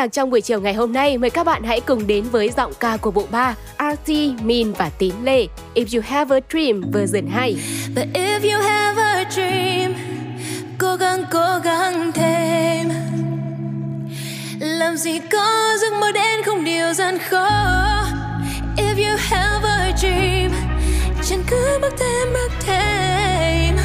Nhạc 0.04 0.12
trong 0.12 0.30
buổi 0.30 0.42
chiều 0.42 0.62
ngày 0.62 0.74
hôm 0.74 0.94
nay, 0.94 1.18
mời 1.18 1.30
các 1.30 1.44
bạn 1.44 1.64
hãy 1.64 1.82
cùng 1.82 2.08
đến 2.08 2.24
với 2.32 2.52
giọng 2.58 2.74
ca 2.80 2.98
của 2.98 3.12
bộ 3.12 3.26
ba 3.32 3.56
RT, 3.80 4.10
Min 4.42 4.74
và 4.74 4.90
Tín 4.98 5.14
Lê. 5.24 5.48
If 5.76 5.86
You 5.96 6.02
Have 6.06 6.36
a 6.36 6.40
Dream 6.50 6.82
version 6.92 7.28
2. 7.28 7.56
But 7.96 8.06
if 8.14 8.40
you 8.54 8.62
have 8.62 9.04
a 9.04 9.26
dream 9.32 9.94
Cố 10.78 10.96
gắng 10.96 11.26
cố 11.32 11.60
gắng 11.64 12.12
thêm. 12.12 12.90
Làm 14.60 14.98
gì 14.98 15.20
có 15.32 15.76
giấc 15.82 15.94
mơ 15.94 16.12
đến 16.12 16.44
không 16.46 16.64
điều 16.64 16.94
gian 16.94 17.18
khó. 17.18 17.50
If 18.78 18.96
you 18.98 19.18
have 19.18 19.70
a 19.70 19.92
dream 19.98 20.52
Chẳng 21.30 21.44
cứ 21.48 21.80
bước 21.82 21.94
thêm 22.00 22.34
bước 22.34 22.52
thêm. 22.66 23.76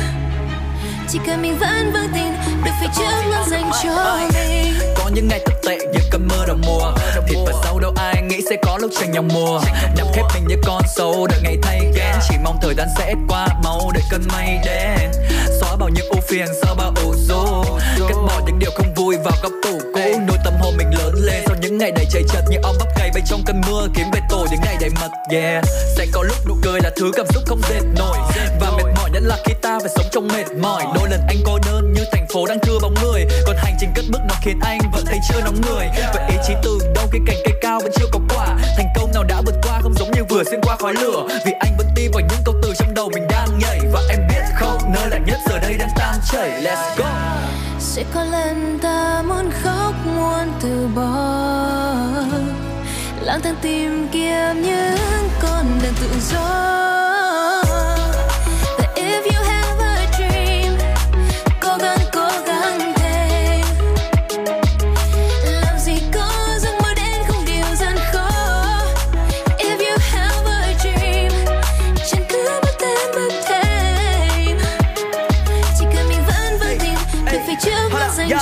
Chỉ 1.09 1.19
cần 1.27 1.43
mình 1.43 1.59
vẫn 1.59 1.93
vững 1.93 2.09
tin 2.15 2.33
Được 2.65 2.73
phía 2.81 2.89
trước 2.99 3.31
luôn 3.31 3.49
dành 3.49 3.71
cho 3.83 4.19
mình 4.19 4.78
có 5.09 5.15
những 5.15 5.29
ngày 5.29 5.41
thật 5.47 5.55
tệ 5.67 5.79
như 5.93 6.01
cơn 6.11 6.29
mưa 6.29 6.47
đầu 6.47 6.57
mùa. 6.67 6.93
Thịt 7.29 7.39
và 7.47 7.53
sâu 7.65 7.79
đâu 7.79 7.93
ai 7.97 8.23
nghĩ 8.23 8.41
sẽ 8.51 8.57
có 8.63 8.79
lúc 8.81 8.91
tranh 9.01 9.13
nhau 9.13 9.23
mùa 9.23 9.61
Nằm 9.97 10.07
khép 10.15 10.25
mình 10.35 10.47
như 10.49 10.57
con 10.67 10.83
sâu 10.97 11.27
đợi 11.27 11.41
ngày 11.43 11.57
thay 11.63 11.81
ghen 11.95 12.15
Chỉ 12.29 12.35
mong 12.45 12.59
thời 12.63 12.75
gian 12.75 12.89
sẽ 12.99 13.15
qua 13.29 13.49
mau 13.65 13.91
để 13.95 14.01
cơn 14.11 14.23
mây 14.33 14.59
đến. 14.65 15.11
Xóa 15.61 15.77
bao 15.77 15.89
nhiêu 15.89 16.05
ưu 16.11 16.21
phiền 16.29 16.47
sau 16.63 16.75
bao 16.75 16.93
ủ 17.05 17.15
rũ. 17.29 17.65
Cắt 18.09 18.15
bỏ 18.27 18.41
những 18.47 18.59
điều 18.59 18.71
không 18.71 18.95
vui 18.95 19.17
vào 19.17 19.33
góc 19.43 19.53
tủ 19.63 19.79
cũ. 19.95 20.21
Nuôi 20.29 20.37
tâm 20.45 20.55
hồn 20.61 20.77
mình 20.77 20.91
lớn 20.99 21.15
lên, 21.15 21.43
sau 21.47 21.57
những 21.61 21.79
ngày 21.79 21.91
đầy 21.91 22.07
chạy 22.11 22.23
chật 22.29 22.45
Như 22.51 22.57
ong 22.63 22.77
bắp 22.79 22.89
cày 22.97 23.11
bay 23.15 23.23
trong 23.27 23.43
cơn 23.47 23.61
mưa. 23.71 23.87
Kiếm 23.95 24.07
về 24.13 24.21
tổ 24.31 24.47
những 24.51 24.61
ngày 24.65 24.77
đầy 24.81 24.91
mật, 25.01 25.11
Yeah. 25.31 25.65
Sẽ 25.97 26.07
có 26.13 26.23
lúc 26.23 26.37
nụ 26.49 26.55
cười 26.63 26.81
là 26.81 26.91
thứ 26.97 27.11
cảm 27.17 27.27
xúc 27.35 27.43
không 27.47 27.61
dệt 27.71 27.83
nổi. 27.99 28.19
Và 28.61 28.71
mệt 28.71 28.93
mỏi 28.97 29.11
nhất 29.11 29.23
là 29.23 29.37
khi 29.45 29.55
ta 29.63 29.79
phải 29.79 29.91
sống 29.97 30.07
trong 30.13 30.29
mệt 30.29 30.47
mỏi. 30.63 30.85
Đôi 30.95 31.09
lần 31.11 31.21
anh 31.29 31.37
cô 31.45 31.59
đơn 31.67 31.93
như 31.93 32.05
thành 32.13 32.18
phố 32.35 32.47
đang 32.47 32.59
thưa 32.63 32.79
bóng 32.83 32.95
người. 33.03 33.27
Còn 33.47 33.57
hành 33.57 33.77
trình 33.81 33.91
cất 33.95 34.05
bước 34.11 34.21
nó 34.29 34.35
khiến 34.43 34.59
anh 34.63 34.79
vẫn 34.93 35.05
thấy 35.07 35.19
chưa 35.29 35.41
nóng 35.45 35.61
người. 35.61 35.87
Vậy 36.15 36.23
ý 36.29 36.37
chí 36.47 36.55
từ 36.63 36.79
đâu 36.95 37.07
cái 37.13 37.21
cành 37.27 37.37
cây 37.45 37.55
cao 37.61 37.81
vẫn 37.83 37.93
chưa 37.95 38.07
có 38.13 38.21
quả? 38.29 38.47
Thành 38.77 38.89
công 38.97 39.13
nào 39.15 39.25
đã 39.25 39.43
vượt 39.47 39.55
qua 39.63 39.81
không 39.83 39.95
giống 39.95 40.11
như 40.11 40.25
vừa 40.29 40.45
xuyên 40.45 40.61
qua 40.63 40.77
khói 40.77 40.95
lửa. 40.95 41.27
Vì 41.47 41.53
anh 41.61 41.77
vẫn 41.79 41.87
tin 41.95 42.11
vào 42.11 42.21
những 42.21 42.41
câu 42.45 42.55
từ 42.63 42.73
trong 42.79 42.95
đầu 42.95 43.11
mình 43.15 43.27
đang 43.29 43.59
nhảy. 43.59 43.81
Và 43.93 44.01
em 44.11 44.21
biết 44.29 44.43
không, 44.57 44.79
nơi 44.95 45.09
lạnh 45.11 45.25
nhất 45.27 45.39
giờ 45.49 45.59
đây 45.59 45.75
đang 45.79 45.91
tan 45.97 46.15
chảy. 46.33 46.63
Let's 46.63 46.97
go! 46.99 47.11
Sẽ 47.81 48.05
có 48.15 48.25
lần 48.25 48.79
ta 48.83 49.23
muốn 49.29 49.51
khóc, 49.63 49.95
muốn 50.17 50.53
từ 50.63 50.89
bỏ. 50.95 51.29
Lang 53.23 53.41
thang 53.43 53.57
tìm 53.63 54.09
kiếm 54.13 54.63
những 54.63 55.29
con 55.43 55.65
đường 55.83 55.95
tự 56.01 56.09
do. 56.33 56.49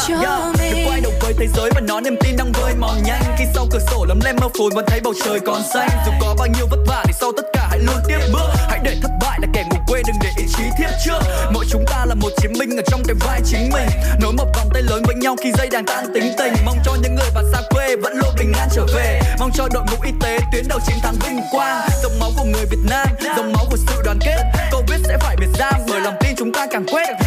Cho 0.09 0.14
Được 0.20 0.52
mình 0.59 0.88
quay 0.88 1.00
đầu 1.00 1.12
với 1.20 1.34
thế 1.38 1.46
giới 1.57 1.70
và 1.74 1.80
nó 1.80 2.00
niềm 2.00 2.16
tin 2.20 2.36
đang 2.36 2.52
vơi 2.52 2.74
mòn 2.74 3.02
nhanh. 3.02 3.22
Khi 3.38 3.44
sau 3.54 3.66
cửa 3.70 3.78
sổ 3.90 4.04
lấm 4.09 4.20
lem 4.24 4.36
mơ 4.40 4.48
phùn 4.59 4.74
vẫn 4.74 4.84
thấy 4.88 5.00
bầu 5.00 5.14
trời 5.24 5.40
còn 5.40 5.62
xanh. 5.74 5.88
Dù 6.07 6.12
có 6.20 6.34
bao 6.38 6.46
nhiêu 6.46 6.66
vất 6.70 6.78
vả 6.86 7.04
thì 7.07 7.12
sau 7.20 7.32
tất 7.36 7.42
cả 7.52 7.66
hãy 7.70 7.78
luôn 7.78 7.96
tiếp 8.09 8.18
bước. 8.32 8.48
Hãy 8.68 8.80
để 8.82 8.96
thất 9.02 9.11
bại 9.20 9.38
là 9.42 9.48
kẻ 9.52 9.64
ngủ 9.70 9.76
quên 9.88 10.02
đừng 10.07 10.16
để 10.22 10.30
ý 10.36 10.44
chí 10.57 10.62
thiết 10.78 10.90
trước. 11.04 11.18
Mỗi 11.52 11.64
chúng 11.70 11.84
ta 11.86 12.04
là 12.04 12.14
một 12.14 12.30
chiến 12.36 12.52
binh 12.59 12.76
ở 12.76 12.82
trong 12.86 13.02
cái 13.07 13.16
vai 13.20 13.40
chính 13.44 13.70
mình. 13.72 13.88
Nối 14.20 14.32
một 14.32 14.46
vòng 14.57 14.68
tay 14.74 14.82
lớn 14.82 15.02
với 15.07 15.14
nhau 15.14 15.36
khi 15.42 15.52
dây 15.59 15.68
đàn 15.70 15.86
tan 15.86 16.04
tính 16.14 16.32
tình. 16.38 16.52
Mong 16.64 16.78
cho 16.84 16.94
những 17.02 17.14
người 17.14 17.30
bạn 17.34 17.44
xa 17.52 17.61
quê 17.70 17.96
vẫn 17.96 18.12
luôn 18.16 18.34
bình 18.38 18.52
an 18.59 18.68
trở 18.72 18.86
về. 18.94 19.20
Mong 19.38 19.50
cho 19.54 19.68
đội 19.74 19.84
ngũ 19.90 19.96
y 20.04 20.12
tế 20.20 20.38
tuyến 20.52 20.68
đầu 20.68 20.78
chiến 20.86 20.96
thắng 21.02 21.14
vinh 21.26 21.40
quang. 21.52 21.88
Dòng 22.02 22.18
máu 22.20 22.30
của 22.38 22.44
người 22.44 22.64
Việt 22.70 22.84
Nam, 22.90 23.09
dòng 23.36 23.52
máu 23.52 23.64
của 23.70 23.76
sự 23.76 24.02
đoàn 24.04 24.18
kết. 24.20 24.42
Covid 24.72 25.00
sẽ 25.09 25.16
phải 25.20 25.36
biệt 25.36 25.48
giam 25.59 25.74
bởi 25.88 26.00
lòng 26.00 26.14
tin 26.20 26.36
chúng 26.36 26.52
ta 26.52 26.66
càng 26.70 26.84
quét 26.86 27.25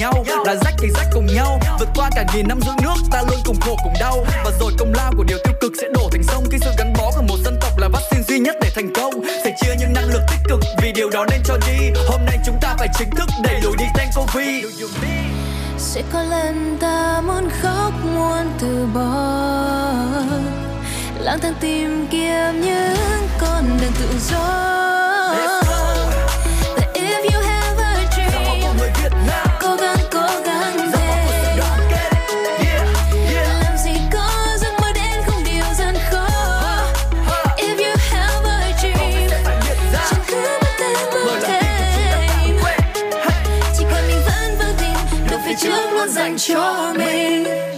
nhau, 0.00 0.24
lá 0.44 0.54
rách 0.64 0.74
thì 0.78 0.88
rách 0.94 1.06
cùng 1.12 1.26
nhau. 1.26 1.60
Vượt 1.78 1.88
qua 1.94 2.10
cả 2.14 2.24
nghìn 2.34 2.48
năm 2.48 2.60
giữ 2.60 2.72
nước 2.82 2.94
ta 3.10 3.22
luôn 3.22 3.38
cùng 3.44 3.60
khổ 3.60 3.76
cùng 3.84 3.92
đau. 4.00 4.16
Và 4.44 4.50
rồi 4.60 4.72
công 4.78 4.92
lao 4.96 5.12
của 5.16 5.24
điều 5.24 5.38
tiêu 5.44 5.54
cực 5.60 5.72
sẽ 5.80 5.88
đổ 5.94 6.08
thành 6.12 6.22
sông. 6.22 6.44
Khi 6.50 6.58
sự 6.60 6.70
gắn 6.78 6.92
bó 6.98 7.10
của 7.16 7.22
một 7.22 7.36
dân 7.44 7.58
tộc 7.60 7.78
là 7.78 7.88
vaccine 7.88 8.22
duy 8.28 8.38
nhất 8.38 8.56
để 8.60 8.70
thành 8.74 8.92
công. 8.94 9.12
Sẽ 9.44 9.56
chia 9.60 9.74
những 9.78 9.92
năng 9.92 10.04
lượng 10.04 10.22
tích 10.30 10.40
cực 10.48 10.60
vì 10.82 10.92
điều 10.92 11.10
đó 11.10 11.26
nên 11.30 11.40
cho 11.44 11.56
đi. 11.66 11.90
Hôm 12.08 12.20
nay 12.26 12.38
chúng 12.46 12.56
ta 12.60 12.76
phải 12.78 12.88
chính 12.98 13.10
thức 13.10 13.28
đẩy 13.42 13.60
lùi 13.60 13.76
đi 13.76 13.84
tên 13.98 14.08
Covid. 14.16 14.64
Sẽ 15.78 16.02
có 16.12 16.22
lần 16.22 16.78
ta 16.80 17.22
muốn 17.26 17.48
khóc 17.62 17.92
muốn 18.14 18.52
từ 18.60 18.86
bỏ. 18.94 19.10
Lang 21.20 21.38
thang 21.42 21.54
tìm 21.60 22.06
kiếm 22.10 22.60
những 22.60 23.28
con 23.40 23.78
đường 23.80 23.92
tự 24.00 24.18
do 24.30 25.69
trước 46.40 46.92
luôn 46.96 47.69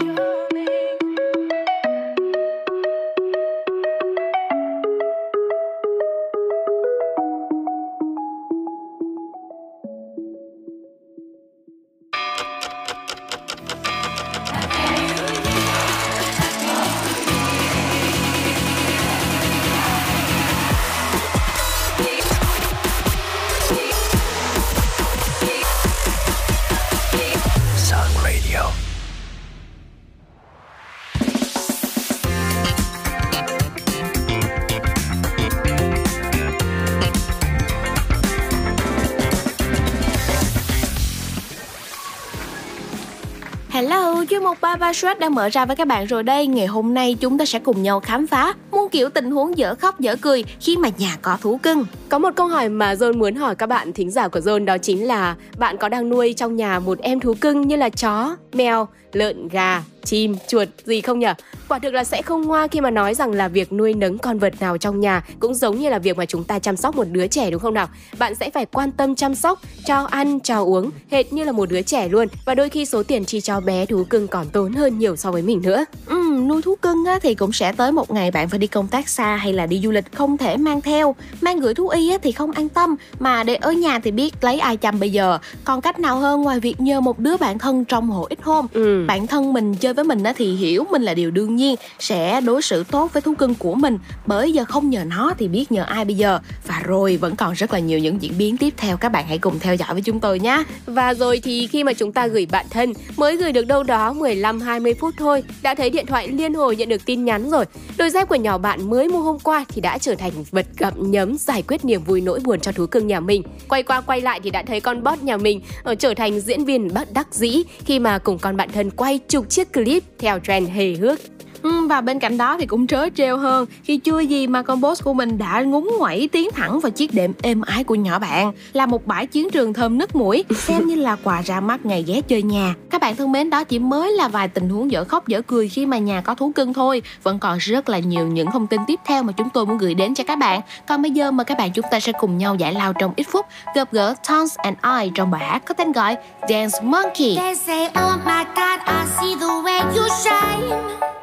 chuyên 44.94 45.10
mục 45.10 45.18
đang 45.18 45.34
mở 45.34 45.48
ra 45.48 45.64
với 45.64 45.76
các 45.76 45.86
bạn 45.86 46.06
rồi 46.06 46.22
đây. 46.22 46.46
Ngày 46.46 46.66
hôm 46.66 46.94
nay 46.94 47.16
chúng 47.20 47.38
ta 47.38 47.44
sẽ 47.44 47.58
cùng 47.58 47.82
nhau 47.82 48.00
khám 48.00 48.26
phá 48.26 48.54
muôn 48.70 48.88
kiểu 48.88 49.08
tình 49.08 49.30
huống 49.30 49.58
dở 49.58 49.74
khóc 49.74 50.00
dở 50.00 50.16
cười 50.16 50.44
khi 50.60 50.76
mà 50.76 50.88
nhà 50.98 51.16
có 51.22 51.38
thú 51.40 51.58
cưng. 51.62 51.84
Có 52.08 52.18
một 52.18 52.30
câu 52.36 52.46
hỏi 52.46 52.68
mà 52.68 52.94
John 52.94 53.18
muốn 53.18 53.34
hỏi 53.34 53.54
các 53.54 53.66
bạn 53.66 53.92
thính 53.92 54.10
giả 54.10 54.28
của 54.28 54.40
John 54.40 54.64
đó 54.64 54.78
chính 54.78 55.06
là 55.06 55.36
bạn 55.58 55.76
có 55.78 55.88
đang 55.88 56.08
nuôi 56.08 56.32
trong 56.32 56.56
nhà 56.56 56.78
một 56.78 56.98
em 56.98 57.20
thú 57.20 57.34
cưng 57.40 57.68
như 57.68 57.76
là 57.76 57.88
chó, 57.88 58.36
mèo, 58.54 58.88
lợn, 59.12 59.48
gà, 59.48 59.82
chim, 60.04 60.36
chuột 60.48 60.68
gì 60.84 61.00
không 61.00 61.18
nhỉ? 61.18 61.26
Quả 61.68 61.78
thực 61.78 61.94
là 61.94 62.04
sẽ 62.04 62.22
không 62.22 62.42
ngoa 62.42 62.66
khi 62.66 62.80
mà 62.80 62.90
nói 62.90 63.14
rằng 63.14 63.32
là 63.32 63.48
việc 63.48 63.72
nuôi 63.72 63.94
nấng 63.94 64.18
con 64.18 64.38
vật 64.38 64.54
nào 64.60 64.78
trong 64.78 65.00
nhà 65.00 65.24
cũng 65.40 65.54
giống 65.54 65.78
như 65.78 65.88
là 65.88 65.98
việc 65.98 66.16
mà 66.16 66.26
chúng 66.26 66.44
ta 66.44 66.58
chăm 66.58 66.76
sóc 66.76 66.96
một 66.96 67.06
đứa 67.10 67.26
trẻ 67.26 67.50
đúng 67.50 67.60
không 67.60 67.74
nào? 67.74 67.88
Bạn 68.18 68.34
sẽ 68.34 68.50
phải 68.50 68.66
quan 68.66 68.92
tâm 68.92 69.14
chăm 69.14 69.34
sóc, 69.34 69.60
cho 69.86 70.04
ăn, 70.04 70.40
cho 70.40 70.62
uống, 70.62 70.90
hệt 71.10 71.32
như 71.32 71.44
là 71.44 71.52
một 71.52 71.70
đứa 71.70 71.82
trẻ 71.82 72.08
luôn. 72.08 72.28
Và 72.44 72.54
đôi 72.54 72.68
khi 72.68 72.86
số 72.86 73.02
tiền 73.02 73.24
chi 73.24 73.40
cho 73.40 73.60
bé 73.60 73.86
thú 73.86 74.04
cưng 74.10 74.28
còn 74.28 74.46
tốn 74.48 74.72
hơn 74.72 74.98
nhiều 74.98 75.16
so 75.16 75.30
với 75.30 75.42
mình 75.42 75.62
nữa. 75.62 75.84
Ừ, 76.06 76.22
nuôi 76.46 76.62
thú 76.62 76.74
cưng 76.82 77.04
á, 77.04 77.18
thì 77.22 77.34
cũng 77.34 77.52
sẽ 77.52 77.72
tới 77.72 77.92
một 77.92 78.10
ngày 78.10 78.30
bạn 78.30 78.48
phải 78.48 78.58
đi 78.58 78.66
công 78.66 78.88
tác 78.88 79.08
xa 79.08 79.36
hay 79.36 79.52
là 79.52 79.66
đi 79.66 79.80
du 79.84 79.90
lịch 79.90 80.12
không 80.12 80.38
thể 80.38 80.56
mang 80.56 80.80
theo. 80.80 81.14
Mang 81.40 81.60
gửi 81.60 81.74
thú 81.74 81.88
y 81.88 82.10
á, 82.10 82.18
thì 82.22 82.32
không 82.32 82.52
an 82.52 82.68
tâm, 82.68 82.96
mà 83.18 83.42
để 83.42 83.54
ở 83.54 83.72
nhà 83.72 83.98
thì 83.98 84.10
biết 84.10 84.34
lấy 84.40 84.58
ai 84.58 84.76
chăm 84.76 85.00
bây 85.00 85.12
giờ. 85.12 85.38
Còn 85.64 85.80
cách 85.80 85.98
nào 85.98 86.18
hơn 86.18 86.42
ngoài 86.42 86.60
việc 86.60 86.80
nhờ 86.80 87.00
một 87.00 87.18
đứa 87.18 87.36
bạn 87.36 87.58
thân 87.58 87.84
trong 87.84 88.10
hộ 88.10 88.26
ít 88.30 88.41
hôm. 88.42 88.66
Ừ. 88.72 89.04
Bạn 89.06 89.26
thân 89.26 89.52
mình 89.52 89.74
chơi 89.74 89.94
với 89.94 90.04
mình 90.04 90.22
á, 90.22 90.32
thì 90.36 90.54
hiểu 90.54 90.84
mình 90.90 91.02
là 91.02 91.14
điều 91.14 91.30
đương 91.30 91.56
nhiên 91.56 91.76
sẽ 91.98 92.40
đối 92.40 92.62
xử 92.62 92.84
tốt 92.84 93.12
với 93.12 93.22
thú 93.22 93.34
cưng 93.34 93.54
của 93.54 93.74
mình. 93.74 93.98
Bởi 94.26 94.52
giờ 94.52 94.64
không 94.64 94.90
nhờ 94.90 95.04
nó 95.04 95.32
thì 95.38 95.48
biết 95.48 95.72
nhờ 95.72 95.82
ai 95.82 96.04
bây 96.04 96.14
giờ. 96.14 96.38
Và 96.66 96.82
rồi 96.84 97.16
vẫn 97.16 97.36
còn 97.36 97.52
rất 97.52 97.72
là 97.72 97.78
nhiều 97.78 97.98
những 97.98 98.22
diễn 98.22 98.38
biến 98.38 98.56
tiếp 98.56 98.74
theo 98.76 98.96
các 98.96 99.08
bạn 99.08 99.26
hãy 99.28 99.38
cùng 99.38 99.58
theo 99.58 99.74
dõi 99.74 99.88
với 99.92 100.02
chúng 100.02 100.20
tôi 100.20 100.40
nhé. 100.40 100.62
Và 100.86 101.14
rồi 101.14 101.40
thì 101.42 101.66
khi 101.66 101.84
mà 101.84 101.92
chúng 101.92 102.12
ta 102.12 102.26
gửi 102.26 102.46
bạn 102.46 102.66
thân 102.70 102.92
mới 103.16 103.36
gửi 103.36 103.52
được 103.52 103.66
đâu 103.66 103.82
đó 103.82 103.92
đó 103.92 104.12
15-20 104.12 104.94
phút 104.94 105.14
thôi 105.18 105.42
đã 105.62 105.74
thấy 105.74 105.90
điện 105.90 106.06
thoại 106.06 106.28
liên 106.28 106.54
hồi 106.54 106.76
nhận 106.76 106.88
được 106.88 107.04
tin 107.06 107.24
nhắn 107.24 107.50
rồi. 107.50 107.64
Đôi 107.96 108.10
dép 108.10 108.28
của 108.28 108.34
nhỏ 108.34 108.58
bạn 108.58 108.90
mới 108.90 109.08
mua 109.08 109.20
hôm 109.20 109.38
qua 109.38 109.64
thì 109.68 109.80
đã 109.80 109.98
trở 109.98 110.14
thành 110.14 110.32
vật 110.50 110.66
gặm 110.78 111.10
nhấm 111.10 111.36
giải 111.38 111.62
quyết 111.68 111.84
niềm 111.84 112.04
vui 112.04 112.20
nỗi 112.20 112.40
buồn 112.44 112.60
cho 112.60 112.72
thú 112.72 112.86
cưng 112.86 113.06
nhà 113.06 113.20
mình. 113.20 113.42
Quay 113.68 113.82
qua 113.82 114.00
quay 114.00 114.20
lại 114.20 114.40
thì 114.42 114.50
đã 114.50 114.62
thấy 114.66 114.80
con 114.80 115.02
bot 115.02 115.22
nhà 115.22 115.36
mình 115.36 115.60
ờ, 115.82 115.94
trở 115.94 116.14
thành 116.14 116.40
diễn 116.40 116.64
viên 116.64 116.94
bất 116.94 117.12
đắc 117.12 117.34
dĩ 117.34 117.62
khi 117.84 117.98
mà 117.98 118.18
cùng 118.18 118.31
con 118.38 118.56
bạn 118.56 118.68
thân 118.72 118.90
quay 118.90 119.18
chục 119.18 119.50
chiếc 119.50 119.72
clip 119.72 120.02
theo 120.18 120.38
trend 120.38 120.70
hề 120.70 120.94
hước. 120.94 121.20
Ừ, 121.62 121.86
và 121.86 122.00
bên 122.00 122.18
cạnh 122.18 122.38
đó 122.38 122.56
thì 122.58 122.66
cũng 122.66 122.86
trớ 122.86 123.08
trêu 123.16 123.36
hơn. 123.36 123.66
Khi 123.84 123.96
chưa 123.96 124.20
gì 124.20 124.46
mà 124.46 124.62
con 124.62 124.80
boss 124.80 125.02
của 125.02 125.14
mình 125.14 125.38
đã 125.38 125.62
ngúng 125.62 125.90
ngoẩy 125.98 126.28
tiến 126.28 126.50
thẳng 126.54 126.80
vào 126.80 126.90
chiếc 126.90 127.14
đệm 127.14 127.32
êm 127.42 127.60
ái 127.60 127.84
của 127.84 127.94
nhỏ 127.94 128.18
bạn. 128.18 128.52
Là 128.72 128.86
một 128.86 129.06
bãi 129.06 129.26
chiến 129.26 129.50
trường 129.50 129.72
thơm 129.72 129.98
nức 129.98 130.16
mũi 130.16 130.44
xem 130.56 130.86
như 130.86 130.94
là 130.94 131.16
quà 131.24 131.42
ra 131.42 131.60
mắt 131.60 131.86
ngày 131.86 132.04
ghé 132.06 132.20
chơi 132.20 132.42
nhà. 132.42 132.74
Các 132.90 133.00
bạn 133.00 133.16
thân 133.16 133.32
mến 133.32 133.50
đó 133.50 133.64
chỉ 133.64 133.78
mới 133.78 134.12
là 134.12 134.28
vài 134.28 134.48
tình 134.48 134.68
huống 134.68 134.90
dở 134.90 135.04
khóc 135.04 135.28
dở 135.28 135.42
cười 135.42 135.68
khi 135.68 135.86
mà 135.86 135.98
nhà 135.98 136.20
có 136.20 136.34
thú 136.34 136.52
cưng 136.54 136.72
thôi. 136.74 137.02
Vẫn 137.22 137.38
còn 137.38 137.58
rất 137.58 137.88
là 137.88 137.98
nhiều 137.98 138.26
những 138.26 138.50
thông 138.50 138.66
tin 138.66 138.80
tiếp 138.86 139.00
theo 139.04 139.22
mà 139.22 139.32
chúng 139.32 139.48
tôi 139.50 139.66
muốn 139.66 139.78
gửi 139.78 139.94
đến 139.94 140.14
cho 140.14 140.24
các 140.24 140.38
bạn. 140.38 140.60
Còn 140.86 141.02
bây 141.02 141.10
giờ 141.10 141.30
mời 141.30 141.44
các 141.44 141.58
bạn 141.58 141.70
chúng 141.72 141.84
ta 141.90 142.00
sẽ 142.00 142.12
cùng 142.12 142.38
nhau 142.38 142.54
giải 142.54 142.72
lao 142.72 142.92
trong 142.92 143.12
ít 143.16 143.26
phút 143.30 143.46
gặp 143.74 143.88
gỡ 143.92 144.14
Tons 144.28 144.56
and 144.56 144.76
I 145.02 145.10
trong 145.14 145.30
bài 145.30 145.44
hát 145.44 145.62
có 145.66 145.74
tên 145.74 145.92
gọi 145.92 146.16
Dance 146.48 146.78
Monkey. 146.82 147.36
They 147.36 147.54
say, 147.54 147.86
oh 147.86 148.26
my 148.26 148.44
God, 148.56 148.80
I 148.86 149.06
see 149.20 149.34
the 149.40 149.46
way 149.46 149.80
you 149.96 150.08
shine. 150.24 151.21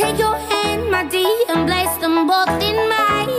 Take 0.00 0.18
your 0.18 0.34
hand, 0.34 0.90
my 0.90 1.04
dear, 1.04 1.44
and 1.50 1.68
place 1.68 1.94
them 1.98 2.26
both 2.26 2.48
in 2.68 2.76
mine. 2.88 3.36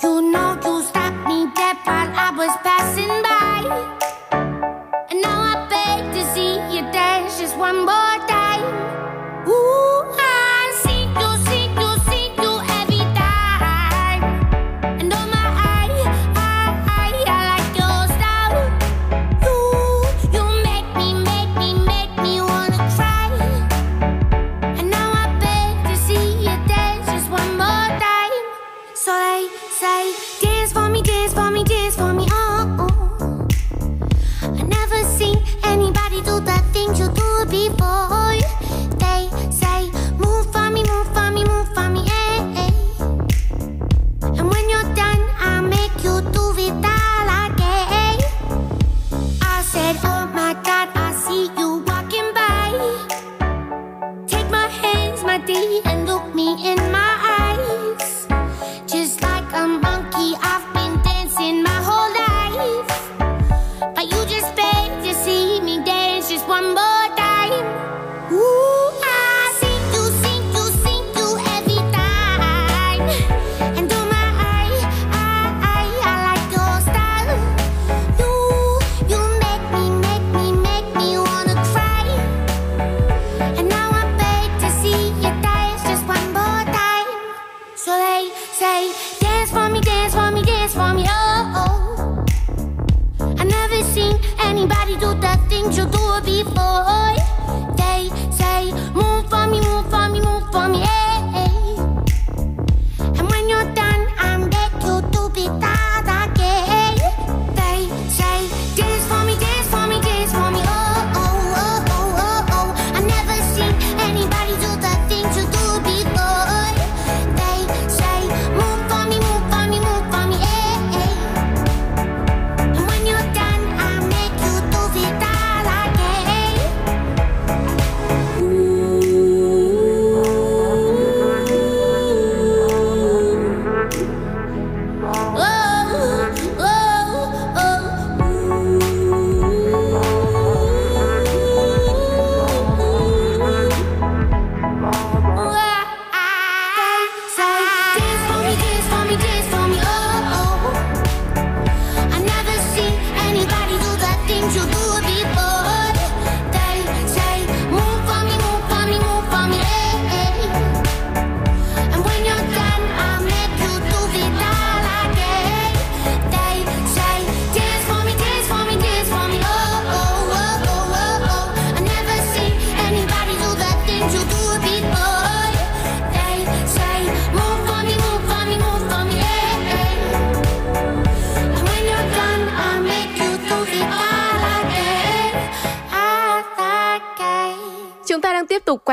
You 0.00 0.30
know 0.30 0.50
you 0.64 0.82
stopped 0.84 1.26
me 1.26 1.50
dead 1.56 1.78
while 1.82 2.12
I 2.26 2.30
was 2.40 2.54
passing 2.62 3.14
by. 3.26 3.58
And 5.10 5.20
now 5.20 5.38
I 5.52 5.66
beg 5.68 6.12
to 6.14 6.22
see 6.32 6.54
you 6.72 6.82
dance 6.92 7.40
just 7.40 7.56
one 7.56 7.84
more 7.84 8.01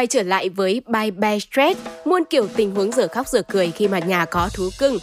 trở 0.10 0.24
lại 0.24 0.50
với 0.50 0.82
Bye 0.88 1.12
Bye 1.12 1.40
Stress, 1.40 1.80
muôn 2.06 2.24
kiểu 2.30 2.48
tình 2.56 2.76
huống 2.76 2.92
giờ 2.92 3.08
khóc 3.08 3.28
giờ 3.28 3.42
cười 3.42 3.72
khi 3.72 3.88
mà 3.88 4.00
nhà 4.00 4.26
có 4.26 4.50
thú 4.54 4.70
cưng. 4.80 4.98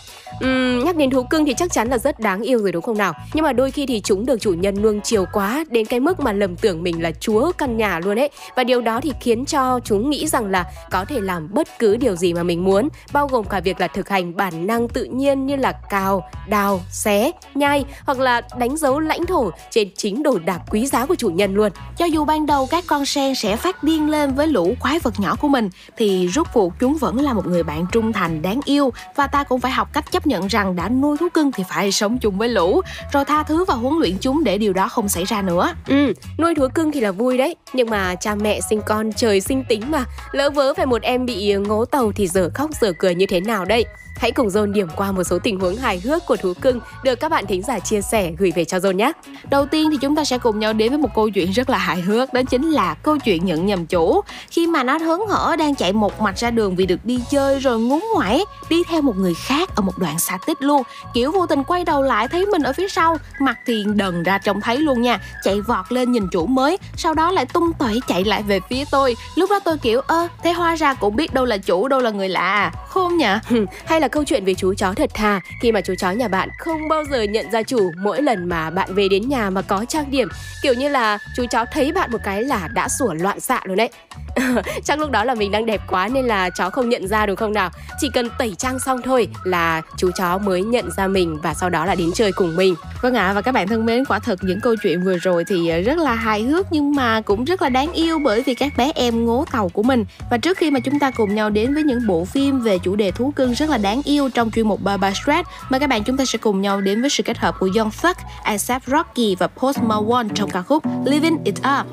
Uhm, 0.45 0.85
nhắc 0.85 0.97
đến 0.97 1.11
thú 1.11 1.23
cưng 1.23 1.47
thì 1.47 1.55
chắc 1.57 1.73
chắn 1.73 1.89
là 1.89 1.99
rất 1.99 2.21
đáng 2.21 2.43
yêu 2.43 2.59
rồi 2.59 2.73
đúng 2.73 2.83
không 2.83 2.99
nào? 2.99 3.13
Nhưng 3.35 3.45
mà 3.45 3.53
đôi 3.53 3.71
khi 3.71 3.87
thì 3.87 4.01
chúng 4.01 4.27
được 4.27 4.41
chủ 4.41 4.53
nhân 4.53 4.83
nuông 4.83 5.01
chiều 5.01 5.25
quá 5.33 5.65
đến 5.71 5.87
cái 5.87 6.01
mức 6.01 6.21
mà 6.21 6.33
lầm 6.33 6.57
tưởng 6.57 6.83
mình 6.83 7.03
là 7.03 7.11
chúa 7.21 7.53
căn 7.53 7.77
nhà 7.77 8.01
luôn 8.01 8.19
ấy. 8.19 8.31
Và 8.57 8.65
điều 8.65 8.81
đó 8.81 9.01
thì 9.01 9.13
khiến 9.21 9.45
cho 9.45 9.81
chúng 9.85 10.11
nghĩ 10.11 10.27
rằng 10.27 10.51
là 10.51 10.65
có 10.91 11.05
thể 11.05 11.21
làm 11.21 11.49
bất 11.55 11.69
cứ 11.79 11.97
điều 11.97 12.17
gì 12.17 12.35
mà 12.35 12.43
mình 12.43 12.65
muốn, 12.65 12.89
bao 13.13 13.29
gồm 13.29 13.45
cả 13.45 13.61
việc 13.61 13.81
là 13.81 13.89
thực 13.89 14.09
hành 14.09 14.37
bản 14.37 14.67
năng 14.67 14.89
tự 14.89 15.05
nhiên 15.05 15.47
như 15.47 15.57
là 15.57 15.73
cào, 15.91 16.31
đào, 16.49 16.81
xé, 16.91 17.31
nhai 17.55 17.85
hoặc 18.05 18.19
là 18.19 18.41
đánh 18.59 18.77
dấu 18.77 19.01
lãnh 19.01 19.27
thổ 19.27 19.51
trên 19.71 19.89
chính 19.97 20.23
đồ 20.23 20.39
đạc 20.39 20.61
quý 20.71 20.87
giá 20.87 21.07
của 21.07 21.15
chủ 21.15 21.29
nhân 21.29 21.55
luôn. 21.55 21.73
Cho 21.97 22.05
dù 22.05 22.25
ban 22.25 22.47
đầu 22.47 22.67
các 22.71 22.85
con 22.87 23.07
sen 23.07 23.35
sẽ 23.35 23.57
phát 23.57 23.83
điên 23.83 24.11
lên 24.11 24.35
với 24.35 24.47
lũ 24.47 24.75
quái 24.81 24.99
vật 24.99 25.21
nhỏ 25.21 25.37
của 25.41 25.49
mình 25.49 25.71
thì 25.97 26.29
rốt 26.35 26.47
cuộc 26.53 26.73
chúng 26.81 26.97
vẫn 26.97 27.21
là 27.21 27.33
một 27.33 27.47
người 27.47 27.63
bạn 27.63 27.87
trung 27.93 28.13
thành 28.13 28.43
đáng 28.43 28.61
yêu 28.65 28.93
và 29.17 29.27
ta 29.27 29.45
cũng 29.45 29.61
phải 29.61 29.73
học 29.73 29.89
cách 29.93 30.13
chấp 30.13 30.27
nhận 30.27 30.47
rằng 30.47 30.77
đã 30.77 30.89
nuôi 30.89 31.17
thú 31.17 31.29
cưng 31.35 31.53
thì 31.53 31.65
phải 31.69 31.93
sống 31.93 32.19
chung 32.19 32.39
với 32.39 32.49
lũ 32.49 32.81
rồi 33.13 33.25
tha 33.25 33.43
thứ 33.43 33.65
và 33.65 33.75
huấn 33.75 33.99
luyện 33.99 34.19
chúng 34.21 34.45
để 34.45 34.59
điều 34.59 34.73
đó 34.73 34.89
không 34.89 35.09
xảy 35.09 35.25
ra 35.25 35.43
nữa. 35.43 35.73
Ừ, 35.87 36.13
nuôi 36.39 36.55
thú 36.55 36.69
cưng 36.75 36.93
thì 36.93 37.01
là 37.01 37.13
vui 37.13 37.39
đấy, 37.39 37.57
nhưng 37.73 37.91
mà 37.91 38.15
cha 38.15 38.35
mẹ 38.35 38.61
sinh 38.61 38.81
con 38.87 39.13
trời 39.13 39.41
sinh 39.41 39.65
tính 39.69 39.83
mà, 39.91 40.05
lỡ 40.33 40.51
vớ 40.51 40.75
phải 40.75 40.87
một 40.87 41.03
em 41.03 41.27
bị 41.27 41.55
ngố 41.55 41.85
tàu 41.85 42.13
thì 42.13 42.27
giờ 42.27 42.51
khóc 42.55 42.71
giờ 42.81 42.93
cười 42.99 43.15
như 43.15 43.27
thế 43.27 43.41
nào 43.41 43.65
đây? 43.65 43.85
Hãy 44.17 44.33
cùng 44.33 44.49
Zone 44.49 44.73
điểm 44.73 44.89
qua 44.97 45.13
một 45.13 45.25
số 45.25 45.39
tình 45.39 45.61
huống 45.61 45.77
hài 45.77 46.01
hước 46.01 46.27
của 46.27 46.37
thú 46.37 46.53
cưng 46.61 46.81
được 47.05 47.21
các 47.21 47.29
bạn 47.29 47.47
thính 47.47 47.63
giả 47.63 47.79
chia 47.79 48.01
sẻ 48.01 48.33
gửi 48.39 48.53
về 48.57 48.65
cho 48.65 48.79
Zone 48.79 48.93
nhé. 48.93 49.13
Đầu 49.51 49.67
tiên 49.67 49.89
thì 49.91 49.97
chúng 50.01 50.17
ta 50.17 50.25
sẽ 50.25 50.39
cùng 50.39 50.59
nhau 50.59 50.73
đến 50.73 50.89
với 50.89 50.99
một 50.99 51.09
câu 51.15 51.31
chuyện 51.31 51.51
rất 51.51 51.71
là 51.71 51.79
hài 51.79 52.01
hước 52.01 52.33
đó 52.33 52.43
chính 52.51 52.71
là 52.71 52.95
câu 52.95 53.19
chuyện 53.19 53.45
nhận 53.45 53.67
nhầm 53.67 53.87
chủ. 53.87 54.21
Khi 54.51 54.67
mà 54.67 54.83
nó 54.83 54.99
hớn 54.99 55.21
hở 55.29 55.57
đang 55.59 55.75
chạy 55.75 55.93
một 55.93 56.21
mạch 56.21 56.39
ra 56.39 56.51
đường 56.51 56.77
vì 56.77 56.87
được 56.87 57.05
đi 57.05 57.21
chơi 57.31 57.59
rồi 57.59 57.81
ngúng 57.81 58.07
ngoải 58.15 58.41
đi 58.69 58.83
theo 58.89 59.03
một 59.03 59.17
người 59.17 59.35
khác 59.35 59.77
ở 59.77 59.83
một 59.83 59.99
đoạn 59.99 60.19
xa 60.19 60.39
tích 60.47 60.63
luôn. 60.63 60.83
Kiểu 61.15 61.33
vô 61.33 61.47
tình 61.47 61.65
quay 61.65 61.85
đầu 61.85 62.03
lại 62.03 62.29
thấy 62.29 62.47
mình 62.47 62.63
ở 62.63 62.73
phía 62.73 62.89
sau, 62.89 63.17
mặt 63.41 63.59
thì 63.67 63.85
đần 63.95 64.23
ra 64.23 64.39
trông 64.39 64.61
thấy 64.61 64.79
luôn 64.79 65.03
nha. 65.03 65.21
Chạy 65.43 65.61
vọt 65.61 65.93
lên 65.93 66.13
nhìn 66.13 66.29
chủ 66.33 66.47
mới, 66.47 66.79
sau 66.97 67.15
đó 67.15 67.31
lại 67.31 67.47
tung 67.47 67.73
tẩy 67.79 68.01
chạy 68.09 68.25
lại 68.25 68.43
về 68.43 68.61
phía 68.71 68.85
tôi. 68.91 69.17
Lúc 69.35 69.51
đó 69.51 69.59
tôi 69.65 69.79
kiểu 69.79 70.01
ơ, 70.01 70.29
thế 70.43 70.53
hóa 70.53 70.75
ra 70.75 70.95
cũng 70.95 71.17
biết 71.17 71.35
đâu 71.35 71.45
là 71.45 71.57
chủ 71.59 71.89
đâu 71.89 72.01
là 72.01 72.11
người 72.11 72.29
lạ. 72.29 72.73
Khôn 72.89 73.17
nhỉ? 73.17 73.27
Hay 73.87 74.01
là 74.01 74.06
câu 74.09 74.25
chuyện 74.25 74.45
về 74.45 74.55
chú 74.55 74.75
chó 74.75 74.95
thật 74.95 75.11
thà 75.15 75.41
khi 75.61 75.73
mà 75.73 75.81
chú 75.81 75.95
chó 75.99 76.11
nhà 76.11 76.29
bạn 76.29 76.49
không 76.59 76.89
bao 76.89 77.05
giờ 77.05 77.23
nhận 77.23 77.51
ra 77.51 77.63
chủ 77.63 77.93
mỗi 77.97 78.23
lần 78.23 78.49
mà 78.49 78.71
bạn 78.71 78.95
về 78.95 79.09
đến 79.09 79.29
nhà 79.29 79.51
mà 79.51 79.63
có 79.63 79.85
trang 79.89 80.11
điểm. 80.11 80.29
Kiểu 80.63 80.75
như 80.75 80.89
là 80.89 81.19
chú 81.37 81.45
chó 81.51 81.65
thấy 81.73 81.93
bạn 81.93 82.13
một 82.13 82.19
cái 82.25 82.43
là 82.43 82.69
đã 82.69 82.89
sủa 82.89 83.15
loạn 83.15 83.41
xạ 83.41 83.61
luôn 83.65 83.77
đấy. 83.77 83.91
Chắc 84.85 84.99
lúc 84.99 85.11
đó 85.11 85.25
là 85.25 85.35
mình 85.35 85.51
đang 85.51 85.67
đẹp 85.67 85.81
quá 85.89 86.09
nên 86.09 86.27
là 86.27 86.51
chó 86.51 86.71
không 86.71 86.89
nhận 86.89 87.09
ra 87.09 87.27
đúng 87.27 87.37
không 87.37 87.53
nào? 87.53 87.71
Chỉ 88.01 88.09
cần 88.15 88.29
tẩy 88.39 88.55
trang 88.59 88.79
xong 88.79 89.03
thôi 89.03 89.29
là 89.45 89.83
chú 89.97 90.11
chó 90.11 90.39
mới 90.39 90.63
nhận 90.63 90.91
ra 90.97 91.07
mình 91.07 91.39
và 91.43 91.55
sau 91.55 91.71
đó 91.71 91.85
là 91.85 91.95
đến 91.95 92.11
chơi 92.15 92.33
cùng 92.33 92.57
mình. 92.57 92.75
Vâng 93.03 93.15
ạ, 93.15 93.33
và 93.33 93.43
các 93.43 93.53
bạn 93.53 93.69
thân 93.69 93.87
mến, 93.87 94.05
quả 94.05 94.19
thật 94.19 94.39
những 94.43 94.61
câu 94.61 94.75
chuyện 94.83 95.03
vừa 95.03 95.19
rồi 95.19 95.45
thì 95.45 95.69
ờ, 95.69 95.81
rất 95.81 95.99
là 95.99 96.15
hài 96.15 96.43
hước 96.43 96.67
nhưng 96.71 96.95
mà 96.95 97.21
cũng 97.21 97.45
rất 97.45 97.63
là 97.63 97.69
đáng 97.69 97.93
yêu 97.93 98.19
bởi 98.19 98.43
vì 98.43 98.55
các 98.55 98.73
bé 98.77 98.93
em 98.95 99.25
ngố 99.25 99.45
tàu 99.53 99.69
của 99.69 99.83
mình. 99.83 100.05
Và 100.31 100.39
trước 100.39 100.59
khi 100.59 100.71
mà 100.71 100.81
chúng 100.81 100.99
ta 100.99 101.11
cùng 101.11 101.35
nhau 101.35 101.51
đến 101.51 101.75
với 101.75 101.83
những 101.83 102.07
bộ 102.07 102.25
phim 102.25 102.61
về 102.61 102.79
chủ 102.79 102.97
đề 102.97 103.11
thú 103.11 103.33
cưng 103.37 103.55
rất 103.55 103.71
là 103.71 103.79
đáng 103.79 103.96
đáng 103.97 104.03
yêu 104.05 104.29
trong 104.35 104.51
chuyên 104.51 104.69
mục 104.69 104.81
Baba 104.83 105.13
Stretch 105.15 105.49
mời 105.69 105.81
các 105.81 105.87
bạn 105.87 106.05
chúng 106.05 106.17
ta 106.17 106.25
sẽ 106.25 106.39
cùng 106.39 106.61
nhau 106.61 106.81
đến 106.81 107.01
với 107.01 107.11
sự 107.11 107.23
kết 107.23 107.39
hợp 107.39 107.55
của 107.61 107.69
Young 107.77 107.91
Thug, 108.03 108.13
ASAP 108.43 108.83
Rocky 108.87 109.35
và 109.35 109.47
Post 109.47 109.79
Malone 109.79 110.29
trong 110.35 110.51
ca 110.51 110.63
khúc 110.63 110.85
Living 111.05 111.45
It 111.45 111.55
Up. 111.59 111.87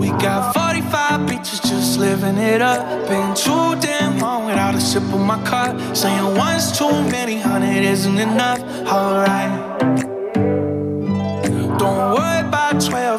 We 0.00 0.08
got 0.22 0.54
45 0.54 1.26
bitches 1.26 1.60
just 1.62 2.00
living 2.00 2.38
it 2.38 2.62
up. 2.62 3.08
Been 3.08 3.34
too 3.46 3.74
damn 3.82 4.18
long 4.20 4.46
without 4.46 4.74
a 4.74 4.80
sip 4.80 5.02
of 5.12 5.20
my 5.20 5.36
cup. 5.44 5.96
Saying 5.96 6.36
one's 6.36 6.78
too 6.78 7.02
many, 7.12 7.36
hundred 7.36 7.84
isn't 7.84 8.18
enough. 8.18 8.60
Alright. 8.86 10.03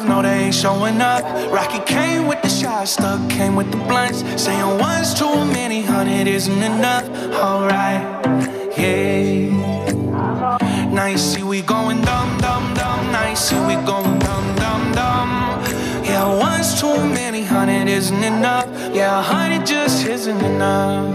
12, 0.00 0.08
no, 0.10 0.20
they 0.20 0.44
ain't 0.44 0.54
showing 0.54 1.00
up. 1.00 1.22
Rocky 1.50 1.80
came 1.90 2.26
with 2.26 2.42
the 2.42 2.50
shot, 2.50 2.86
stuck 2.86 3.30
came 3.30 3.56
with 3.56 3.70
the 3.70 3.78
blunts. 3.78 4.18
Saying 4.42 4.78
one's 4.78 5.14
too 5.14 5.44
many, 5.46 5.80
hundred 5.80 6.26
isn't 6.26 6.62
enough. 6.62 7.08
Alright, 7.32 8.02
yeah. 8.76 9.48
Now 10.92 11.06
you 11.06 11.16
see 11.16 11.42
we 11.42 11.62
going 11.62 12.02
dumb, 12.02 12.38
dumb, 12.38 12.74
dumb. 12.74 13.10
Now 13.10 13.30
you 13.30 13.36
see 13.36 13.58
we 13.60 13.74
going 13.86 14.18
dumb, 14.18 14.54
dumb, 14.56 14.92
dumb. 14.92 15.30
Yeah, 16.04 16.28
one's 16.38 16.78
too 16.78 16.98
many, 17.14 17.42
hundred 17.42 17.88
isn't 17.88 18.22
enough. 18.22 18.68
Yeah, 18.94 19.22
hundred 19.22 19.66
just 19.66 20.06
isn't 20.06 20.44
enough. 20.44 21.14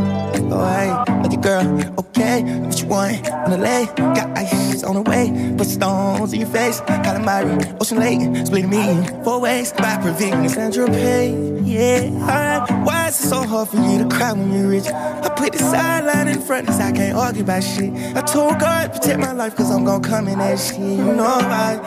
Oh, 0.51 0.57
like 0.57 1.07
your 1.07 1.10
girl, 1.41 1.65
okay, 1.99 2.43
what 2.61 2.79
you 2.79 2.87
want 2.87 3.29
on 3.29 3.51
the 3.51 3.57
lay? 3.57 3.85
Got 3.95 4.37
ice 4.37 4.83
on 4.83 4.95
the 4.95 5.01
way, 5.01 5.55
put 5.57 5.67
stones 5.67 6.33
in 6.33 6.41
your 6.41 6.49
face. 6.49 6.81
Calamari, 6.81 7.81
Ocean 7.81 7.99
Lake, 7.99 8.45
split 8.45 8.67
me 8.67 9.05
four 9.23 9.41
ways. 9.41 9.73
By 9.73 9.97
Pavilion, 9.97 10.49
Sandra 10.49 10.87
Pay, 10.87 11.59
yeah, 11.63 12.09
alright. 12.21 12.85
Why 12.85 13.07
is 13.07 13.19
it 13.19 13.27
so 13.29 13.43
hard 13.43 13.69
for 13.69 13.77
you 13.77 14.03
to 14.03 14.15
cry 14.15 14.33
when 14.33 14.51
you're 14.53 14.67
rich? 14.69 14.87
I 14.87 15.29
put 15.35 15.53
the 15.53 15.59
sideline 15.59 16.27
in 16.27 16.41
front, 16.41 16.67
cause 16.67 16.79
I 16.79 16.91
can't 16.91 17.17
argue 17.17 17.43
about 17.43 17.63
shit. 17.63 17.93
I 18.15 18.21
told 18.21 18.59
God, 18.59 18.93
protect 18.93 19.19
my 19.19 19.31
life, 19.31 19.55
cause 19.55 19.71
I'm 19.71 19.83
gonna 19.83 20.07
come 20.07 20.27
in 20.27 20.39
that 20.39 20.59
shit. 20.59 20.79
You 20.79 21.13
know 21.13 21.25
I, 21.25 21.79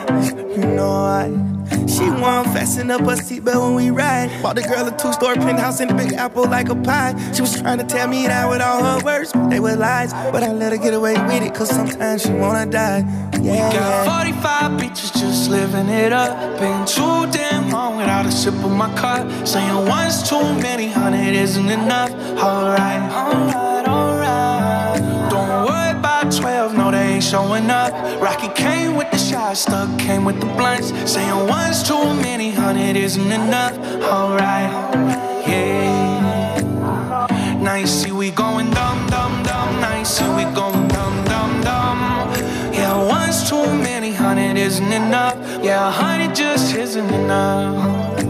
you 0.55 0.67
know 0.75 0.89
I. 0.89 1.54
She 1.87 2.09
want 2.09 2.47
fasten 2.47 2.91
up 2.91 3.01
her 3.01 3.15
seatbelt 3.15 3.61
when 3.61 3.75
we 3.75 3.89
ride. 3.89 4.29
Bought 4.41 4.55
the 4.55 4.61
girl 4.63 4.87
a 4.87 4.97
two-story 4.97 5.35
penthouse 5.37 5.79
in 5.79 5.87
the 5.89 5.93
Big 5.93 6.13
Apple 6.13 6.45
like 6.45 6.69
a 6.69 6.75
pie. 6.75 7.13
She 7.33 7.41
was 7.41 7.59
trying 7.61 7.77
to 7.79 7.83
tell 7.85 8.07
me 8.07 8.27
that 8.27 8.49
with 8.49 8.61
all 8.61 8.83
her 8.83 9.03
words, 9.05 9.31
but 9.33 9.49
they 9.49 9.59
were 9.59 9.75
lies. 9.75 10.13
But 10.31 10.43
I 10.43 10.51
let 10.51 10.71
her 10.71 10.77
get 10.77 10.93
away 10.93 11.13
with 11.13 11.43
it, 11.43 11.53
cause 11.53 11.69
sometimes 11.69 12.23
she 12.23 12.31
wanna 12.31 12.65
die. 12.65 12.99
Yeah, 13.41 13.51
We 13.51 13.57
got 13.57 13.73
yeah. 13.73 14.21
45 14.23 14.71
bitches 14.81 15.13
just 15.19 15.49
living 15.49 15.89
it 15.89 16.11
up. 16.11 16.59
Been 16.59 16.85
too 16.85 17.31
damn 17.31 17.69
long 17.69 17.97
without 17.97 18.25
a 18.25 18.31
sip 18.31 18.53
of 18.55 18.71
my 18.71 18.93
cup. 18.95 19.27
Saying 19.47 19.87
one's 19.87 20.27
too 20.27 20.41
many, 20.59 20.87
hundred 20.87 21.33
isn't 21.35 21.69
enough. 21.69 22.11
Alright, 22.41 23.11
alright. 23.11 23.74
Don't 26.65 26.77
worry 26.77 26.81
about 26.81 26.91
12, 26.91 26.91
no, 26.91 26.91
they 26.91 27.13
ain't 27.13 27.23
showing 27.23 27.69
up. 27.69 27.93
Rocky 28.21 28.47
came 28.49 28.95
with 28.95 29.11
the 29.11 29.17
shot, 29.17 29.55
stuck 29.55 29.99
came 29.99 30.25
with 30.25 30.39
the 30.39 30.47
blunts. 30.57 30.89
Saying 31.11 31.47
one's 31.47 31.83
too 31.83 32.13
many, 32.15 32.49
hundred 32.49 32.95
isn't 32.95 33.31
enough. 33.31 33.77
Alright, 34.01 34.71
yeah. 35.47 36.57
Now 37.61 37.75
you 37.75 37.85
see 37.87 38.11
we 38.11 38.31
going 38.31 38.71
dumb, 38.71 39.07
dumb, 39.09 39.43
dumb. 39.43 39.79
Now 39.79 39.99
you 39.99 40.05
see 40.05 40.27
we 40.29 40.43
going 40.55 40.87
dumb, 40.87 41.23
dumb, 41.25 41.61
dumb. 41.61 42.33
Yeah, 42.73 42.97
one's 42.97 43.47
too 43.47 43.65
many, 43.65 44.11
hundred 44.11 44.57
isn't 44.57 44.91
enough. 44.91 45.37
Yeah, 45.63 45.91
hundred 45.91 46.35
just 46.35 46.75
isn't 46.75 47.13
enough. 47.13 48.24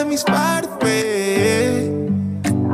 Let 0.00 0.08
me 0.08 0.16
red. 0.82 1.90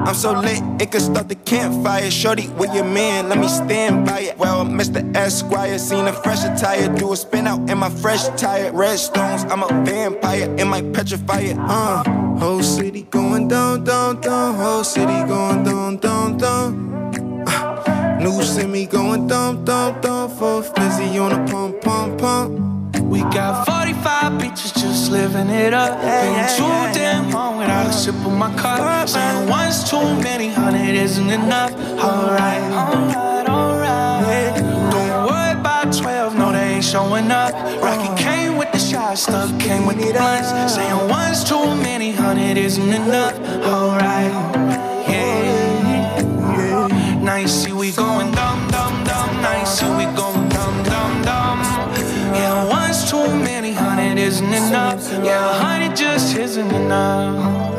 I'm 0.06 0.14
so 0.14 0.32
lit, 0.32 0.62
it 0.80 0.92
could 0.92 1.00
start 1.00 1.28
the 1.28 1.34
campfire. 1.34 2.08
Shorty, 2.08 2.48
with 2.50 2.72
your 2.72 2.84
man, 2.84 3.28
let 3.28 3.38
me 3.38 3.48
stand 3.48 4.06
by 4.06 4.20
it. 4.20 4.38
Well, 4.38 4.64
Mr. 4.64 5.00
Esquire, 5.16 5.76
seen 5.78 6.06
a 6.06 6.12
fresh 6.12 6.44
attire. 6.44 6.88
Do 6.96 7.12
a 7.12 7.16
spin 7.16 7.48
out 7.48 7.68
in 7.68 7.78
my 7.78 7.90
fresh 7.90 8.28
tire. 8.40 8.70
Red 8.70 8.98
stones, 8.98 9.42
I'm 9.44 9.64
a 9.64 9.68
vampire, 9.84 10.54
it 10.56 10.66
might 10.66 10.92
petrify 10.92 11.40
it. 11.40 11.56
Uh, 11.58 12.04
whole 12.38 12.62
city 12.62 13.02
going 13.02 13.48
down, 13.48 13.82
down, 13.82 14.20
down. 14.20 14.54
Whole 14.54 14.84
city 14.84 15.18
going 15.26 15.64
down, 15.64 15.96
down, 15.96 16.36
down. 16.36 17.44
Uh, 17.48 18.18
New 18.20 18.40
semi 18.42 18.86
going 18.86 19.26
dump, 19.26 19.64
dump, 19.64 20.00
dump. 20.00 20.32
For 20.38 20.62
fizzy 20.62 21.18
on 21.18 21.32
a 21.32 21.50
pump, 21.50 21.80
pump, 21.80 22.18
pump. 22.18 23.00
We 23.02 23.20
got 23.20 23.66
45 24.06 24.32
bitches 24.40 24.72
just 24.80 25.10
living 25.10 25.50
it 25.50 25.74
up. 25.74 26.00
Been 26.00 26.48
too 26.56 26.96
damn 26.96 27.28
long 27.32 27.56
without 27.58 27.88
a 27.88 27.92
sip 27.92 28.14
of 28.14 28.32
my 28.32 28.54
cup. 28.54 29.08
Saying 29.08 29.48
one's 29.48 29.82
too 29.90 30.00
many, 30.22 30.48
hundred 30.48 30.94
isn't 30.94 31.28
enough. 31.28 31.72
Alright, 31.98 32.62
alright, 32.70 33.48
alright. 33.48 34.54
Don't 34.92 35.26
worry 35.26 35.60
about 35.60 35.92
12, 35.92 36.36
no, 36.36 36.52
they 36.52 36.74
ain't 36.74 36.84
showing 36.84 37.32
up. 37.32 37.52
Rocky 37.82 38.22
came 38.22 38.56
with 38.56 38.70
the 38.70 38.78
shot, 38.78 39.18
stuck 39.18 39.50
came 39.58 39.86
with 39.86 39.98
the 39.98 40.12
blunts. 40.12 40.74
Saying 40.74 41.08
one's 41.08 41.42
too 41.42 41.74
many, 41.82 42.12
hundred 42.12 42.58
isn't 42.58 42.92
enough. 42.92 43.36
Alright, 43.66 44.30
yeah. 45.08 45.66
Now 47.24 47.36
you 47.38 47.48
see 47.48 47.72
we 47.72 47.90
going 47.90 48.05
isn't 54.26 54.52
enough. 54.52 55.12
Yeah, 55.24 55.60
honey 55.60 55.94
just 55.94 56.36
isn't 56.36 56.72
enough. 56.72 57.75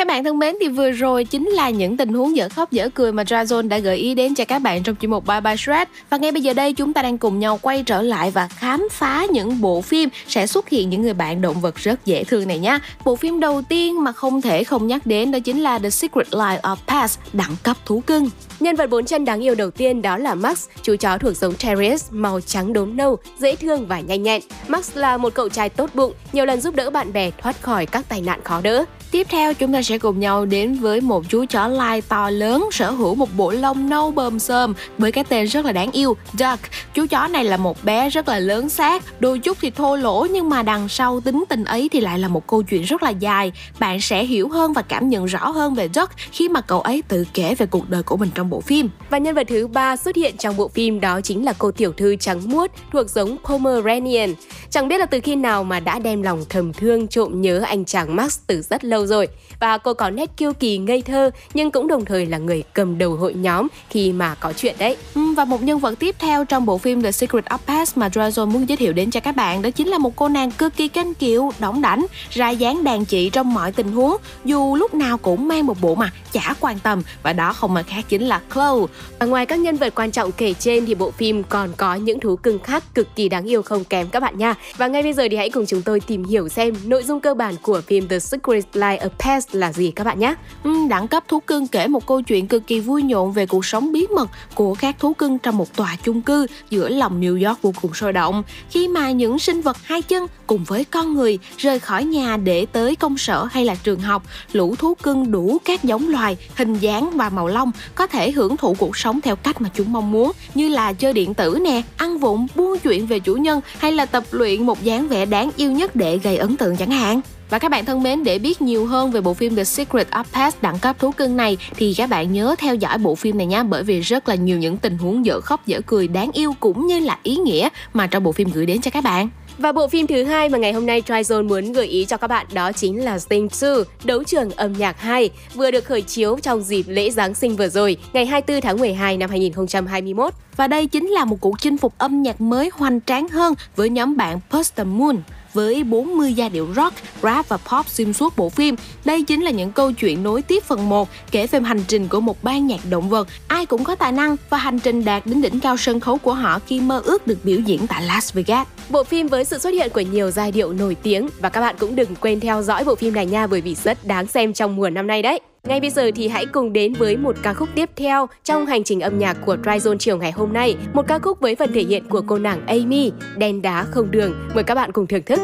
Các 0.00 0.06
bạn 0.06 0.24
thân 0.24 0.38
mến 0.38 0.56
thì 0.60 0.68
vừa 0.68 0.90
rồi 0.90 1.24
chính 1.24 1.48
là 1.48 1.70
những 1.70 1.96
tình 1.96 2.12
huống 2.12 2.36
dở 2.36 2.48
khóc 2.48 2.72
dở 2.72 2.88
cười 2.94 3.12
mà 3.12 3.22
Drazone 3.22 3.68
đã 3.68 3.78
gợi 3.78 3.96
ý 3.96 4.14
đến 4.14 4.34
cho 4.34 4.44
các 4.44 4.58
bạn 4.58 4.82
trong 4.82 4.96
chuyên 5.00 5.10
mục 5.10 5.26
Bye 5.26 5.40
Bye 5.40 5.56
Shred 5.56 5.88
và 6.10 6.16
ngay 6.16 6.32
bây 6.32 6.42
giờ 6.42 6.52
đây 6.52 6.72
chúng 6.72 6.92
ta 6.92 7.02
đang 7.02 7.18
cùng 7.18 7.38
nhau 7.38 7.58
quay 7.62 7.82
trở 7.82 8.02
lại 8.02 8.30
và 8.30 8.48
khám 8.48 8.88
phá 8.90 9.26
những 9.32 9.60
bộ 9.60 9.80
phim 9.80 10.08
sẽ 10.28 10.46
xuất 10.46 10.68
hiện 10.68 10.90
những 10.90 11.02
người 11.02 11.14
bạn 11.14 11.40
động 11.40 11.60
vật 11.60 11.76
rất 11.76 12.06
dễ 12.06 12.24
thương 12.24 12.48
này 12.48 12.58
nhé. 12.58 12.78
Bộ 13.04 13.16
phim 13.16 13.40
đầu 13.40 13.62
tiên 13.62 14.04
mà 14.04 14.12
không 14.12 14.42
thể 14.42 14.64
không 14.64 14.86
nhắc 14.86 15.06
đến 15.06 15.30
đó 15.30 15.38
chính 15.38 15.62
là 15.62 15.78
The 15.78 15.90
Secret 15.90 16.28
Life 16.28 16.60
of 16.60 16.76
Pets, 16.86 17.18
đẳng 17.32 17.56
cấp 17.62 17.76
thú 17.86 18.00
cưng. 18.00 18.30
Nhân 18.60 18.76
vật 18.76 18.90
bốn 18.90 19.04
chân 19.04 19.24
đáng 19.24 19.40
yêu 19.40 19.54
đầu 19.54 19.70
tiên 19.70 20.02
đó 20.02 20.16
là 20.16 20.34
Max, 20.34 20.68
chú 20.82 20.96
chó 20.96 21.18
thuộc 21.18 21.36
giống 21.36 21.54
Terrier, 21.54 22.04
màu 22.10 22.40
trắng 22.40 22.72
đốm 22.72 22.96
nâu, 22.96 23.16
dễ 23.38 23.56
thương 23.56 23.86
và 23.86 24.00
nhanh 24.00 24.22
nhẹn. 24.22 24.42
Max 24.68 24.96
là 24.96 25.16
một 25.16 25.34
cậu 25.34 25.48
trai 25.48 25.68
tốt 25.68 25.90
bụng, 25.94 26.12
nhiều 26.32 26.44
lần 26.44 26.60
giúp 26.60 26.74
đỡ 26.74 26.90
bạn 26.90 27.12
bè 27.12 27.30
thoát 27.30 27.62
khỏi 27.62 27.86
các 27.86 28.08
tai 28.08 28.20
nạn 28.20 28.40
khó 28.44 28.60
đỡ. 28.60 28.84
Tiếp 29.10 29.26
theo 29.30 29.54
chúng 29.54 29.72
ta 29.72 29.82
sẽ 29.82 29.98
cùng 29.98 30.20
nhau 30.20 30.44
đến 30.44 30.74
với 30.74 31.00
một 31.00 31.24
chú 31.28 31.44
chó 31.50 31.68
lai 31.68 32.02
to 32.02 32.30
lớn 32.30 32.68
sở 32.72 32.90
hữu 32.90 33.14
một 33.14 33.28
bộ 33.36 33.50
lông 33.50 33.88
nâu 33.88 34.10
bờm 34.10 34.38
xơm 34.38 34.74
với 34.98 35.12
cái 35.12 35.24
tên 35.24 35.46
rất 35.46 35.64
là 35.64 35.72
đáng 35.72 35.90
yêu 35.92 36.16
Duck. 36.32 36.60
Chú 36.94 37.06
chó 37.06 37.26
này 37.28 37.44
là 37.44 37.56
một 37.56 37.84
bé 37.84 38.10
rất 38.10 38.28
là 38.28 38.38
lớn 38.38 38.68
xác, 38.68 39.20
đôi 39.20 39.38
chút 39.38 39.58
thì 39.60 39.70
thô 39.70 39.96
lỗ 39.96 40.26
nhưng 40.30 40.48
mà 40.48 40.62
đằng 40.62 40.88
sau 40.88 41.20
tính 41.20 41.44
tình 41.48 41.64
ấy 41.64 41.88
thì 41.92 42.00
lại 42.00 42.18
là 42.18 42.28
một 42.28 42.46
câu 42.46 42.62
chuyện 42.62 42.82
rất 42.82 43.02
là 43.02 43.10
dài. 43.10 43.52
Bạn 43.78 44.00
sẽ 44.00 44.24
hiểu 44.24 44.48
hơn 44.48 44.72
và 44.72 44.82
cảm 44.82 45.08
nhận 45.08 45.26
rõ 45.26 45.50
hơn 45.50 45.74
về 45.74 45.88
Duck 45.94 46.12
khi 46.32 46.48
mà 46.48 46.60
cậu 46.60 46.80
ấy 46.80 47.02
tự 47.08 47.24
kể 47.34 47.54
về 47.54 47.66
cuộc 47.66 47.90
đời 47.90 48.02
của 48.02 48.16
mình 48.16 48.30
trong 48.34 48.50
bộ 48.50 48.60
phim. 48.60 48.88
Và 49.10 49.18
nhân 49.18 49.34
vật 49.34 49.46
thứ 49.48 49.66
ba 49.66 49.96
xuất 49.96 50.16
hiện 50.16 50.36
trong 50.36 50.56
bộ 50.56 50.68
phim 50.68 51.00
đó 51.00 51.20
chính 51.20 51.44
là 51.44 51.52
cô 51.58 51.70
tiểu 51.70 51.92
thư 51.92 52.16
trắng 52.16 52.40
muốt 52.44 52.70
thuộc 52.92 53.10
giống 53.10 53.36
Pomeranian. 53.44 54.34
Chẳng 54.70 54.88
biết 54.88 54.98
là 54.98 55.06
từ 55.06 55.20
khi 55.20 55.36
nào 55.36 55.64
mà 55.64 55.80
đã 55.80 55.98
đem 55.98 56.22
lòng 56.22 56.44
thầm 56.48 56.72
thương 56.72 57.08
trộm 57.08 57.40
nhớ 57.40 57.62
anh 57.66 57.84
chàng 57.84 58.16
Max 58.16 58.38
từ 58.46 58.62
rất 58.62 58.84
lâu 58.84 58.99
rồi. 59.06 59.28
Và 59.60 59.78
cô 59.78 59.94
có 59.94 60.10
nét 60.10 60.30
kiêu 60.36 60.52
kỳ 60.52 60.78
ngây 60.78 61.02
thơ 61.02 61.30
nhưng 61.54 61.70
cũng 61.70 61.88
đồng 61.88 62.04
thời 62.04 62.26
là 62.26 62.38
người 62.38 62.62
cầm 62.72 62.98
đầu 62.98 63.16
hội 63.16 63.34
nhóm 63.34 63.68
khi 63.90 64.12
mà 64.12 64.34
có 64.34 64.52
chuyện 64.52 64.74
đấy. 64.78 64.96
Ừ, 65.14 65.20
Và 65.36 65.44
một 65.44 65.62
nhân 65.62 65.78
vật 65.78 65.94
tiếp 65.98 66.14
theo 66.18 66.44
trong 66.44 66.66
bộ 66.66 66.78
phim 66.78 67.02
The 67.02 67.12
Secret 67.12 67.44
of 67.44 67.58
Pets 67.66 67.96
mà 67.96 68.08
Drazone 68.08 68.46
muốn 68.46 68.68
giới 68.68 68.76
thiệu 68.76 68.92
đến 68.92 69.10
cho 69.10 69.20
các 69.20 69.36
bạn 69.36 69.62
đó 69.62 69.70
chính 69.70 69.88
là 69.88 69.98
một 69.98 70.16
cô 70.16 70.28
nàng 70.28 70.50
cực 70.50 70.76
kỳ 70.76 70.88
kênh 70.88 71.14
kiệu, 71.14 71.52
đỏng 71.58 71.82
đảnh, 71.82 72.06
ra 72.30 72.50
dáng 72.50 72.84
đàn 72.84 73.04
chị 73.04 73.30
trong 73.30 73.54
mọi 73.54 73.72
tình 73.72 73.92
huống, 73.92 74.16
dù 74.44 74.76
lúc 74.76 74.94
nào 74.94 75.18
cũng 75.18 75.48
mang 75.48 75.66
một 75.66 75.80
bộ 75.80 75.94
mặt 75.94 76.10
chả 76.32 76.54
quan 76.60 76.78
tâm 76.78 77.02
và 77.22 77.32
đó 77.32 77.52
không 77.52 77.74
mà 77.74 77.82
khác 77.82 78.04
chính 78.08 78.26
là 78.26 78.40
Chloe. 78.54 78.86
Và 79.18 79.26
ngoài 79.26 79.46
các 79.46 79.58
nhân 79.58 79.76
vật 79.76 79.92
quan 79.94 80.10
trọng 80.10 80.32
kể 80.32 80.54
trên 80.58 80.86
thì 80.86 80.94
bộ 80.94 81.10
phim 81.10 81.42
còn 81.42 81.72
có 81.76 81.94
những 81.94 82.20
thú 82.20 82.36
cưng 82.36 82.58
khác 82.58 82.84
cực 82.94 83.08
kỳ 83.16 83.28
đáng 83.28 83.44
yêu 83.44 83.62
không 83.62 83.84
kém 83.84 84.08
các 84.08 84.20
bạn 84.20 84.38
nha. 84.38 84.54
Và 84.76 84.86
ngay 84.86 85.02
bây 85.02 85.12
giờ 85.12 85.28
thì 85.30 85.36
hãy 85.36 85.50
cùng 85.50 85.66
chúng 85.66 85.82
tôi 85.82 86.00
tìm 86.00 86.24
hiểu 86.24 86.48
xem 86.48 86.74
nội 86.84 87.02
dung 87.02 87.20
cơ 87.20 87.34
bản 87.34 87.54
của 87.62 87.80
phim 87.86 88.08
The 88.08 88.18
Secret 88.18 88.64
Life 88.72 88.89
A 88.96 89.08
past 89.18 89.48
là 89.52 89.72
gì 89.72 89.90
các 89.90 90.04
bạn 90.04 90.18
nhé. 90.18 90.34
Uhm, 90.68 90.88
đẳng 90.88 91.08
cấp 91.08 91.24
thú 91.28 91.40
cưng 91.40 91.66
kể 91.66 91.86
một 91.86 92.06
câu 92.06 92.22
chuyện 92.22 92.46
cực 92.46 92.66
kỳ 92.66 92.80
vui 92.80 93.02
nhộn 93.02 93.32
về 93.32 93.46
cuộc 93.46 93.64
sống 93.64 93.92
bí 93.92 94.06
mật 94.06 94.30
của 94.54 94.74
các 94.74 94.98
thú 94.98 95.12
cưng 95.12 95.38
trong 95.38 95.56
một 95.56 95.76
tòa 95.76 95.96
chung 96.04 96.22
cư 96.22 96.46
giữa 96.70 96.88
lòng 96.88 97.20
New 97.20 97.48
York 97.48 97.62
vô 97.62 97.72
cùng 97.82 97.94
sôi 97.94 98.12
động. 98.12 98.42
Khi 98.70 98.88
mà 98.88 99.10
những 99.10 99.38
sinh 99.38 99.60
vật 99.60 99.76
hai 99.82 100.02
chân 100.02 100.26
cùng 100.46 100.64
với 100.64 100.84
con 100.84 101.14
người 101.14 101.38
rời 101.56 101.78
khỏi 101.78 102.04
nhà 102.04 102.36
để 102.36 102.66
tới 102.72 102.96
công 102.96 103.18
sở 103.18 103.44
hay 103.44 103.64
là 103.64 103.74
trường 103.74 104.00
học, 104.00 104.22
lũ 104.52 104.74
thú 104.78 104.94
cưng 104.94 105.30
đủ 105.30 105.58
các 105.64 105.84
giống 105.84 106.08
loài, 106.08 106.36
hình 106.56 106.74
dáng 106.74 107.10
và 107.14 107.30
màu 107.30 107.48
lông 107.48 107.70
có 107.94 108.06
thể 108.06 108.30
hưởng 108.30 108.56
thụ 108.56 108.74
cuộc 108.78 108.96
sống 108.96 109.20
theo 109.20 109.36
cách 109.36 109.60
mà 109.60 109.70
chúng 109.74 109.92
mong 109.92 110.12
muốn 110.12 110.32
như 110.54 110.68
là 110.68 110.92
chơi 110.92 111.12
điện 111.12 111.34
tử 111.34 111.58
nè, 111.64 111.82
ăn 111.96 112.18
vụng, 112.18 112.46
buôn 112.54 112.78
chuyện 112.78 113.06
về 113.06 113.18
chủ 113.18 113.34
nhân 113.34 113.60
hay 113.78 113.92
là 113.92 114.06
tập 114.06 114.24
luyện 114.30 114.66
một 114.66 114.84
dáng 114.84 115.08
vẻ 115.08 115.26
đáng 115.26 115.50
yêu 115.56 115.72
nhất 115.72 115.96
để 115.96 116.18
gây 116.18 116.36
ấn 116.36 116.56
tượng 116.56 116.76
chẳng 116.76 116.90
hạn. 116.90 117.20
Và 117.50 117.58
các 117.58 117.70
bạn 117.70 117.84
thân 117.84 118.02
mến, 118.02 118.24
để 118.24 118.38
biết 118.38 118.62
nhiều 118.62 118.86
hơn 118.86 119.10
về 119.10 119.20
bộ 119.20 119.34
phim 119.34 119.56
The 119.56 119.64
Secret 119.64 120.10
of 120.10 120.24
Pets 120.32 120.56
đẳng 120.60 120.78
cấp 120.78 120.96
thú 120.98 121.10
cưng 121.10 121.36
này 121.36 121.56
thì 121.76 121.94
các 121.96 122.10
bạn 122.10 122.32
nhớ 122.32 122.54
theo 122.58 122.74
dõi 122.74 122.98
bộ 122.98 123.14
phim 123.14 123.38
này 123.38 123.46
nha 123.46 123.62
bởi 123.62 123.82
vì 123.82 124.00
rất 124.00 124.28
là 124.28 124.34
nhiều 124.34 124.58
những 124.58 124.76
tình 124.76 124.98
huống 124.98 125.26
dở 125.26 125.40
khóc 125.40 125.66
dở 125.66 125.80
cười 125.86 126.08
đáng 126.08 126.30
yêu 126.32 126.54
cũng 126.60 126.86
như 126.86 126.98
là 126.98 127.18
ý 127.22 127.36
nghĩa 127.36 127.68
mà 127.92 128.06
trong 128.06 128.22
bộ 128.22 128.32
phim 128.32 128.50
gửi 128.52 128.66
đến 128.66 128.80
cho 128.80 128.90
các 128.90 129.04
bạn. 129.04 129.28
Và 129.58 129.72
bộ 129.72 129.88
phim 129.88 130.06
thứ 130.06 130.24
hai 130.24 130.48
mà 130.48 130.58
ngày 130.58 130.72
hôm 130.72 130.86
nay 130.86 131.02
Tryzone 131.06 131.48
muốn 131.48 131.72
gợi 131.72 131.86
ý 131.86 132.04
cho 132.04 132.16
các 132.16 132.26
bạn 132.26 132.46
đó 132.52 132.72
chính 132.72 133.04
là 133.04 133.18
Sing 133.18 133.48
2, 133.62 133.70
Đấu 134.04 134.24
trường 134.24 134.50
âm 134.50 134.72
nhạc 134.72 135.00
2, 135.00 135.30
vừa 135.54 135.70
được 135.70 135.84
khởi 135.84 136.02
chiếu 136.02 136.38
trong 136.42 136.62
dịp 136.62 136.84
lễ 136.88 137.10
Giáng 137.10 137.34
sinh 137.34 137.56
vừa 137.56 137.68
rồi, 137.68 137.96
ngày 138.12 138.26
24 138.26 138.60
tháng 138.60 138.78
12 138.78 139.16
năm 139.16 139.30
2021. 139.30 140.34
Và 140.56 140.66
đây 140.66 140.86
chính 140.86 141.06
là 141.06 141.24
một 141.24 141.36
cuộc 141.40 141.60
chinh 141.60 141.78
phục 141.78 141.94
âm 141.98 142.22
nhạc 142.22 142.40
mới 142.40 142.70
hoành 142.72 143.00
tráng 143.06 143.28
hơn 143.28 143.54
với 143.76 143.90
nhóm 143.90 144.16
bạn 144.16 144.40
Poster 144.50 144.86
Moon 144.86 145.16
với 145.54 145.84
40 145.84 146.32
giai 146.32 146.48
điệu 146.48 146.68
rock, 146.76 146.94
rap 147.22 147.48
và 147.48 147.56
pop 147.56 147.88
xuyên 147.88 148.12
suốt 148.12 148.36
bộ 148.36 148.48
phim. 148.48 148.76
Đây 149.04 149.22
chính 149.22 149.42
là 149.42 149.50
những 149.50 149.72
câu 149.72 149.92
chuyện 149.92 150.22
nối 150.22 150.42
tiếp 150.42 150.64
phần 150.64 150.88
1 150.88 151.08
kể 151.30 151.46
về 151.46 151.60
hành 151.60 151.84
trình 151.88 152.08
của 152.08 152.20
một 152.20 152.44
ban 152.44 152.66
nhạc 152.66 152.80
động 152.90 153.08
vật. 153.08 153.28
Ai 153.48 153.66
cũng 153.66 153.84
có 153.84 153.94
tài 153.94 154.12
năng 154.12 154.36
và 154.50 154.58
hành 154.58 154.78
trình 154.78 155.04
đạt 155.04 155.26
đến 155.26 155.42
đỉnh 155.42 155.60
cao 155.60 155.76
sân 155.76 156.00
khấu 156.00 156.18
của 156.18 156.34
họ 156.34 156.58
khi 156.66 156.80
mơ 156.80 157.02
ước 157.04 157.26
được 157.26 157.38
biểu 157.44 157.60
diễn 157.60 157.86
tại 157.86 158.02
Las 158.02 158.34
Vegas. 158.34 158.66
Bộ 158.88 159.04
phim 159.04 159.28
với 159.28 159.44
sự 159.44 159.58
xuất 159.58 159.70
hiện 159.70 159.90
của 159.94 160.00
nhiều 160.00 160.30
giai 160.30 160.52
điệu 160.52 160.72
nổi 160.72 160.96
tiếng 161.02 161.28
và 161.40 161.48
các 161.48 161.60
bạn 161.60 161.76
cũng 161.78 161.96
đừng 161.96 162.16
quên 162.16 162.40
theo 162.40 162.62
dõi 162.62 162.84
bộ 162.84 162.94
phim 162.94 163.14
này 163.14 163.26
nha 163.26 163.46
bởi 163.46 163.60
vì 163.60 163.74
rất 163.74 164.04
đáng 164.04 164.26
xem 164.26 164.52
trong 164.52 164.76
mùa 164.76 164.90
năm 164.90 165.06
nay 165.06 165.22
đấy. 165.22 165.40
Ngay 165.64 165.80
bây 165.80 165.90
giờ 165.90 166.10
thì 166.14 166.28
hãy 166.28 166.46
cùng 166.46 166.72
đến 166.72 166.92
với 166.92 167.16
một 167.16 167.36
ca 167.42 167.54
khúc 167.54 167.68
tiếp 167.74 167.90
theo 167.96 168.28
trong 168.44 168.66
hành 168.66 168.84
trình 168.84 169.00
âm 169.00 169.18
nhạc 169.18 169.36
của 169.46 169.56
Tryzone 169.56 169.98
chiều 169.98 170.18
ngày 170.18 170.32
hôm 170.32 170.52
nay. 170.52 170.76
Một 170.92 171.06
ca 171.08 171.18
khúc 171.18 171.40
với 171.40 171.54
phần 171.54 171.72
thể 171.72 171.82
hiện 171.82 172.04
của 172.08 172.22
cô 172.26 172.38
nàng 172.38 172.66
Amy, 172.66 173.12
Đen 173.36 173.62
đá 173.62 173.84
không 173.84 174.10
đường. 174.10 174.48
Mời 174.54 174.64
các 174.64 174.74
bạn 174.74 174.92
cùng 174.92 175.06
thưởng 175.06 175.22
thức. 175.22 175.40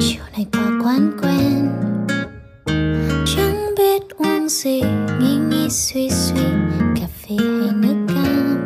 chiều 0.00 0.22
này 0.36 0.46
qua 0.52 0.70
quán 0.84 1.12
quen 1.22 1.68
chẳng 3.36 3.74
biết 3.78 4.02
uống 4.18 4.48
gì 4.48 4.82
nghĩ 5.20 5.36
nghĩ 5.50 5.68
suy 5.70 6.10
suy 6.10 6.42
cà 7.00 7.06
phê 7.06 7.36
hay 7.38 7.72
nước 7.74 8.06
cam 8.08 8.58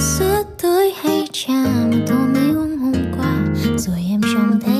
sữa 0.00 0.42
tươi 0.62 0.90
hay 1.02 1.28
trà 1.32 1.64
mà 1.90 1.96
tôi 2.06 2.18
mới 2.18 2.50
uống 2.56 2.78
hôm 2.78 2.94
qua 3.16 3.36
rồi 3.76 3.98
em 4.10 4.20
trông 4.34 4.60
thấy 4.60 4.79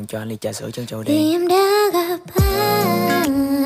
Còn 0.00 0.06
cho 0.06 0.18
anh 0.18 0.28
ly 0.28 0.36
trà 0.40 0.52
sữa 0.52 0.70
chân 0.72 0.86
trâu 0.86 1.02
vì 1.06 1.32
em 1.32 1.48
đã 1.48 1.90
gặp 1.92 2.18
anh. 2.34 3.64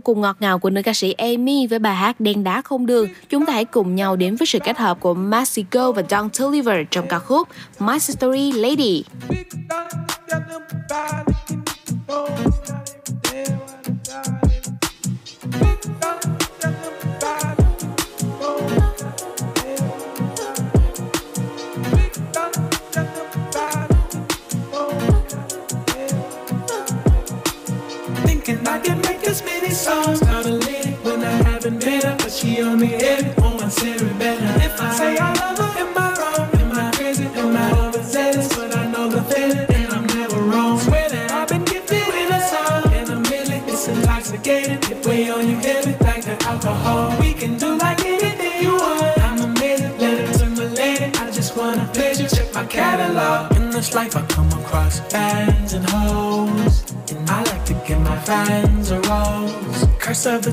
cùng 0.00 0.20
ngọt 0.20 0.36
ngào 0.40 0.58
của 0.58 0.70
nữ 0.70 0.82
ca 0.82 0.92
sĩ 0.92 1.12
Amy 1.12 1.66
với 1.66 1.78
bài 1.78 1.94
hát 1.94 2.20
Đen 2.20 2.44
đá 2.44 2.62
không 2.62 2.86
đường, 2.86 3.08
chúng 3.28 3.46
ta 3.46 3.52
hãy 3.52 3.64
cùng 3.64 3.94
nhau 3.94 4.16
đến 4.16 4.36
với 4.36 4.46
sự 4.46 4.58
kết 4.64 4.78
hợp 4.78 5.00
của 5.00 5.14
Maxico 5.14 5.92
và 5.92 6.02
Don 6.10 6.30
Toliver 6.38 6.86
trong 6.90 7.08
ca 7.08 7.18
khúc 7.18 7.48
My 7.78 7.98
Story 7.98 8.52
Lady. 8.52 9.04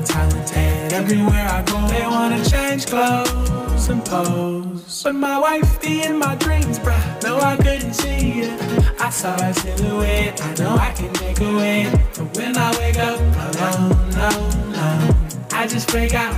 talented. 0.08 0.92
Everywhere 0.92 1.46
I 1.56 1.62
go, 1.62 1.78
they 1.88 2.06
wanna 2.06 2.42
change 2.44 2.86
clothes 2.86 3.88
and 3.88 4.04
pose. 4.04 5.02
But 5.04 5.14
my 5.14 5.38
wife 5.38 5.80
be 5.80 6.02
in 6.02 6.18
my 6.18 6.34
dreams, 6.36 6.78
bruh. 6.78 7.22
No, 7.22 7.38
I 7.38 7.56
couldn't 7.56 7.94
see 7.94 8.32
you. 8.40 8.50
I 8.98 9.10
saw 9.10 9.34
a 9.36 9.54
silhouette. 9.54 10.42
I 10.42 10.54
know 10.60 10.74
I 10.88 10.90
can 10.98 11.12
make 11.20 11.40
a 11.40 11.52
way. 11.56 11.80
But 12.16 12.36
when 12.36 12.56
I 12.56 12.70
wake 12.78 12.98
up 12.98 13.20
alone, 13.46 14.10
no, 14.20 14.30
no, 14.76 14.90
I 15.52 15.66
just 15.66 15.88
break 15.88 16.14
out. 16.14 16.36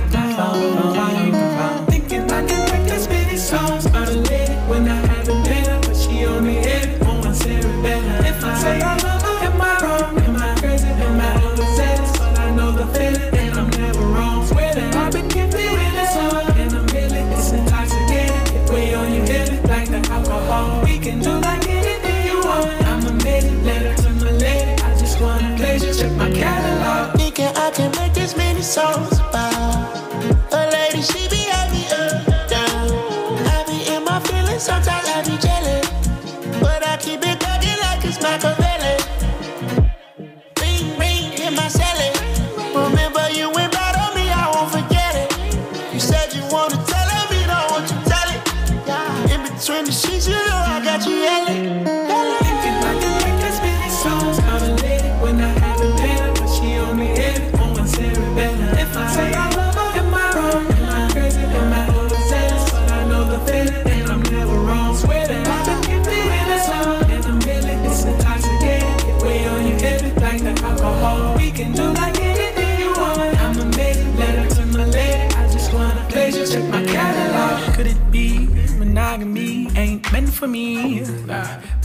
songs. 28.61 29.20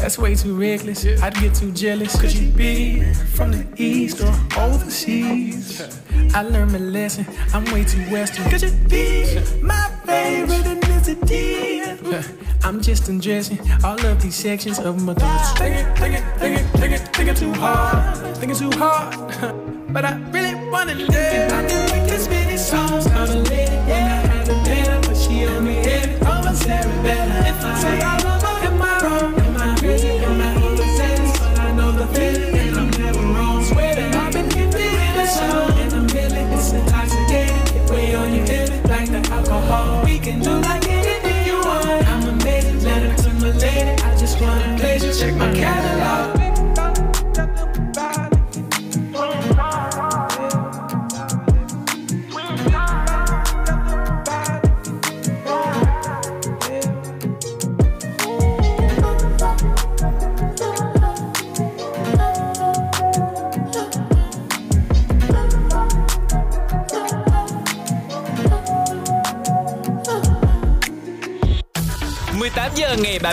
That's 0.06 0.18
way 0.18 0.36
too 0.36 0.54
reckless. 0.54 1.04
I'd 1.20 1.34
get 1.34 1.52
too 1.52 1.72
jealous. 1.72 2.14
Could 2.20 2.32
you 2.32 2.48
be 2.52 3.02
from 3.34 3.50
the 3.50 3.66
east 3.76 4.20
or 4.20 4.32
overseas? 4.56 5.82
I 6.32 6.42
learned 6.42 6.70
my 6.70 6.78
lesson. 6.78 7.26
I'm 7.52 7.64
way 7.72 7.82
too 7.82 8.02
western. 8.02 8.48
Could 8.48 8.62
you 8.62 8.70
be 8.88 9.34
my 9.62 9.90
favorite 10.06 10.62
ethnicity? 10.62 12.22
I'm 12.62 12.80
just 12.80 13.08
undressing 13.08 13.58
all 13.82 13.98
of 14.06 14.22
these 14.22 14.36
sections 14.36 14.78
of 14.78 15.02
my 15.02 15.12
thoughts. 15.12 15.58
Thinking, 15.58 15.92
thinking, 15.96 16.22
thinking, 16.38 16.66
thinking, 16.78 17.06
thinking 17.12 17.34
too 17.34 17.52
hard. 17.54 18.36
Thinking 18.36 18.56
too 18.56 18.78
hard. 18.78 19.12
but 19.92 20.04
I 20.04 20.14
really 20.30 20.54
wanna 20.70 20.94
live. 20.94 21.85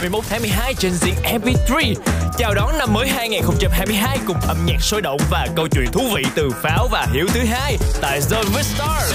21 0.03 0.25
tháng 0.29 0.41
12 0.41 0.73
trên 0.73 0.91
diện 0.93 1.13
MP3 1.23 1.93
Chào 2.37 2.53
đón 2.53 2.77
năm 2.77 2.93
mới 2.93 3.07
2022 3.07 4.17
cùng 4.27 4.37
âm 4.47 4.57
nhạc 4.65 4.81
sôi 4.81 5.01
động 5.01 5.19
và 5.29 5.47
câu 5.55 5.67
chuyện 5.67 5.85
thú 5.91 6.01
vị 6.15 6.23
từ 6.35 6.49
Pháo 6.63 6.87
và 6.91 7.07
Hiểu 7.13 7.27
thứ 7.33 7.39
hai 7.39 7.77
tại 8.01 8.19
Zone 8.19 8.43
with 8.43 8.63
Stars 8.63 9.13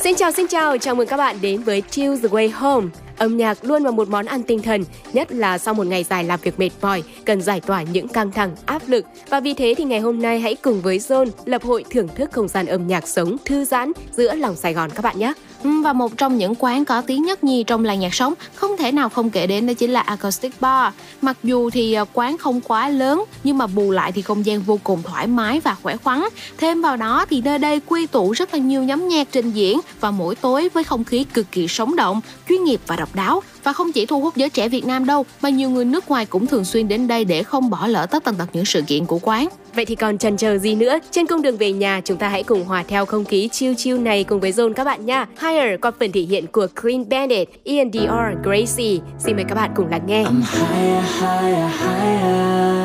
Xin 0.00 0.14
chào, 0.16 0.32
xin 0.32 0.46
chào, 0.48 0.78
chào 0.78 0.94
mừng 0.94 1.08
các 1.08 1.16
bạn 1.16 1.36
đến 1.40 1.62
với 1.62 1.82
Choose 1.90 2.22
the 2.22 2.28
Way 2.28 2.50
Home. 2.54 2.86
Âm 3.22 3.36
nhạc 3.36 3.64
luôn 3.64 3.84
là 3.84 3.90
một 3.90 4.08
món 4.08 4.26
ăn 4.26 4.42
tinh 4.42 4.62
thần, 4.62 4.84
nhất 5.12 5.32
là 5.32 5.58
sau 5.58 5.74
một 5.74 5.86
ngày 5.86 6.04
dài 6.04 6.24
làm 6.24 6.40
việc 6.42 6.58
mệt 6.58 6.70
mỏi, 6.80 7.02
cần 7.24 7.42
giải 7.42 7.60
tỏa 7.60 7.82
những 7.82 8.08
căng 8.08 8.32
thẳng, 8.32 8.56
áp 8.66 8.82
lực. 8.86 9.04
Và 9.28 9.40
vì 9.40 9.54
thế 9.54 9.74
thì 9.76 9.84
ngày 9.84 10.00
hôm 10.00 10.22
nay 10.22 10.40
hãy 10.40 10.54
cùng 10.54 10.80
với 10.80 10.98
Zone 10.98 11.30
lập 11.44 11.62
hội 11.62 11.84
thưởng 11.90 12.08
thức 12.14 12.32
không 12.32 12.48
gian 12.48 12.66
âm 12.66 12.86
nhạc 12.86 13.08
sống 13.08 13.36
thư 13.44 13.64
giãn 13.64 13.92
giữa 14.16 14.34
lòng 14.34 14.56
Sài 14.56 14.74
Gòn 14.74 14.90
các 14.94 15.02
bạn 15.02 15.18
nhé. 15.18 15.32
Ừ, 15.62 15.70
và 15.82 15.92
một 15.92 16.18
trong 16.18 16.38
những 16.38 16.54
quán 16.58 16.84
có 16.84 17.00
tiếng 17.00 17.22
nhất 17.22 17.44
nhì 17.44 17.64
trong 17.64 17.84
làng 17.84 18.00
nhạc 18.00 18.14
sống 18.14 18.34
không 18.54 18.76
thể 18.76 18.92
nào 18.92 19.08
không 19.08 19.30
kể 19.30 19.46
đến 19.46 19.66
đó 19.66 19.72
chính 19.74 19.90
là 19.90 20.00
Acoustic 20.00 20.60
Bar. 20.60 20.92
Mặc 21.20 21.36
dù 21.42 21.70
thì 21.70 21.92
ờ, 21.92 22.04
quán 22.12 22.38
không 22.38 22.60
quá 22.60 22.88
lớn 22.88 23.24
nhưng 23.44 23.58
mà 23.58 23.66
bù 23.66 23.90
lại 23.90 24.12
thì 24.12 24.22
không 24.22 24.46
gian 24.46 24.62
vô 24.62 24.78
cùng 24.84 25.02
thoải 25.02 25.26
mái 25.26 25.60
và 25.60 25.76
khỏe 25.82 25.96
khoắn. 25.96 26.24
Thêm 26.58 26.82
vào 26.82 26.96
đó 26.96 27.26
thì 27.30 27.40
nơi 27.40 27.58
đây 27.58 27.80
quy 27.86 28.06
tụ 28.06 28.32
rất 28.32 28.54
là 28.54 28.58
nhiều 28.60 28.82
nhóm 28.82 29.08
nhạc 29.08 29.28
trình 29.32 29.50
diễn 29.50 29.80
và 30.00 30.10
mỗi 30.10 30.34
tối 30.34 30.68
với 30.74 30.84
không 30.84 31.04
khí 31.04 31.24
cực 31.24 31.52
kỳ 31.52 31.68
sống 31.68 31.96
động, 31.96 32.20
chuyên 32.48 32.64
nghiệp 32.64 32.80
và 32.86 32.96
độc 32.96 33.14
đáo. 33.14 33.42
Và 33.64 33.72
không 33.72 33.92
chỉ 33.92 34.06
thu 34.06 34.20
hút 34.20 34.36
giới 34.36 34.50
trẻ 34.50 34.68
Việt 34.68 34.84
Nam 34.86 35.06
đâu 35.06 35.24
mà 35.42 35.48
nhiều 35.48 35.70
người 35.70 35.84
nước 35.84 36.08
ngoài 36.08 36.26
cũng 36.26 36.46
thường 36.46 36.64
xuyên 36.64 36.88
đến 36.88 37.08
đây 37.08 37.24
để 37.24 37.42
không 37.42 37.70
bỏ 37.70 37.86
lỡ 37.86 38.06
tất 38.06 38.24
tần 38.24 38.34
tật 38.34 38.46
những 38.52 38.64
sự 38.64 38.82
kiện 38.82 39.06
của 39.06 39.18
quán. 39.22 39.48
Vậy 39.74 39.84
thì 39.84 39.94
còn 39.94 40.18
chần 40.18 40.36
chờ 40.36 40.58
gì 40.58 40.74
nữa? 40.74 40.98
Trên 41.10 41.26
cung 41.26 41.42
đường 41.42 41.56
về 41.56 41.72
nhà, 41.72 42.00
chúng 42.04 42.16
ta 42.16 42.28
hãy 42.28 42.42
cùng 42.42 42.64
hòa 42.64 42.84
theo 42.88 43.06
không 43.06 43.24
khí 43.24 43.48
chill 43.48 43.74
chill 43.74 43.98
này 43.98 44.24
cùng 44.24 44.40
với 44.40 44.52
Zone 44.52 44.72
các 44.72 44.84
bạn 44.84 45.06
nha. 45.06 45.26
Higher 45.40 45.80
qua 45.80 45.90
phần 46.00 46.12
thể 46.12 46.20
hiện 46.20 46.46
của 46.46 46.66
Clean 46.82 47.08
Bandit, 47.08 47.48
Ian 47.64 47.92
Dior, 47.92 48.44
Gracie. 48.44 48.98
Xin 49.18 49.36
mời 49.36 49.44
các 49.48 49.54
bạn 49.54 49.70
cùng 49.76 49.88
lắng 49.90 50.02
nghe. 50.06 50.24
higher, 50.24 51.04
higher, 51.20 51.70
higher. 51.80 52.82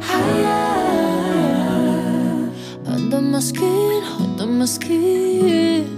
Higher. 0.00 0.48
Under 2.86 3.22
my 3.22 3.40
skin, 3.40 4.02
under 4.18 4.48
my 4.48 4.66
skin. 4.66 5.97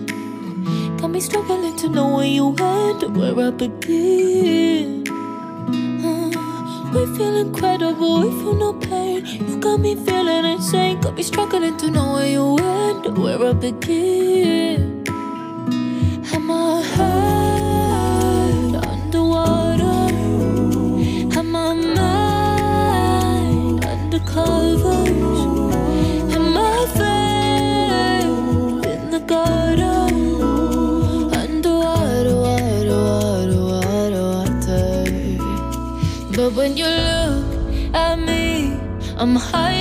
Struggling 1.21 1.77
to 1.77 1.89
know 1.91 2.17
where 2.17 2.25
you 2.25 2.47
went, 2.47 3.11
where 3.11 3.39
I 3.47 3.51
begin. 3.51 5.07
Uh, 6.03 6.31
we 6.95 7.05
feel 7.15 7.37
incredible, 7.37 8.23
we 8.23 8.31
feel 8.41 8.55
no 8.55 8.73
pain. 8.73 9.27
You 9.27 9.61
got 9.61 9.81
me 9.81 9.97
feeling 9.97 10.47
insane. 10.47 10.99
Got 11.03 11.17
me 11.17 11.23
struggling 11.23 11.77
to 11.77 11.91
know 11.91 12.15
where 12.15 12.27
you 12.27 12.55
went, 12.55 13.19
where 13.19 13.45
I 13.45 13.53
begin. 13.53 15.05
Am 16.33 16.51
I 16.51 16.81
head 16.81 17.40
I'm 39.31 39.37
higher, 39.37 39.80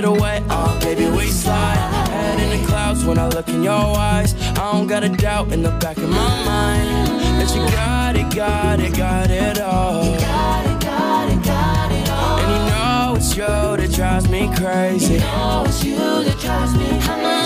get 0.00 0.08
away, 0.08 0.44
oh 0.48 0.78
baby, 0.80 1.06
we 1.10 1.26
slide. 1.26 1.76
Head 2.10 2.38
in 2.38 2.60
the 2.60 2.66
clouds 2.68 3.04
when 3.04 3.18
I 3.18 3.26
look 3.28 3.48
in 3.48 3.64
your 3.64 3.72
eyes. 3.72 4.34
I 4.56 4.72
don't 4.72 4.86
got 4.86 5.02
a 5.02 5.08
doubt 5.08 5.52
in 5.52 5.62
the 5.62 5.70
back 5.70 5.96
of 5.96 6.08
my 6.08 6.44
mind 6.44 6.88
that 7.38 7.50
you 7.54 7.62
got 7.72 8.14
it, 8.14 8.32
got 8.34 8.78
it, 8.78 8.96
got 8.96 9.30
it 9.30 9.60
all. 9.60 10.04
Got 10.20 10.66
it, 10.66 10.80
got 10.80 11.32
it, 11.32 11.44
got 11.44 11.92
it 11.92 12.08
all. 12.10 12.38
And 12.38 12.50
you 12.52 12.70
know 12.70 13.14
it's 13.16 13.36
you 13.36 13.46
that 13.46 13.92
drives 13.92 14.28
me 14.28 14.48
crazy. 14.54 15.14
You 15.14 15.20
know 15.20 15.64
it's 15.66 15.82
you 15.82 15.96
that 15.96 16.38
drives 16.38 16.74
me 16.74 16.88
crazy. 17.02 17.37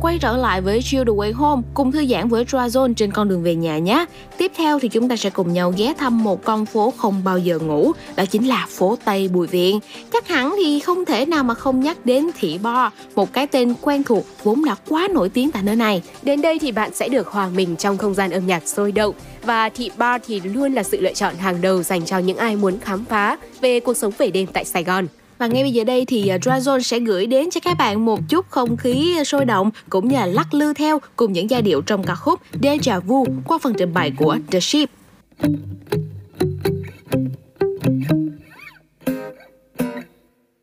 Quay 0.00 0.18
trở 0.18 0.36
lại 0.36 0.60
với 0.60 0.82
Chill 0.82 1.04
the 1.04 1.12
Way 1.12 1.34
Home 1.34 1.62
cùng 1.74 1.92
thư 1.92 2.06
giãn 2.06 2.28
với 2.28 2.44
Drazone 2.44 2.94
trên 2.94 3.12
con 3.12 3.28
đường 3.28 3.42
về 3.42 3.54
nhà 3.54 3.78
nhé. 3.78 4.04
Tiếp 4.36 4.52
theo 4.56 4.78
thì 4.78 4.88
chúng 4.88 5.08
ta 5.08 5.16
sẽ 5.16 5.30
cùng 5.30 5.52
nhau 5.52 5.72
ghé 5.76 5.94
thăm 5.98 6.24
một 6.24 6.44
con 6.44 6.66
phố 6.66 6.92
không 6.96 7.24
bao 7.24 7.38
giờ 7.38 7.58
ngủ, 7.58 7.92
đó 8.16 8.24
chính 8.30 8.48
là 8.48 8.66
phố 8.70 8.98
Tây 9.04 9.28
Bùi 9.28 9.46
Viện. 9.46 9.80
Chắc 10.12 10.28
hẳn 10.28 10.54
thì 10.56 10.80
không 10.80 11.04
thể 11.04 11.26
nào 11.26 11.44
mà 11.44 11.54
không 11.54 11.80
nhắc 11.80 12.06
đến 12.06 12.30
Thị 12.38 12.58
Bo, 12.58 12.90
một 13.14 13.32
cái 13.32 13.46
tên 13.46 13.74
quen 13.80 14.02
thuộc 14.04 14.24
vốn 14.42 14.64
đã 14.64 14.76
quá 14.88 15.08
nổi 15.10 15.28
tiếng 15.28 15.50
tại 15.50 15.62
nơi 15.62 15.76
này. 15.76 16.02
Đến 16.22 16.42
đây 16.42 16.58
thì 16.58 16.72
bạn 16.72 16.94
sẽ 16.94 17.08
được 17.08 17.26
hòa 17.26 17.48
mình 17.48 17.76
trong 17.76 17.98
không 17.98 18.14
gian 18.14 18.30
âm 18.30 18.46
nhạc 18.46 18.68
sôi 18.68 18.92
động 18.92 19.14
và 19.44 19.68
thị 19.68 19.90
Bo 19.98 20.18
thì 20.26 20.40
luôn 20.40 20.74
là 20.74 20.82
sự 20.82 21.00
lựa 21.00 21.14
chọn 21.14 21.34
hàng 21.34 21.60
đầu 21.60 21.82
dành 21.82 22.04
cho 22.04 22.18
những 22.18 22.36
ai 22.36 22.56
muốn 22.56 22.78
khám 22.80 23.04
phá 23.04 23.38
về 23.60 23.80
cuộc 23.80 23.96
sống 23.96 24.12
về 24.18 24.30
đêm 24.30 24.46
tại 24.46 24.64
Sài 24.64 24.84
Gòn. 24.84 25.06
Và 25.40 25.46
ngay 25.46 25.62
bây 25.62 25.72
giờ 25.72 25.84
đây 25.84 26.04
thì 26.04 26.28
à, 26.28 26.38
Dragon 26.42 26.60
Drazone 26.60 26.80
sẽ 26.80 26.98
gửi 26.98 27.26
đến 27.26 27.50
cho 27.50 27.60
các 27.60 27.78
bạn 27.78 28.04
một 28.04 28.20
chút 28.28 28.46
không 28.50 28.76
khí 28.76 29.16
sôi 29.24 29.44
động 29.44 29.70
cũng 29.88 30.08
như 30.08 30.16
là 30.16 30.26
lắc 30.26 30.54
lư 30.54 30.72
theo 30.74 30.98
cùng 31.16 31.32
những 31.32 31.50
giai 31.50 31.62
điệu 31.62 31.80
trong 31.80 32.04
ca 32.04 32.14
khúc 32.14 32.40
Deja 32.62 33.00
Vu 33.00 33.26
qua 33.46 33.58
phần 33.62 33.74
trình 33.78 33.92
bày 33.92 34.12
của 34.16 34.38
The 34.50 34.60
Ship. 34.60 34.90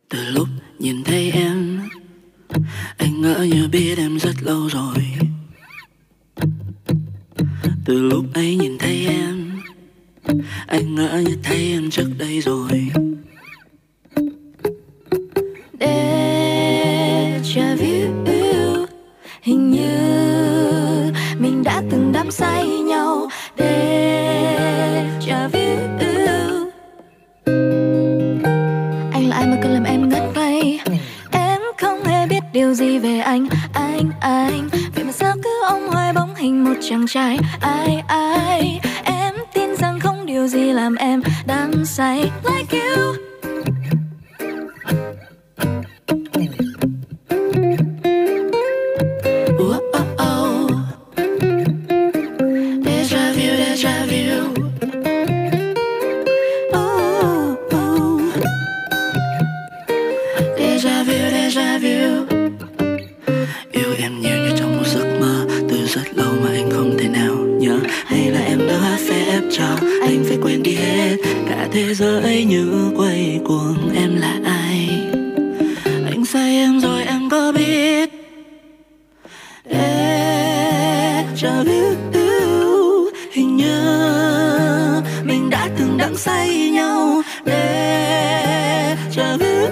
Từ 0.10 0.24
lúc 0.32 0.48
nhìn 0.80 1.04
thấy 1.04 1.32
em, 1.32 1.82
Anh 2.98 3.22
ngỡ 3.22 3.44
như 3.44 3.68
biết 3.72 3.96
em 3.98 4.20
rất 4.20 4.36
lâu 4.42 4.68
rồi 4.68 5.04
từ 7.86 8.02
lúc 8.02 8.26
ấy 8.34 8.56
nhìn 8.56 8.78
thấy 8.78 9.06
em, 9.08 9.62
anh 10.68 10.96
ngỡ 10.96 11.24
như 11.26 11.38
thấy 11.44 11.72
em 11.72 11.90
trước 11.90 12.10
đây 12.18 12.40
rồi 12.40 12.92
đắm 22.28 22.32
say 22.32 22.68
nhau 22.68 23.30
Deja 23.58 25.48
vu 25.48 25.60
Anh 29.14 29.30
là 29.30 29.36
ai 29.36 29.48
mà 29.48 29.58
cứ 29.64 29.70
làm 29.70 29.84
em 29.84 30.10
ngất 30.10 30.24
ngây? 30.36 30.80
Em 31.32 31.62
không 31.78 32.04
hề 32.04 32.28
biết 32.28 32.40
điều 32.54 32.74
gì 32.74 33.00
về 33.00 33.20
anh. 33.20 33.48
Anh, 33.74 34.12
anh 34.22 34.70
Vậy 34.96 35.04
mà 35.04 35.12
sao 35.12 35.36
cứ 35.44 35.50
ông 35.68 35.88
hoài 35.88 36.14
bóng 36.14 36.36
hình 36.36 36.64
một 36.64 36.76
chàng 36.82 37.08
trai? 37.08 37.40
Ai, 37.62 38.04
ai 38.08 38.80
Em 39.04 39.36
tin 39.54 39.76
rằng 39.76 40.00
không 40.00 40.26
điều 40.26 40.48
gì 40.48 40.74
làm 40.74 40.96
em 40.96 41.22
đắm 41.46 41.86
say. 41.86 42.32
Like 42.44 42.80
you. 42.80 43.27
Cuồng 73.48 73.92
em 73.96 74.16
là 74.16 74.40
ai? 74.46 74.90
Anh 75.86 76.26
say 76.26 76.56
em 76.56 76.80
rồi 76.80 77.04
em 77.04 77.30
có 77.30 77.52
biết? 77.52 78.10
Để 79.66 81.26
cho 81.38 81.64
biết 81.66 81.98
yêu 82.14 83.12
hình 83.34 83.58
như 83.58 83.82
mình 85.24 85.50
đã 85.50 85.70
từng 85.80 85.98
đắm 85.98 86.16
say 86.16 86.70
nhau. 86.70 87.22
Deja 87.46 89.38
vu 89.38 89.68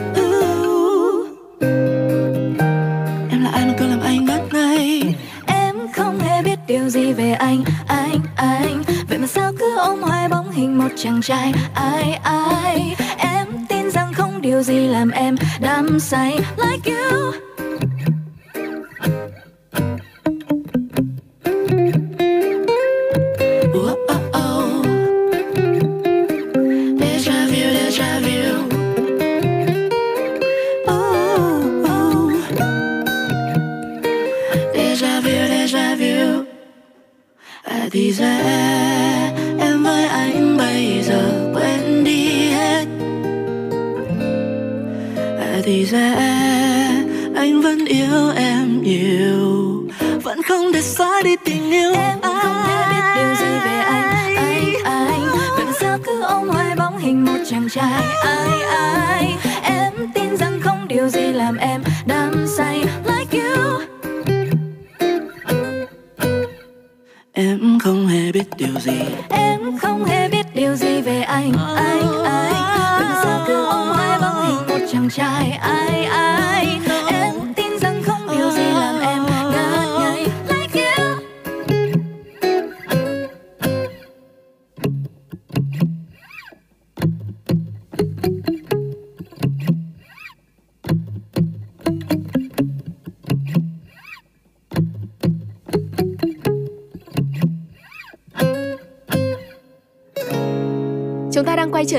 Em 3.32 3.44
là 3.44 3.50
ai 3.54 3.66
mà 3.66 3.74
cứ 3.80 3.88
làm 3.88 4.02
anh 4.02 4.26
mất 4.26 4.42
ngay 4.52 5.16
Em 5.46 5.76
không 5.94 6.20
hề 6.20 6.42
biết 6.42 6.60
điều 6.68 6.90
gì 6.90 7.14
về 7.14 7.32
anh, 7.32 7.64
anh, 7.88 8.20
anh. 8.36 8.84
Vậy 9.10 9.18
mà 9.18 9.28
sao 9.28 9.52
cứ 9.60 9.78
ôm 9.78 10.02
hoài 10.02 10.30
bóng 10.30 10.52
hình 10.52 10.78
một 10.78 10.90
chàng 10.96 11.22
trai? 11.22 11.54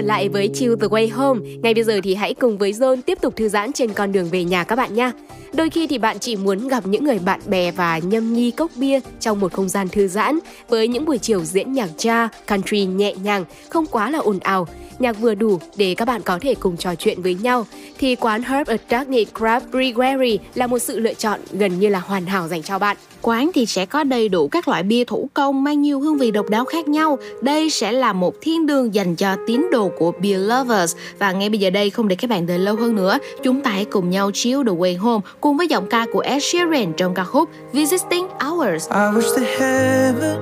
Lại 0.06 0.28
với 0.28 0.50
Chill 0.54 0.74
the 0.80 0.86
Way 0.86 1.14
Home. 1.14 1.40
Ngay 1.62 1.74
bây 1.74 1.84
giờ 1.84 2.00
thì 2.02 2.14
hãy 2.14 2.34
cùng 2.34 2.58
với 2.58 2.72
Zone 2.72 3.02
tiếp 3.06 3.18
tục 3.20 3.36
thư 3.36 3.48
giãn 3.48 3.72
trên 3.72 3.92
con 3.92 4.12
đường 4.12 4.28
về 4.30 4.44
nhà 4.44 4.64
các 4.64 4.76
bạn 4.76 4.94
nha. 4.94 5.12
Đôi 5.52 5.70
khi 5.70 5.86
thì 5.86 5.98
bạn 5.98 6.16
chỉ 6.20 6.36
muốn 6.36 6.68
gặp 6.68 6.86
những 6.86 7.04
người 7.04 7.18
bạn 7.18 7.40
bè 7.46 7.70
và 7.70 7.98
nhâm 7.98 8.34
nhi 8.34 8.50
cốc 8.50 8.70
bia 8.76 9.00
trong 9.20 9.40
một 9.40 9.52
không 9.52 9.68
gian 9.68 9.88
thư 9.88 10.08
giãn 10.08 10.38
với 10.68 10.88
những 10.88 11.04
buổi 11.04 11.18
chiều 11.18 11.44
diễn 11.44 11.72
nhạc 11.72 11.88
cha, 11.96 12.28
country 12.46 12.84
nhẹ 12.84 13.14
nhàng, 13.22 13.44
không 13.68 13.86
quá 13.86 14.10
là 14.10 14.18
ồn 14.18 14.38
ào. 14.38 14.68
Nhạc 14.98 15.20
vừa 15.20 15.35
đủ 15.35 15.59
để 15.77 15.94
các 15.94 16.05
bạn 16.05 16.23
có 16.23 16.39
thể 16.40 16.55
cùng 16.55 16.77
trò 16.77 16.94
chuyện 16.94 17.23
với 17.23 17.35
nhau 17.35 17.66
thì 17.98 18.16
quán 18.16 18.43
Herb 18.43 18.68
Attorney 18.68 19.27
Craft 19.35 19.60
Brewery 19.73 20.39
là 20.55 20.66
một 20.66 20.78
sự 20.78 21.01
lựa 21.01 21.14
chọn 21.14 21.40
gần 21.52 21.81
như 21.81 21.89
là 21.89 21.98
hoàn 21.98 22.27
hảo 22.27 22.48
dành 22.48 22.62
cho 22.62 22.78
bạn. 22.78 22.97
Quán 23.23 23.51
thì 23.55 23.66
sẽ 23.66 23.86
có 23.86 24.05
đầy 24.05 24.28
đủ 24.28 24.48
các 24.48 24.68
loại 24.68 24.82
bia 24.82 25.05
thủ 25.05 25.28
công 25.35 25.64
mang 25.64 25.82
nhiều 25.82 26.01
hương 26.01 26.18
vị 26.18 26.31
độc 26.31 26.51
đáo 26.51 26.64
khác 26.64 26.89
nhau. 26.89 27.18
Đây 27.43 27.70
sẽ 27.70 27.93
là 27.93 28.12
một 28.12 28.35
thiên 28.40 28.66
đường 28.66 28.94
dành 28.94 29.16
cho 29.16 29.36
tín 29.47 29.66
đồ 29.73 29.90
của 29.98 30.12
beer 30.23 30.40
lovers. 30.48 30.97
Và 31.18 31.32
ngay 31.32 31.48
bây 31.48 31.59
giờ 31.59 31.70
đây 31.70 31.90
không 31.90 32.09
để 32.09 32.16
các 32.16 32.31
bạn 32.31 32.47
đợi 32.47 32.59
lâu 32.59 32.77
hơn 32.77 32.97
nữa, 32.97 33.18
chúng 33.43 33.60
ta 33.60 33.70
hãy 33.70 33.85
cùng 33.85 34.10
nhau 34.10 34.31
chill 34.35 34.62
the 34.66 34.73
way 34.73 34.98
home 34.98 35.24
cùng 35.40 35.56
với 35.56 35.68
giọng 35.68 35.86
ca 35.90 36.06
của 36.12 36.20
Ed 36.20 36.43
Sheeran 36.43 36.93
trong 36.97 37.14
ca 37.14 37.24
khúc 37.24 37.48
Visiting 37.73 38.27
Hours. 38.28 38.89
I 38.90 38.97
wish 38.97 39.36
that 39.36 39.60
heaven 39.60 40.39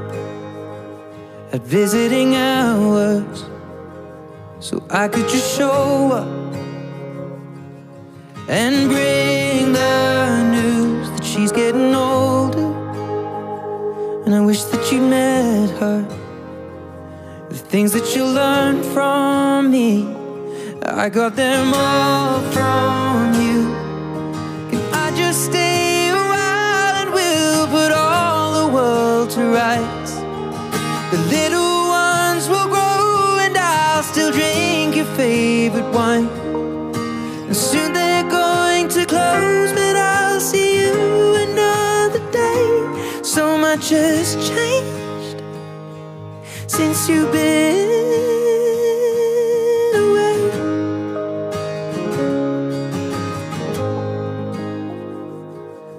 had 1.52 1.62
visiting 1.70 2.32
hours 2.32 3.53
so 4.64 4.82
I 4.88 5.08
could 5.08 5.28
just 5.28 5.58
show 5.58 6.10
up 6.10 6.26
and 8.48 8.88
bring 8.88 9.74
the 9.74 10.42
news 10.56 11.10
that 11.10 11.22
she's 11.22 11.52
getting 11.52 11.94
older. 11.94 12.72
And 14.24 14.34
I 14.34 14.40
wish 14.40 14.62
that 14.64 14.90
you 14.90 15.02
met 15.02 15.68
her. 15.80 16.00
The 17.50 17.56
things 17.56 17.92
that 17.92 18.16
you 18.16 18.24
learned 18.24 18.86
from 18.86 19.70
me, 19.70 20.08
I 20.82 21.10
got 21.10 21.36
them 21.36 21.74
all 21.74 22.40
from 22.54 23.34
you. 23.34 23.64
Can 24.70 24.80
I 24.94 25.14
just 25.14 25.44
stay 25.44 26.08
a 26.08 26.14
while 26.14 26.94
and 27.02 27.10
we'll 27.12 27.66
put 27.66 27.92
all 27.92 28.66
the 28.66 28.74
world 28.74 29.28
to 29.32 29.42
rights? 29.52 29.93
Favorite 35.16 35.90
wine. 35.92 36.28
And 37.46 37.56
soon 37.56 37.92
they're 37.92 38.28
going 38.28 38.88
to 38.88 39.06
close, 39.06 39.72
but 39.72 39.96
I'll 39.96 40.40
see 40.40 40.80
you 40.80 41.36
another 41.36 42.20
day. 42.32 43.22
So 43.22 43.56
much 43.56 43.90
has 43.90 44.34
changed 44.48 45.42
since 46.66 47.08
you've 47.08 47.30
been 47.32 47.94
away. 50.04 50.38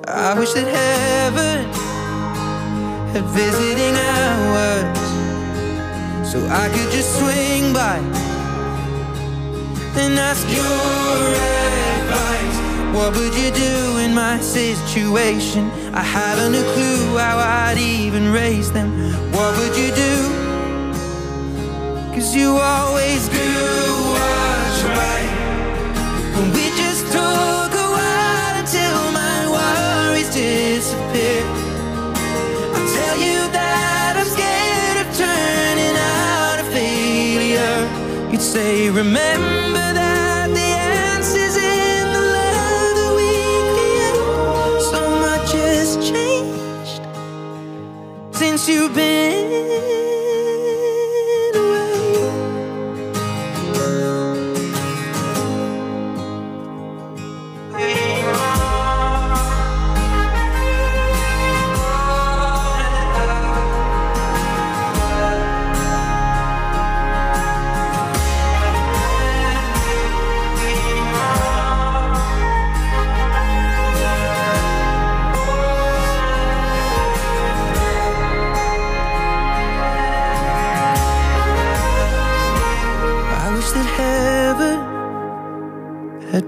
I 0.07 0.37
wish 0.37 0.51
that 0.53 0.67
heaven 0.67 1.65
had 3.13 3.25
visiting 3.39 3.95
hours 4.11 4.99
so 6.29 6.37
I 6.49 6.67
could 6.73 6.91
just 6.91 7.17
swing 7.17 7.71
by 7.73 8.24
and 9.97 10.19
ask 10.19 10.45
your 10.49 11.19
advice. 11.99 12.57
What 12.95 13.15
would 13.15 13.34
you 13.35 13.51
do 13.51 13.97
in 13.99 14.13
my 14.13 14.39
situation? 14.39 15.69
I 15.93 16.01
haven't 16.01 16.55
a 16.55 16.63
clue 16.73 17.17
how 17.17 17.38
I'd 17.38 17.77
even 17.77 18.31
raise 18.31 18.72
them. 18.72 18.89
What 19.31 19.57
would 19.57 19.76
you 19.77 19.91
do? 19.95 20.15
Cause 22.13 22.35
you 22.35 22.49
always 22.57 23.27
do 23.30 23.51
what's 24.15 24.81
right. 24.84 25.31
And 26.38 26.53
we 26.53 26.65
just 26.84 27.05
took 27.11 27.72
a 27.85 27.88
while 27.95 28.55
until 28.61 29.11
my 29.11 29.38
worries 29.55 30.30
disappear. 30.34 31.64
You'd 38.36 38.41
say, 38.41 38.90
remember 38.90 39.94
that 39.94 40.49
the 40.49 40.60
answer's 40.60 41.56
in 41.56 42.07
the 42.12 42.20
love 42.20 42.95
that 42.99 43.14
we 43.16 43.32
create. 43.72 44.82
So 44.91 45.02
much 45.22 45.53
has 45.53 45.95
changed 46.06 47.02
since 48.36 48.68
you've 48.68 48.94
been 48.94 50.05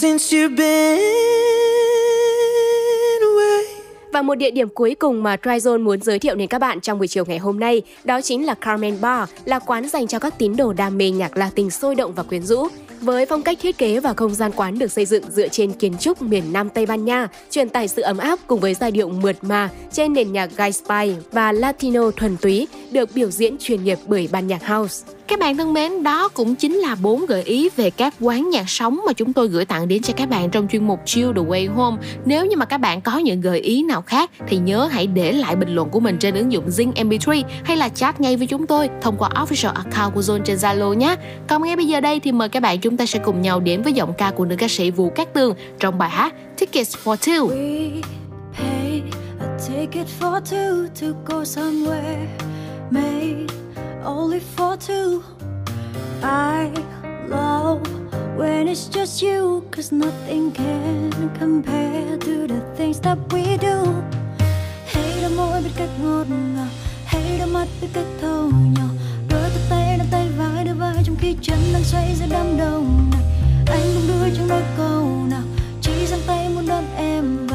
since 0.00 0.36
you've 0.36 0.56
been 0.56 0.98
away. 3.20 3.64
Và 4.12 4.22
một 4.22 4.34
địa 4.34 4.50
điểm 4.50 4.68
cuối 4.68 4.94
cùng 4.94 5.22
mà 5.22 5.36
Tryzone 5.36 5.82
muốn 5.82 6.02
giới 6.02 6.18
thiệu 6.18 6.34
đến 6.34 6.48
các 6.48 6.58
bạn 6.58 6.80
trong 6.80 6.98
buổi 6.98 7.08
chiều 7.08 7.24
ngày 7.24 7.38
hôm 7.38 7.60
nay 7.60 7.82
đó 8.04 8.20
chính 8.20 8.46
là 8.46 8.54
Carmen 8.54 9.00
Bar, 9.00 9.28
là 9.44 9.58
quán 9.58 9.88
dành 9.88 10.06
cho 10.06 10.18
các 10.18 10.38
tín 10.38 10.56
đồ 10.56 10.72
đam 10.72 10.98
mê 10.98 11.10
nhạc 11.10 11.36
Latin 11.36 11.70
sôi 11.70 11.94
động 11.94 12.14
và 12.14 12.22
quyến 12.22 12.42
rũ. 12.42 12.68
Với 13.00 13.26
phong 13.26 13.42
cách 13.42 13.58
thiết 13.60 13.78
kế 13.78 14.00
và 14.00 14.12
không 14.14 14.34
gian 14.34 14.52
quán 14.52 14.78
được 14.78 14.92
xây 14.92 15.06
dựng 15.06 15.24
dựa 15.30 15.48
trên 15.48 15.72
kiến 15.72 15.98
trúc 15.98 16.22
miền 16.22 16.52
Nam 16.52 16.68
Tây 16.68 16.86
Ban 16.86 17.04
Nha, 17.04 17.28
truyền 17.50 17.68
tải 17.68 17.88
sự 17.88 18.02
ấm 18.02 18.18
áp 18.18 18.38
cùng 18.46 18.60
với 18.60 18.74
giai 18.74 18.90
điệu 18.90 19.08
mượt 19.08 19.36
mà 19.42 19.70
trên 19.92 20.12
nền 20.12 20.32
nhạc 20.32 20.50
Guy 20.56 20.72
Spy 20.72 21.14
và 21.32 21.52
Latino 21.52 22.10
thuần 22.10 22.36
túy 22.36 22.68
được 22.90 23.08
biểu 23.14 23.30
diễn 23.30 23.56
chuyên 23.58 23.84
nghiệp 23.84 23.98
bởi 24.06 24.28
ban 24.32 24.46
nhạc 24.46 24.66
house. 24.66 25.17
Các 25.28 25.38
bạn 25.38 25.56
thân 25.56 25.72
mến, 25.72 26.02
đó 26.02 26.28
cũng 26.28 26.54
chính 26.54 26.74
là 26.74 26.96
bốn 27.02 27.26
gợi 27.26 27.42
ý 27.42 27.68
về 27.76 27.90
các 27.90 28.14
quán 28.20 28.50
nhạc 28.50 28.70
sống 28.70 29.00
mà 29.06 29.12
chúng 29.12 29.32
tôi 29.32 29.48
gửi 29.48 29.64
tặng 29.64 29.88
đến 29.88 30.02
cho 30.02 30.12
các 30.16 30.28
bạn 30.28 30.50
trong 30.50 30.68
chuyên 30.68 30.86
mục 30.86 31.00
Chill 31.04 31.32
the 31.36 31.42
Way 31.42 31.74
Home. 31.74 31.96
Nếu 32.24 32.46
như 32.46 32.56
mà 32.56 32.64
các 32.64 32.78
bạn 32.78 33.00
có 33.00 33.18
những 33.18 33.40
gợi 33.40 33.60
ý 33.60 33.82
nào 33.82 34.02
khác 34.02 34.30
thì 34.48 34.56
nhớ 34.56 34.88
hãy 34.92 35.06
để 35.06 35.32
lại 35.32 35.56
bình 35.56 35.74
luận 35.74 35.88
của 35.88 36.00
mình 36.00 36.16
trên 36.18 36.34
ứng 36.34 36.52
dụng 36.52 36.68
Zing 36.68 36.92
MP3 36.92 37.42
hay 37.64 37.76
là 37.76 37.88
chat 37.88 38.20
ngay 38.20 38.36
với 38.36 38.46
chúng 38.46 38.66
tôi 38.66 38.90
thông 39.02 39.16
qua 39.18 39.28
official 39.28 39.72
account 39.72 40.14
của 40.14 40.20
Zone 40.20 40.42
trên 40.42 40.56
Zalo 40.56 40.94
nhé. 40.94 41.16
Còn 41.48 41.62
ngay 41.62 41.76
bây 41.76 41.86
giờ 41.86 42.00
đây 42.00 42.20
thì 42.20 42.32
mời 42.32 42.48
các 42.48 42.60
bạn 42.60 42.80
chúng 42.80 42.96
ta 42.96 43.06
sẽ 43.06 43.18
cùng 43.18 43.42
nhau 43.42 43.60
đến 43.60 43.82
với 43.82 43.92
giọng 43.92 44.12
ca 44.18 44.30
của 44.30 44.44
nữ 44.44 44.56
ca 44.58 44.68
sĩ 44.68 44.90
Vũ 44.90 45.10
Cát 45.10 45.34
Tường 45.34 45.54
trong 45.78 45.98
bài 45.98 46.10
hát 46.10 46.34
Tickets 46.58 46.96
for 47.04 47.16
Two. 47.16 47.48
pay 48.58 49.02
a 49.40 49.58
ticket 49.68 50.06
for 50.20 50.40
two 50.40 50.88
to 51.00 51.06
go 51.26 51.44
somewhere 51.44 52.26
made 52.90 53.67
only 54.08 54.40
for 54.40 54.76
two. 54.76 55.22
I 56.22 56.72
love 57.28 57.82
when 58.36 58.66
it's 58.66 58.88
just 58.88 59.22
you, 59.22 59.62
cause 59.70 59.92
nothing 59.92 60.50
can 60.52 61.10
compare 61.38 62.16
to 62.16 62.46
the 62.46 62.60
things 62.76 63.00
that 63.00 63.18
we 63.30 63.58
do. 63.58 63.92
Hay 64.86 65.20
đôi 65.22 65.30
môi 65.36 65.62
biết 65.62 65.70
cách 65.76 65.88
ngọt 66.02 66.24
ngào, 66.54 66.66
hay 67.04 67.38
đôi 67.38 67.48
mắt 67.48 67.66
biết 67.80 67.88
cách 67.92 68.06
thâu 68.20 68.50
nhỏ. 68.50 68.88
Đôi 69.28 69.50
tay 69.50 69.62
tay 69.70 69.98
nắm 69.98 70.06
tay 70.10 70.28
vai 70.38 70.64
đưa 70.64 70.74
vai 70.74 71.02
trong 71.04 71.16
khi 71.16 71.36
chân 71.42 71.58
đang 71.72 71.84
xoay 71.84 72.14
giữa 72.14 72.26
đám 72.30 72.56
đông 72.58 73.10
này. 73.12 73.22
Anh 73.66 73.82
cũng 73.94 74.08
đưa 74.08 74.34
trong 74.36 74.48
đôi 74.48 74.62
câu 74.76 75.26
nào, 75.30 75.42
chỉ 75.82 76.06
giang 76.06 76.20
tay 76.26 76.48
muốn 76.48 76.66
đón 76.66 76.84
em 76.96 77.47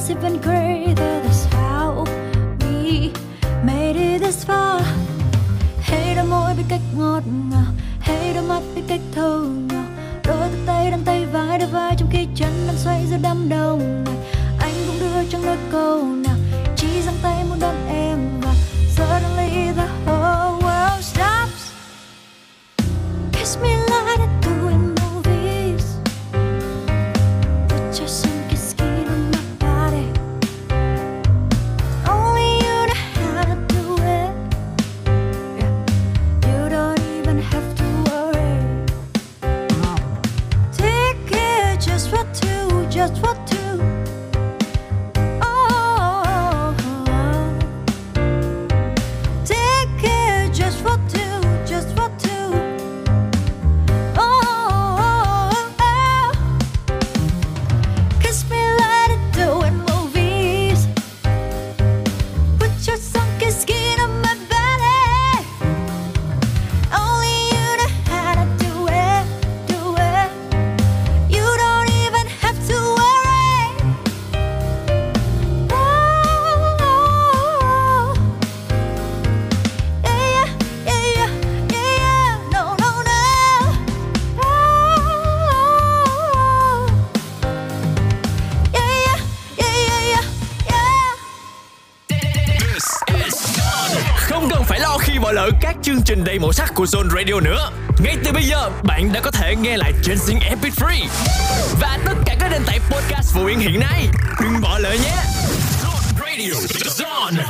make 0.00 0.16
even 0.16 0.40
greater. 0.40 1.20
That's 1.22 1.44
how 1.46 2.04
we 2.60 3.12
made 3.64 3.96
it 3.96 4.22
this 4.22 4.44
far. 4.44 4.80
Hey, 5.80 6.14
đôi 6.14 6.24
môi 6.24 6.54
biết 6.56 6.64
cách 6.68 6.80
ngọt 6.96 7.22
ngào, 7.50 7.72
hey, 8.00 8.34
đôi 8.34 8.42
mắt 8.42 8.62
biết 8.74 8.82
cách 8.88 9.00
thâu 9.14 9.40
ngào. 9.40 9.84
Đôi 10.24 10.38
tay 10.38 10.50
tay 10.66 10.90
đan 10.90 11.00
tay 11.04 11.26
vai 11.26 11.58
đôi 11.58 11.68
vai 11.68 11.94
trong 11.98 12.08
khi 12.12 12.26
chân 12.34 12.52
đang 12.66 12.76
xoay 12.76 13.06
giữa 13.10 13.16
đám 13.22 13.48
đông 13.48 14.04
này. 14.04 14.14
Anh 14.58 14.74
cũng 14.86 15.00
đưa 15.00 15.24
trong 15.30 15.42
đôi 15.44 15.56
câu 15.72 16.04
đầy 96.30 96.38
màu 96.38 96.52
sắc 96.52 96.74
của 96.74 96.84
Zone 96.84 97.08
Radio 97.08 97.40
nữa. 97.40 97.70
Ngay 97.98 98.16
từ 98.24 98.32
bây 98.32 98.42
giờ, 98.42 98.70
bạn 98.82 99.12
đã 99.12 99.20
có 99.20 99.30
thể 99.30 99.56
nghe 99.56 99.76
lại 99.76 99.92
trên 100.02 100.18
Zing 100.18 100.38
MP3 100.38 101.08
và 101.80 101.98
tất 102.06 102.14
cả 102.26 102.36
các 102.40 102.48
nền 102.50 102.62
tảng 102.66 102.80
podcast 102.90 103.34
phổ 103.34 103.44
biến 103.44 103.58
hiện 103.58 103.80
nay. 103.80 104.08
Đừng 104.40 104.60
bỏ 104.60 104.78
lỡ 104.78 104.90
nhé. 104.90 105.16
Zone 105.82 106.26
Radio, 106.26 106.54
Zone. 106.84 107.42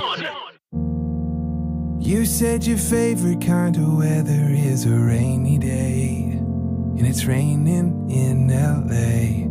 You 2.14 2.24
said 2.24 2.68
your 2.68 2.78
favorite 2.90 3.40
kind 3.40 3.76
of 3.76 3.98
weather 3.98 4.70
is 4.72 4.86
a 4.86 4.98
rainy 5.08 5.58
day, 5.58 6.38
and 6.98 7.06
it's 7.06 7.28
raining 7.28 8.08
in 8.08 8.48
LA. 8.48 9.46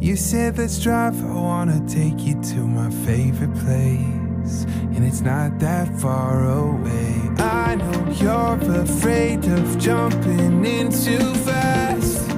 You 0.00 0.16
said, 0.16 0.58
Let's 0.58 0.84
drive, 0.84 1.14
I 1.24 1.34
wanna 1.34 1.80
take 1.88 2.26
you 2.26 2.34
to 2.54 2.66
my 2.66 2.90
favorite 3.06 3.54
place, 3.64 4.66
and 4.96 5.04
it's 5.04 5.20
not 5.20 5.60
that 5.60 6.00
far 6.00 6.48
away. 6.48 7.01
I 7.42 7.74
know 7.74 8.06
you're 8.12 8.80
afraid 8.82 9.44
of 9.46 9.76
jumping 9.76 10.64
in 10.64 10.92
too 10.92 11.34
fast 11.42 12.28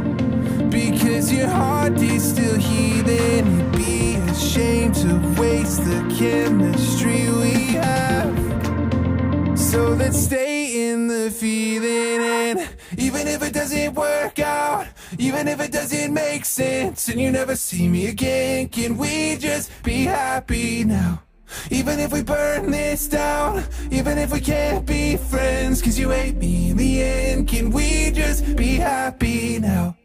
because 0.71 1.31
your 1.31 1.49
heart 1.49 2.01
is 2.01 2.23
still 2.23 2.59
healing. 2.59 3.45
You'd 3.55 3.73
be 3.73 4.15
ashamed 4.31 4.95
to 4.97 5.13
waste 5.39 5.85
the 5.85 6.01
chemistry 6.19 7.29
we 7.31 7.75
have. 7.75 9.59
So 9.59 9.89
let's 9.89 10.19
stay 10.19 10.91
in 10.91 11.09
the 11.09 11.31
feeling 11.31 12.23
and 12.23 12.69
even 12.97 13.29
if 13.29 13.43
it 13.43 13.53
doesn't 13.53 13.95
work 13.95 14.39
out, 14.39 14.87
even 15.19 15.49
if 15.49 15.61
it 15.61 15.71
doesn't 15.71 16.15
make 16.15 16.47
sense 16.47 17.09
and 17.09 17.21
you 17.21 17.31
never 17.31 17.57
see 17.57 17.89
me 17.89 18.07
again, 18.07 18.69
can 18.69 18.97
we 18.97 19.37
just 19.37 19.71
be 19.83 20.05
happy 20.05 20.85
now? 20.85 21.24
Even 21.71 21.99
if 21.99 22.13
we 22.13 22.23
burn 22.23 22.71
this 22.71 23.09
down, 23.09 23.65
even 23.91 24.19
if 24.19 24.33
we 24.33 24.41
can't 24.41 24.87
be 24.87 25.17
friends, 25.17 25.83
cause 25.83 25.99
you 25.99 26.11
hate 26.11 26.37
me 26.37 26.71
in 26.71 26.77
the 26.77 27.03
end, 27.03 27.49
can 27.49 27.71
we 27.71 28.11
just 28.11 28.57
be 28.57 28.77
happy 28.77 29.59
now? 29.59 29.97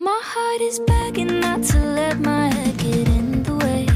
My 0.00 0.20
heart 0.22 0.60
is 0.60 0.80
begging 0.80 1.40
not 1.40 1.62
to 1.64 1.78
let 1.78 2.18
my 2.20 2.52
head 2.52 2.76
get 2.76 3.08
in 3.08 3.42
the 3.42 3.54
way. 3.54 3.86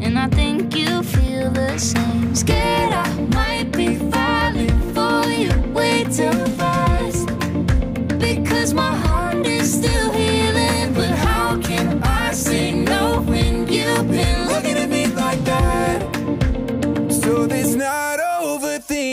And 0.00 0.18
I 0.18 0.28
think 0.28 0.76
you 0.76 1.02
feel 1.02 1.50
the 1.50 1.78
same. 1.78 2.34
Scared 2.34 2.92
I 2.92 3.08
might 3.34 3.72
be 3.72 3.96
falling 3.96 4.94
for 4.94 5.24
you 5.30 5.50
way 5.72 6.04
too. 6.04 6.69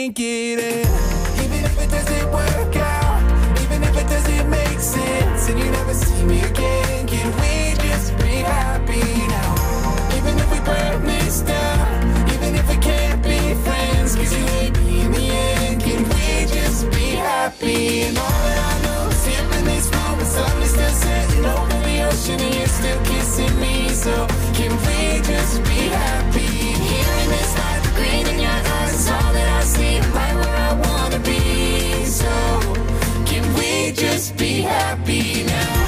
Overthinking 0.08 0.58
it. 0.58 0.86
Even 1.44 1.64
if 1.64 1.80
it 1.80 1.90
doesn't 1.90 2.32
work 2.32 2.76
out, 2.76 3.60
even 3.62 3.82
if 3.82 3.96
it 3.96 4.08
doesn't 4.08 4.50
make 4.50 4.80
sense, 4.80 5.48
and 5.48 5.58
you 5.58 5.70
never 5.70 5.94
see 5.94 6.24
me 6.24 6.40
again, 6.40 7.06
can 7.06 7.26
we 7.36 7.74
just 7.82 8.16
be 8.18 8.42
happy 8.42 9.00
now? 9.28 9.54
Even 10.16 10.38
if 10.38 10.50
we 10.50 10.60
burn 10.60 11.04
this 11.04 11.40
down, 11.40 12.30
even 12.32 12.54
if 12.54 12.68
we 12.68 12.76
can't 12.76 13.22
be 13.22 13.54
friends, 13.64 14.16
cause 14.16 14.32
you 14.32 14.44
hate 14.46 14.76
me 14.78 15.00
in 15.00 15.12
the 15.12 15.28
end, 15.30 15.82
can 15.82 16.02
we 16.02 16.46
just 16.46 16.90
be 16.90 17.16
happy? 17.16 18.02
And 18.02 18.18
all 18.18 18.24
that 18.24 18.58
I 18.58 18.82
know 18.84 19.08
is 19.08 19.26
here 19.26 19.58
in 19.58 19.64
this 19.64 19.90
moment, 19.90 20.28
sun 20.28 20.62
is 20.62 20.70
still 20.70 20.90
setting 20.90 21.44
over 21.44 21.80
the 21.86 22.08
ocean, 22.08 22.40
and 22.40 22.54
you're 22.54 22.66
still 22.66 23.00
kissing 23.04 23.60
me. 23.60 23.88
So 23.90 24.26
can 24.54 24.72
we 24.86 25.22
just 25.22 25.62
be 25.64 25.88
happy? 25.88 26.27
We 34.38 34.46
just 34.46 34.62
be 34.62 34.62
happy 34.62 35.44
now? 35.46 35.78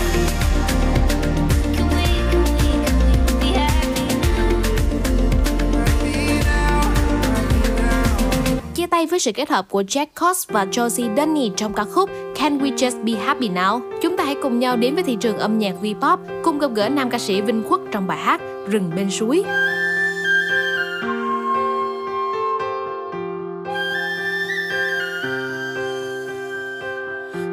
Chia 8.74 8.86
tay 8.86 9.06
với 9.06 9.18
sự 9.18 9.32
kết 9.32 9.50
hợp 9.50 9.66
của 9.68 9.82
Jack 9.82 10.06
Cox 10.20 10.48
và 10.48 10.64
Josie 10.64 11.16
Dunny 11.16 11.50
trong 11.56 11.74
ca 11.74 11.84
khúc 11.84 12.10
Can 12.36 12.58
We 12.58 12.76
Just 12.76 13.04
Be 13.04 13.12
Happy 13.24 13.48
Now. 13.48 13.80
Chúng 14.02 14.16
ta 14.16 14.24
hãy 14.24 14.36
cùng 14.42 14.58
nhau 14.58 14.76
đến 14.76 14.94
với 14.94 15.04
thị 15.04 15.16
trường 15.20 15.38
âm 15.38 15.58
nhạc 15.58 15.74
V-pop, 15.82 16.18
cùng 16.44 16.58
gặp 16.58 16.70
gỡ 16.74 16.88
nam 16.88 17.10
ca 17.10 17.18
sĩ 17.18 17.40
Vinh 17.40 17.62
Khuất 17.68 17.80
trong 17.92 18.06
bài 18.06 18.18
hát 18.18 18.40
Rừng 18.68 18.90
bên 18.96 19.10
suối. 19.10 19.44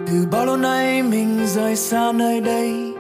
Từ 0.08 0.28
bao 0.32 0.46
lâu 0.46 0.58
nay 0.58 1.04
mình 1.04 1.48
rời 1.48 1.76
xa 1.76 2.12
nơi 2.12 2.42
đây? 2.42 2.94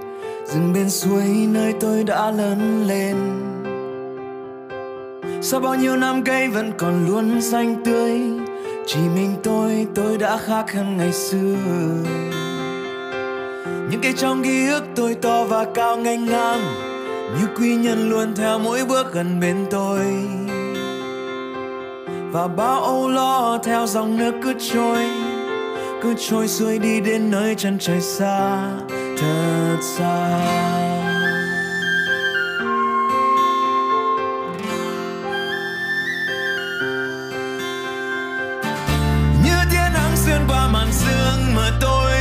Rừng 0.45 0.73
bên 0.73 0.89
suối 0.89 1.23
nơi 1.51 1.73
tôi 1.79 2.03
đã 2.03 2.31
lớn 2.31 2.85
lên. 2.87 3.15
Sau 5.41 5.59
bao 5.59 5.75
nhiêu 5.75 5.95
năm 5.95 6.23
cây 6.23 6.47
vẫn 6.47 6.71
còn 6.77 7.07
luôn 7.07 7.41
xanh 7.41 7.75
tươi 7.85 8.21
Chỉ 8.87 8.99
mình 9.15 9.35
tôi, 9.43 9.87
tôi 9.95 10.17
đã 10.17 10.37
khác 10.37 10.73
hơn 10.73 10.97
ngày 10.97 11.13
xưa. 11.13 11.55
Những 13.91 14.01
cây 14.01 14.13
trong 14.17 14.43
ký 14.43 14.67
ức 14.67 14.83
tôi 14.95 15.15
to 15.15 15.43
và 15.43 15.65
cao 15.73 15.97
ngang 15.97 16.25
ngang 16.25 16.61
Như 17.39 17.47
quy 17.59 17.75
nhân 17.75 18.09
luôn 18.09 18.35
theo 18.35 18.59
mỗi 18.59 18.85
bước 18.85 19.13
gần 19.13 19.39
bên 19.39 19.65
tôi. 19.71 19.99
Và 22.31 22.47
bao 22.47 22.81
âu 22.81 23.09
lo 23.09 23.59
theo 23.63 23.87
dòng 23.87 24.17
nước 24.17 24.33
cứ 24.43 24.53
trôi 24.73 25.26
cứ 26.01 26.13
trôi 26.29 26.47
xuôi 26.47 26.79
đi 26.79 27.01
đến 27.01 27.31
nơi 27.31 27.55
chân 27.57 27.77
trời 27.79 28.01
xa, 28.01 28.69
thật 28.89 29.77
xa. 29.81 30.39
Như 39.43 39.57
tia 39.71 39.89
nắng 39.93 40.15
xuyên 40.15 40.41
qua 40.47 40.67
màn 40.67 40.87
sương 40.91 41.55
mờ 41.55 41.71
tối, 41.81 42.17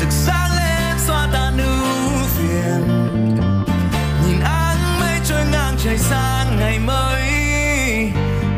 rực 0.00 0.10
sáng 0.10 0.50
lên 0.56 0.98
xóa 1.06 1.28
tan 1.32 1.58
ưu 1.58 2.26
phiền. 2.36 2.88
Nhìn 4.26 4.40
áng 4.40 5.00
mây 5.00 5.18
trôi 5.28 5.44
ngang 5.52 5.74
trời 5.84 5.98
sang 5.98 6.56
ngày 6.60 6.78
mới, 6.78 7.22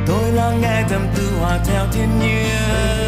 tôi 0.06 0.32
lắng 0.32 0.60
nghe 0.60 0.85
tâm 0.90 1.06
tư 1.16 1.31
hòa 1.40 1.59
theo 1.66 1.86
thiên 1.93 2.09
nhiên. 2.20 2.99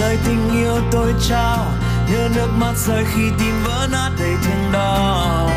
Lời 0.00 0.18
tình 0.26 0.50
yêu 0.50 0.78
tôi 0.92 1.14
trao 1.28 1.72
nhớ 2.10 2.28
nước 2.34 2.48
mắt 2.56 2.72
rơi 2.76 3.04
khi 3.14 3.30
tim 3.38 3.64
vỡ 3.64 3.88
nát 3.92 4.10
đầy 4.18 4.34
thương 4.44 4.72
đau. 4.72 5.50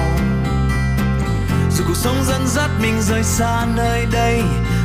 Dù 1.71 1.83
cuộc 1.87 1.95
sống 1.95 2.23
dẫn 2.25 2.47
dắt 2.47 2.69
mình 2.81 3.01
rời 3.01 3.23
xa 3.23 3.65
nơi 3.75 4.05
đây, 4.11 4.43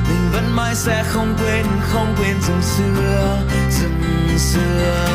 mình 0.08 0.30
vẫn 0.32 0.56
mãi 0.56 0.74
sẽ 0.74 1.04
không 1.08 1.36
quên 1.38 1.66
không 1.80 2.14
quên 2.18 2.40
rừng 2.42 2.62
xưa 2.62 3.42
rừng 3.70 4.38
xưa. 4.38 5.08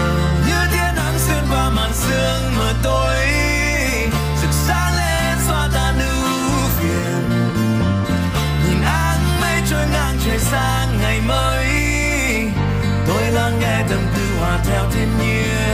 Như 0.48 0.56
tia 0.72 0.92
nắng 0.96 1.20
xuyên 1.20 1.44
qua 1.50 1.70
màn 1.70 1.92
sương 1.94 2.56
mờ 2.58 2.74
tối, 2.84 3.28
rực 4.42 4.52
sáng 4.52 4.96
lên 4.98 5.38
xóa 5.48 5.70
tan 5.74 6.00
ưu 6.00 6.70
phiền. 6.80 7.30
Nhìn 8.68 8.82
áng 8.82 9.42
mây 9.42 9.62
trôi 9.70 9.86
ngang 9.94 10.18
trời 10.26 10.40
sang 10.40 10.98
ngày 11.02 11.22
mới, 11.28 11.68
tôi 13.08 13.32
lắng 13.32 13.60
nghe 13.60 13.86
tâm 13.90 14.00
tư 14.16 14.31
hòa 14.42 14.60
theo 14.66 14.90
thiên 14.92 15.08
nhiên 15.20 15.71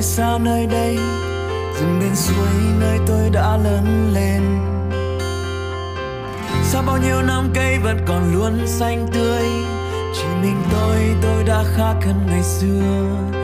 nơi 0.00 0.04
xa 0.04 0.38
nơi 0.38 0.66
đây 0.66 0.96
rừng 1.80 1.98
bên 2.00 2.16
suối 2.16 2.48
nơi 2.80 2.98
tôi 3.06 3.30
đã 3.30 3.56
lớn 3.56 4.10
lên? 4.14 4.42
Sau 6.64 6.82
bao 6.86 6.98
nhiêu 6.98 7.22
năm 7.22 7.50
cây 7.54 7.78
vẫn 7.78 7.98
còn 8.06 8.34
luôn 8.34 8.66
xanh 8.66 9.08
tươi, 9.12 9.42
chỉ 10.14 10.24
mình 10.42 10.62
tôi 10.72 10.96
tôi 11.22 11.44
đã 11.44 11.64
khác 11.76 11.94
hơn 12.06 12.26
ngày 12.26 12.42
xưa. 12.42 13.39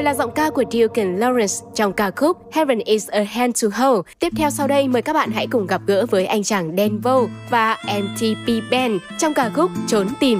Rồi 0.00 0.04
là 0.04 0.14
giọng 0.14 0.30
ca 0.34 0.50
của 0.50 0.64
Duke 0.70 1.04
Lawrence 1.04 1.70
trong 1.74 1.92
ca 1.92 2.10
khúc 2.10 2.36
Heaven 2.52 2.78
is 2.78 3.08
a 3.08 3.22
Hand 3.22 3.64
to 3.64 3.68
Hold. 3.84 4.00
Tiếp 4.18 4.32
theo 4.36 4.50
sau 4.50 4.68
đây, 4.68 4.88
mời 4.88 5.02
các 5.02 5.12
bạn 5.12 5.30
hãy 5.32 5.46
cùng 5.46 5.66
gặp 5.66 5.80
gỡ 5.86 6.06
với 6.10 6.26
anh 6.26 6.42
chàng 6.42 6.76
Dan 6.76 7.00
Vo 7.00 7.20
và 7.50 7.76
MTP 7.84 8.70
Band 8.70 8.92
trong 9.18 9.34
ca 9.34 9.50
khúc 9.54 9.70
Trốn 9.86 10.08
tìm. 10.20 10.38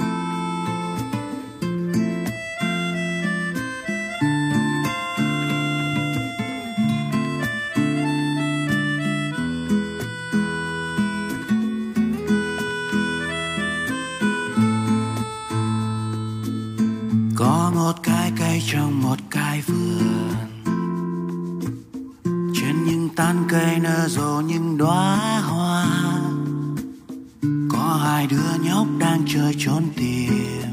Một 19.11 19.17
cái 19.29 19.61
vườn. 19.61 20.47
Trên 22.61 22.85
những 22.85 23.09
tán 23.15 23.43
cây 23.49 23.79
nở 23.79 24.07
rộ 24.09 24.41
những 24.41 24.77
đóa 24.77 25.39
hoa. 25.39 25.85
Có 27.69 27.99
hai 28.03 28.27
đứa 28.27 28.63
nhóc 28.63 28.87
đang 28.99 29.23
chơi 29.27 29.55
trốn 29.57 29.83
tìm. 29.95 30.71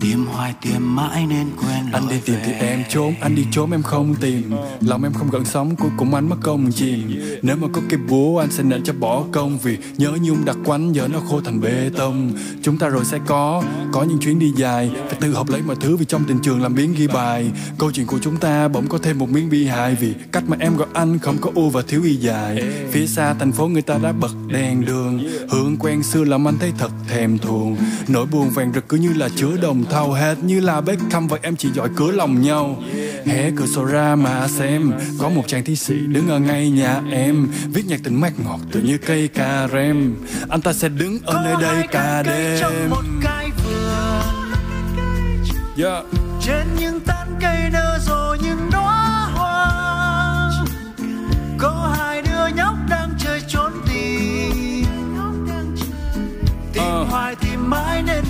Tìm 0.00 0.21
hoài 0.32 0.54
tìm 0.62 0.96
mãi 0.96 1.26
nên 1.26 1.46
quên 1.56 1.92
Anh 1.92 2.08
đi 2.08 2.16
tìm 2.24 2.36
thì 2.44 2.52
em 2.52 2.82
trốn, 2.88 3.14
anh 3.20 3.34
đi 3.34 3.46
trốn 3.52 3.72
em 3.72 3.82
không 3.82 4.14
tìm. 4.14 4.50
Lòng 4.80 5.02
em 5.02 5.12
không 5.12 5.30
gần 5.30 5.44
sống, 5.44 5.76
cuối 5.76 5.90
cùng 5.96 6.14
anh 6.14 6.28
mất 6.28 6.36
công 6.42 6.72
chìm. 6.72 7.20
Nếu 7.42 7.56
mà 7.56 7.68
có 7.72 7.80
cây 7.88 8.00
búa 8.08 8.38
anh 8.38 8.50
sẽ 8.50 8.62
nện 8.62 8.82
cho 8.84 8.92
bỏ 8.92 9.24
công 9.32 9.58
Vì 9.58 9.78
nhớ 9.96 10.12
nhung 10.22 10.44
đặc 10.44 10.56
quánh 10.64 10.94
giờ 10.94 11.08
nó 11.08 11.20
khô 11.20 11.40
thành 11.40 11.60
bê 11.60 11.90
tông. 11.96 12.32
Chúng 12.62 12.78
ta 12.78 12.88
rồi 12.88 13.04
sẽ 13.04 13.18
có, 13.26 13.62
có 13.92 14.02
những 14.02 14.18
chuyến 14.18 14.38
đi 14.38 14.52
dài. 14.56 14.90
Phải 15.08 15.16
tự 15.20 15.34
học 15.34 15.48
lấy 15.50 15.62
mọi 15.62 15.76
thứ 15.80 15.96
vì 15.96 16.04
trong 16.04 16.24
tình 16.28 16.38
trường 16.42 16.62
làm 16.62 16.74
biến 16.74 16.94
ghi 16.96 17.06
bài. 17.06 17.50
Câu 17.78 17.92
chuyện 17.92 18.06
của 18.06 18.18
chúng 18.22 18.36
ta 18.36 18.68
bỗng 18.68 18.86
có 18.86 18.98
thêm 18.98 19.18
một 19.18 19.30
miếng 19.30 19.50
bi 19.50 19.66
hài 19.66 19.94
Vì 19.94 20.14
cách 20.32 20.44
mà 20.46 20.56
em 20.60 20.76
gọi 20.76 20.88
anh 20.92 21.18
không 21.18 21.36
có 21.40 21.50
u 21.54 21.70
và 21.70 21.82
thiếu 21.88 22.02
y 22.04 22.16
dài. 22.16 22.62
Phía 22.90 23.06
xa 23.06 23.34
thành 23.34 23.52
phố 23.52 23.68
người 23.68 23.82
ta 23.82 23.98
đã 24.02 24.12
bật 24.12 24.32
đèn 24.52 24.84
đường. 24.84 25.24
Hương 25.50 25.76
quen 25.76 26.02
xưa 26.02 26.24
làm 26.24 26.48
anh 26.48 26.58
thấy 26.58 26.72
thật 26.78 26.90
thèm 27.08 27.38
thuồng. 27.38 27.76
Nỗi 28.08 28.26
buồn 28.26 28.50
vàng 28.50 28.72
rực 28.74 28.88
cứ 28.88 28.96
như 28.96 29.12
là 29.12 29.28
chứa 29.36 29.56
đồng 29.62 29.84
thau 29.90 30.12
Hết 30.22 30.36
như 30.42 30.60
là 30.60 30.80
Beckham 30.80 31.28
và 31.28 31.38
em 31.42 31.56
chỉ 31.56 31.68
giỏi 31.72 31.88
cửa 31.96 32.10
lòng 32.10 32.42
nhau. 32.42 32.82
Hé 33.26 33.50
cửa 33.56 33.66
sổ 33.66 33.84
ra 33.84 34.16
mà 34.16 34.48
xem. 34.48 34.92
Có 35.18 35.28
một 35.28 35.44
chàng 35.46 35.64
thi 35.64 35.76
sĩ 35.76 35.94
đứng 36.06 36.28
ở 36.28 36.38
ngay 36.38 36.70
nhà 36.70 37.00
em. 37.10 37.48
Viết 37.72 37.86
nhạc 37.86 38.00
tình 38.04 38.20
mát 38.20 38.32
ngọt 38.44 38.58
tự 38.72 38.80
như 38.80 38.98
cây 38.98 39.28
cà 39.28 39.68
rem. 39.72 40.14
Anh 40.48 40.60
ta 40.60 40.72
sẽ 40.72 40.88
đứng 40.88 41.18
ở 41.24 41.42
nơi 41.44 41.54
đây 41.62 41.86
cả 41.90 42.22
đêm. 42.22 42.90
một 42.90 43.04
cái 43.22 43.50
vườn. 43.64 44.52
Yeah. 45.76 46.04
Trên 46.42 46.66
những 46.78 47.00
tán 47.00 47.28
cây 47.40 47.70
nở 47.72 47.98
rộ 48.06 48.36
những 48.42 48.70
đóa 48.72 49.28
hoa. 49.34 50.50
Có 51.58 51.94
hai 51.98 52.22
đứa 52.22 52.46
nhóc 52.56 52.74
đang 52.90 53.10
chơi 53.18 53.40
trốn 53.48 53.72
tìm. 53.88 54.84
Tìm 56.72 56.84
hoài 57.10 57.34
tìm 57.34 57.70
mãi 57.70 58.02
nên 58.06 58.24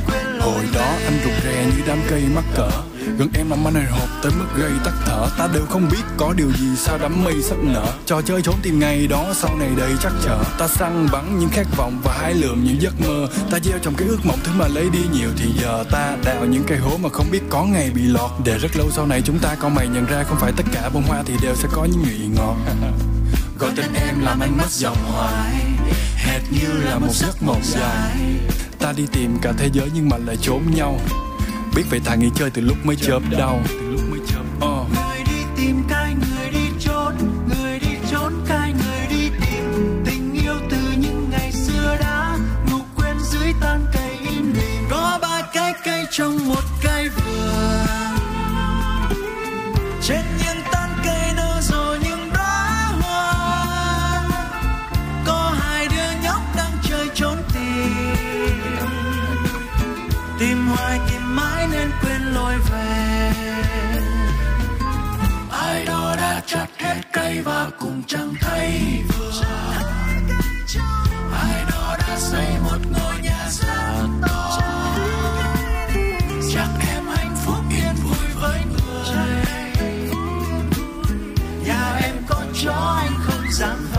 như 1.65 1.83
đám 1.87 1.99
cây 2.09 2.23
mắc 2.35 2.45
cỡ. 2.57 2.71
Gần 3.19 3.29
em 3.35 3.51
làm 3.51 3.69
anh 3.69 3.75
hồi 3.75 3.85
hộp 3.85 4.09
tới 4.23 4.33
mức 4.39 4.47
gây 4.57 4.71
tắc 4.85 4.95
thở. 5.07 5.29
Ta 5.39 5.49
đều 5.55 5.67
không 5.69 5.89
biết 5.91 6.03
có 6.17 6.33
điều 6.37 6.53
gì 6.53 6.77
sao 6.77 6.99
đám 6.99 7.25
mây 7.25 7.43
sắp 7.43 7.57
nở. 7.63 7.87
Trò 8.07 8.23
chơi 8.23 8.43
trốn 8.43 8.55
tìm 8.63 8.79
ngày 8.79 9.07
đó, 9.07 9.27
sau 9.35 9.57
này 9.57 9.69
đầy 9.77 9.93
chắc 10.03 10.13
chở. 10.25 10.45
Ta 10.59 10.69
săn 10.69 11.09
bắn 11.13 11.39
những 11.39 11.49
khát 11.49 11.67
vọng 11.77 12.01
và 12.05 12.19
hái 12.21 12.35
lượm 12.35 12.65
những 12.65 12.83
giấc 12.83 13.01
mơ. 13.01 13.27
Ta 13.51 13.59
gieo 13.65 13.79
trong 13.83 13.95
cái 13.95 14.09
ước 14.09 14.19
mộng, 14.25 14.39
thứ 14.45 14.53
mà 14.59 14.69
lấy 14.69 14.91
đi 14.91 15.01
nhiều 15.13 15.29
Thì 15.37 15.53
giờ 15.63 15.85
ta 15.91 16.17
đào 16.25 16.45
những 16.45 16.65
cây 16.67 16.79
hố 16.79 16.97
mà 16.97 17.09
không 17.09 17.27
biết 17.31 17.43
có 17.51 17.65
ngày 17.65 17.91
bị 17.95 18.03
lọt. 18.03 18.31
Để 18.45 18.59
rất 18.59 18.77
lâu 18.77 18.91
sau 18.91 19.07
này 19.07 19.23
chúng 19.25 19.39
ta 19.39 19.55
con 19.61 19.75
mày 19.75 19.89
nhận 19.89 20.05
ra 20.05 20.23
Không 20.23 20.39
phải 20.41 20.53
tất 20.57 20.65
cả 20.73 20.91
bông 20.95 21.03
hoa 21.03 21.23
thì 21.27 21.35
đều 21.43 21.55
sẽ 21.55 21.69
có 21.73 21.85
những 21.85 22.03
nhụy 22.03 22.29
ngọt. 22.37 22.57
Gọi 23.59 23.71
tên 23.77 23.93
em 23.95 24.21
làm 24.21 24.41
anh 24.41 24.57
mất 24.57 24.71
giọng 24.71 24.97
hoài. 25.05 25.55
Hệt 26.17 26.43
như 26.51 26.69
là 26.85 26.99
một 26.99 27.13
giấc 27.13 27.43
mộng 27.43 27.61
dài. 27.63 28.19
Ta 28.79 28.93
đi 28.93 29.07
tìm 29.13 29.39
cả 29.43 29.53
thế 29.59 29.71
giới 29.73 29.91
nhưng 29.95 30.09
mà 30.09 30.17
lại 30.17 30.37
trốn 30.37 30.63
nhau 30.75 31.01
biết 31.77 31.83
vậy 31.91 32.01
thà 32.05 32.15
nghỉ 32.15 32.29
chơi 32.35 32.51
từ 32.51 32.63
lúc 32.63 32.77
mới 32.85 32.97
chớp 32.97 33.21
đau 33.31 33.61
Ờ. 34.61 34.85
người 34.95 35.25
đi 35.27 35.43
tìm 35.57 35.83
cái, 35.89 36.15
người 36.15 36.51
đi 36.51 36.67
trốn 36.81 37.15
người 37.49 37.79
đi 37.81 37.97
trốn 38.11 38.33
cái, 38.49 38.73
người 38.73 39.07
đi 39.11 39.29
tìm 39.41 40.03
tình 40.07 40.33
yêu 40.45 40.55
từ 40.71 40.77
những 40.99 41.29
ngày 41.31 41.53
xưa 41.53 41.97
đã. 42.01 42.39
Ngủ 42.71 42.79
quên 42.97 43.17
dưới 43.33 43.53
tán 43.61 43.87
cây 43.93 44.11
im 44.31 44.53
lìm. 44.53 44.85
Có 44.91 45.19
ba 45.23 45.43
cái 45.55 45.73
cây 45.85 46.05
trong 46.11 46.49
một 46.49 46.63
cay 67.13 67.25
cây 67.25 67.43
và 67.43 67.71
cùng 67.81 68.03
chẳng 68.07 68.35
thấy 68.41 68.81
vừa. 69.09 69.43
Ai 71.33 71.65
đó 71.71 71.97
đã 71.99 72.17
xây 72.19 72.47
một 72.63 72.79
ngôi 72.93 73.15
nhà 73.23 73.49
rất 73.51 74.09
to. 74.23 74.61
Chắc 76.55 76.69
em 76.95 77.05
hạnh 77.07 77.37
phúc 77.45 77.65
yên 77.71 77.95
vui 78.05 78.27
với 78.41 78.61
người. 78.65 79.45
Nhà 81.67 81.99
em 82.03 82.15
có 82.29 82.43
chó 82.65 82.99
anh 83.03 83.13
không 83.23 83.45
dám 83.51 83.92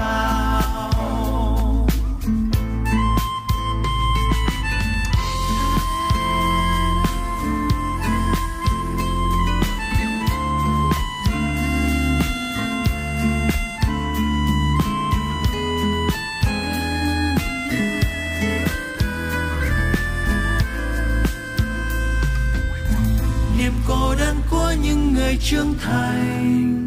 niềm 23.63 23.73
cô 23.87 24.15
đơn 24.15 24.37
của 24.49 24.73
những 24.83 25.13
người 25.13 25.37
trưởng 25.41 25.73
thành 25.81 26.83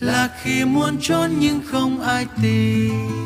là 0.00 0.30
khi 0.42 0.64
muốn 0.64 0.96
trốn 1.00 1.30
nhưng 1.38 1.60
không 1.70 2.00
ai 2.00 2.26
tìm 2.42 3.22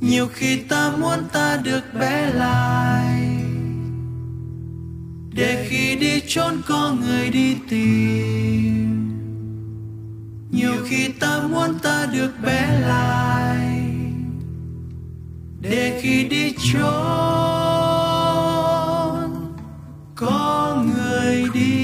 nhiều 0.00 0.28
khi 0.32 0.56
ta 0.56 0.92
muốn 1.00 1.18
ta 1.32 1.56
được 1.64 1.94
bé 2.00 2.30
lại, 2.34 3.38
để 5.34 5.66
khi 5.68 5.96
đi 5.96 6.20
trốn 6.26 6.62
có 6.68 6.96
người 7.00 7.30
đi 7.30 7.56
tìm. 7.68 9.12
Nhiều 10.50 10.76
khi 10.88 11.08
ta 11.20 11.42
muốn 11.50 11.78
ta 11.82 12.06
được 12.12 12.32
bé 12.42 12.80
lại, 12.80 13.80
để 15.60 16.00
khi 16.02 16.24
đi 16.24 16.54
trốn 16.72 17.75
có 20.16 20.82
người 20.86 21.44
đi 21.54 21.75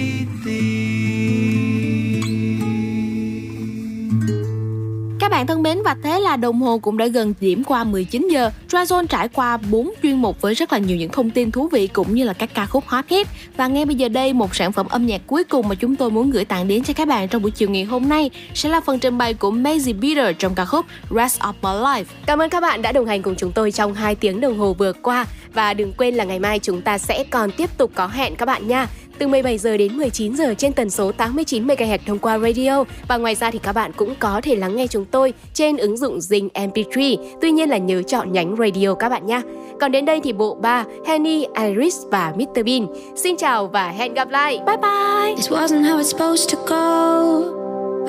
bạn 5.43 5.47
thân 5.47 5.62
mến, 5.62 5.82
và 5.85 5.97
thế 6.02 6.20
là 6.20 6.36
đồng 6.36 6.60
hồ 6.60 6.78
cũng 6.78 6.98
đã 6.98 7.06
gần 7.06 7.35
điểm 7.40 7.64
qua 7.64 7.85
19 7.85 8.28
giờ. 8.31 8.51
Dryzone 8.69 9.06
trải 9.06 9.28
qua 9.28 9.56
4 9.56 9.90
chuyên 10.02 10.23
mục 10.23 10.40
với 10.40 10.55
rất 10.55 10.73
là 10.73 10.78
nhiều 10.78 10.97
những 10.97 11.10
thông 11.10 11.31
tin 11.31 11.51
thú 11.51 11.69
vị 11.69 11.86
cũng 11.86 12.14
như 12.14 12.24
là 12.24 12.32
các 12.32 12.55
ca 12.55 12.66
khúc 12.66 12.85
hot 12.86 13.05
hit. 13.09 13.27
Và 13.56 13.66
ngay 13.66 13.85
bây 13.85 13.94
giờ 13.94 14.09
đây, 14.09 14.32
một 14.32 14.55
sản 14.55 14.73
phẩm 14.73 14.86
âm 14.89 15.06
nhạc 15.06 15.20
cuối 15.27 15.44
cùng 15.44 15.69
mà 15.69 15.74
chúng 15.74 15.97
tôi 15.97 16.10
muốn 16.10 16.31
gửi 16.31 16.44
tặng 16.44 16.69
đến 16.69 16.85
cho 16.85 16.94
các 16.94 17.09
bạn 17.09 17.28
trong 17.28 17.43
buổi 17.43 17.51
chiều 17.51 17.70
ngày 17.70 17.85
hôm 17.85 18.09
nay 18.09 18.31
sẽ 18.55 18.69
là 18.69 18.81
phần 18.81 18.98
trình 18.98 19.19
bày 19.19 19.35
của 19.35 19.51
Maisie 19.51 19.93
Beater 19.93 20.36
trong 20.39 20.55
ca 20.55 20.64
khúc 20.64 20.86
Rest 21.10 21.40
of 21.40 21.52
My 21.62 21.70
Life. 21.70 22.05
Cảm 22.27 22.39
ơn 22.39 22.51
các 22.51 22.60
bạn 22.60 22.82
đã 22.82 22.93
đồng 22.93 23.06
hành 23.06 23.23
cùng 23.23 23.35
chúng 23.35 23.52
tôi 23.52 23.73
trong 23.73 23.94
2 23.94 24.14
tiếng 24.14 24.40
đồng 24.40 24.59
hồ 24.59 24.73
vừa 24.73 24.93
qua 24.93 25.27
và 25.55 25.74
đừng 25.74 25.93
quên 25.93 26.14
là 26.14 26.24
ngày 26.24 26.39
mai 26.39 26.59
chúng 26.59 26.82
ta 26.82 26.98
sẽ 26.98 27.24
còn 27.31 27.51
tiếp 27.51 27.78
tục 27.78 27.90
có 27.94 28.06
hẹn 28.06 28.36
các 28.36 28.47
bạn 28.47 28.69
nha. 28.69 28.86
Từ 29.23 29.28
17 29.28 29.59
giờ 29.59 29.77
đến 29.77 29.97
19 29.97 30.36
giờ 30.36 30.55
trên 30.59 30.73
tần 30.73 30.90
số 30.90 31.12
89 31.12 31.66
MHz 31.66 31.99
thông 32.07 32.19
qua 32.19 32.39
radio 32.39 32.85
và 33.09 33.16
ngoài 33.16 33.35
ra 33.35 33.51
thì 33.51 33.59
các 33.59 33.73
bạn 33.73 33.93
cũng 33.97 34.15
có 34.19 34.40
thể 34.44 34.57
lắng 34.57 34.77
nghe 34.77 34.86
chúng 34.86 35.05
tôi 35.05 35.32
trên 35.55 35.77
ứng 35.77 35.97
dụng 35.97 36.19
Zing 36.19 36.49
MP3. 36.55 37.16
Tuy 37.40 37.51
nhiên 37.51 37.70
là 37.70 37.78
nhớ 37.78 38.03
chọn 38.03 38.32
nhánh 38.32 38.57
radio 38.59 38.94
các 38.94 39.09
bạn 39.09 39.27
nha. 39.27 39.43
Còn 39.81 39.93
đến 39.93 40.05
đây 40.05 40.20
thì 40.24 40.32
bộ 40.32 40.55
ba 40.55 40.85
Henny, 41.07 41.47
Iris 41.66 41.97
và 42.11 42.32
Mr 42.36 42.65
Bean. 42.66 42.86
Xin 43.16 43.36
chào 43.36 43.66
và 43.66 43.89
hẹn 43.89 44.15
gặp 44.15 44.31
lại. 44.31 44.61
Bye 44.66 44.77
bye. 44.77 45.35
This 45.36 45.51
wasn't 45.51 45.82
how 45.82 45.99
it's 45.99 46.19
supposed 46.19 46.53
to 46.53 46.59
go. 46.66 47.43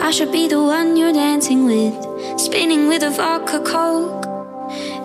I 0.06 0.11
should 0.11 0.34
be 0.34 0.48
the 0.49 0.57
one 0.57 0.95
you're 0.95 1.15
dancing 1.15 1.68
with, 1.68 1.94
spinning 2.38 2.90
with 2.90 3.03
a 3.03 3.10
vodka 3.10 3.60
coke. 3.73 4.27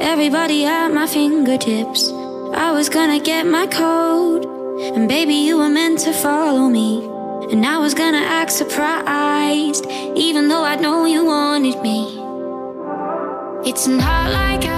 Everybody 0.01 0.64
at 0.64 0.93
my 0.93 1.06
fingertips. 1.06 2.12
I 2.55 2.72
was 2.72 2.89
gonna 2.94 3.18
get 3.18 3.47
my 3.47 3.66
code, 3.66 4.57
and 4.80 5.09
baby, 5.09 5.34
you 5.34 5.59
were 5.59 5.68
meant 5.68 5.98
to 6.00 6.12
follow 6.12 6.68
me. 6.68 7.05
And 7.50 7.66
I 7.66 7.78
was 7.78 7.94
gonna 7.94 8.18
act 8.18 8.52
surprised, 8.52 9.86
even 10.14 10.48
though 10.48 10.64
I 10.64 10.76
know 10.76 11.05
you 11.05 11.24
wanted 11.24 11.82
me. 11.82 12.18
It's 13.68 13.88
not 13.88 14.30
like 14.30 14.64
I 14.66 14.77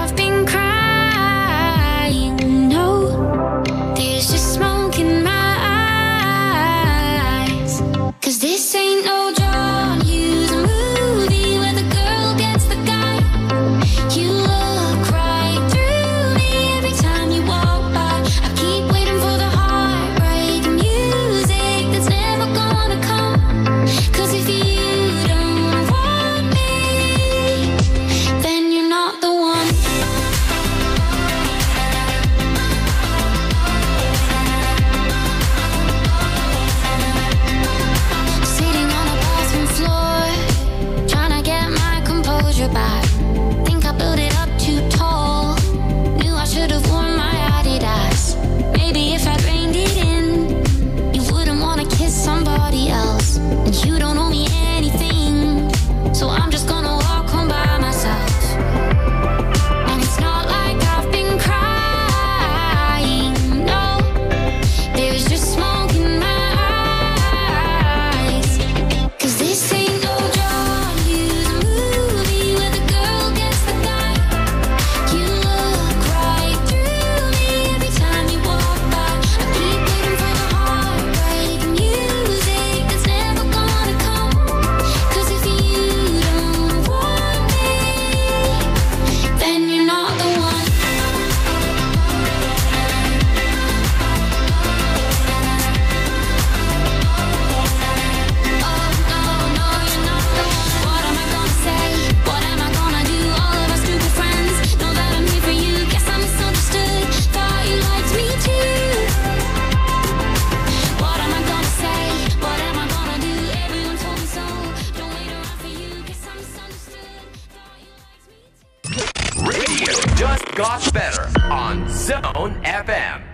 Zone 122.11 122.59
FM. 122.65 123.30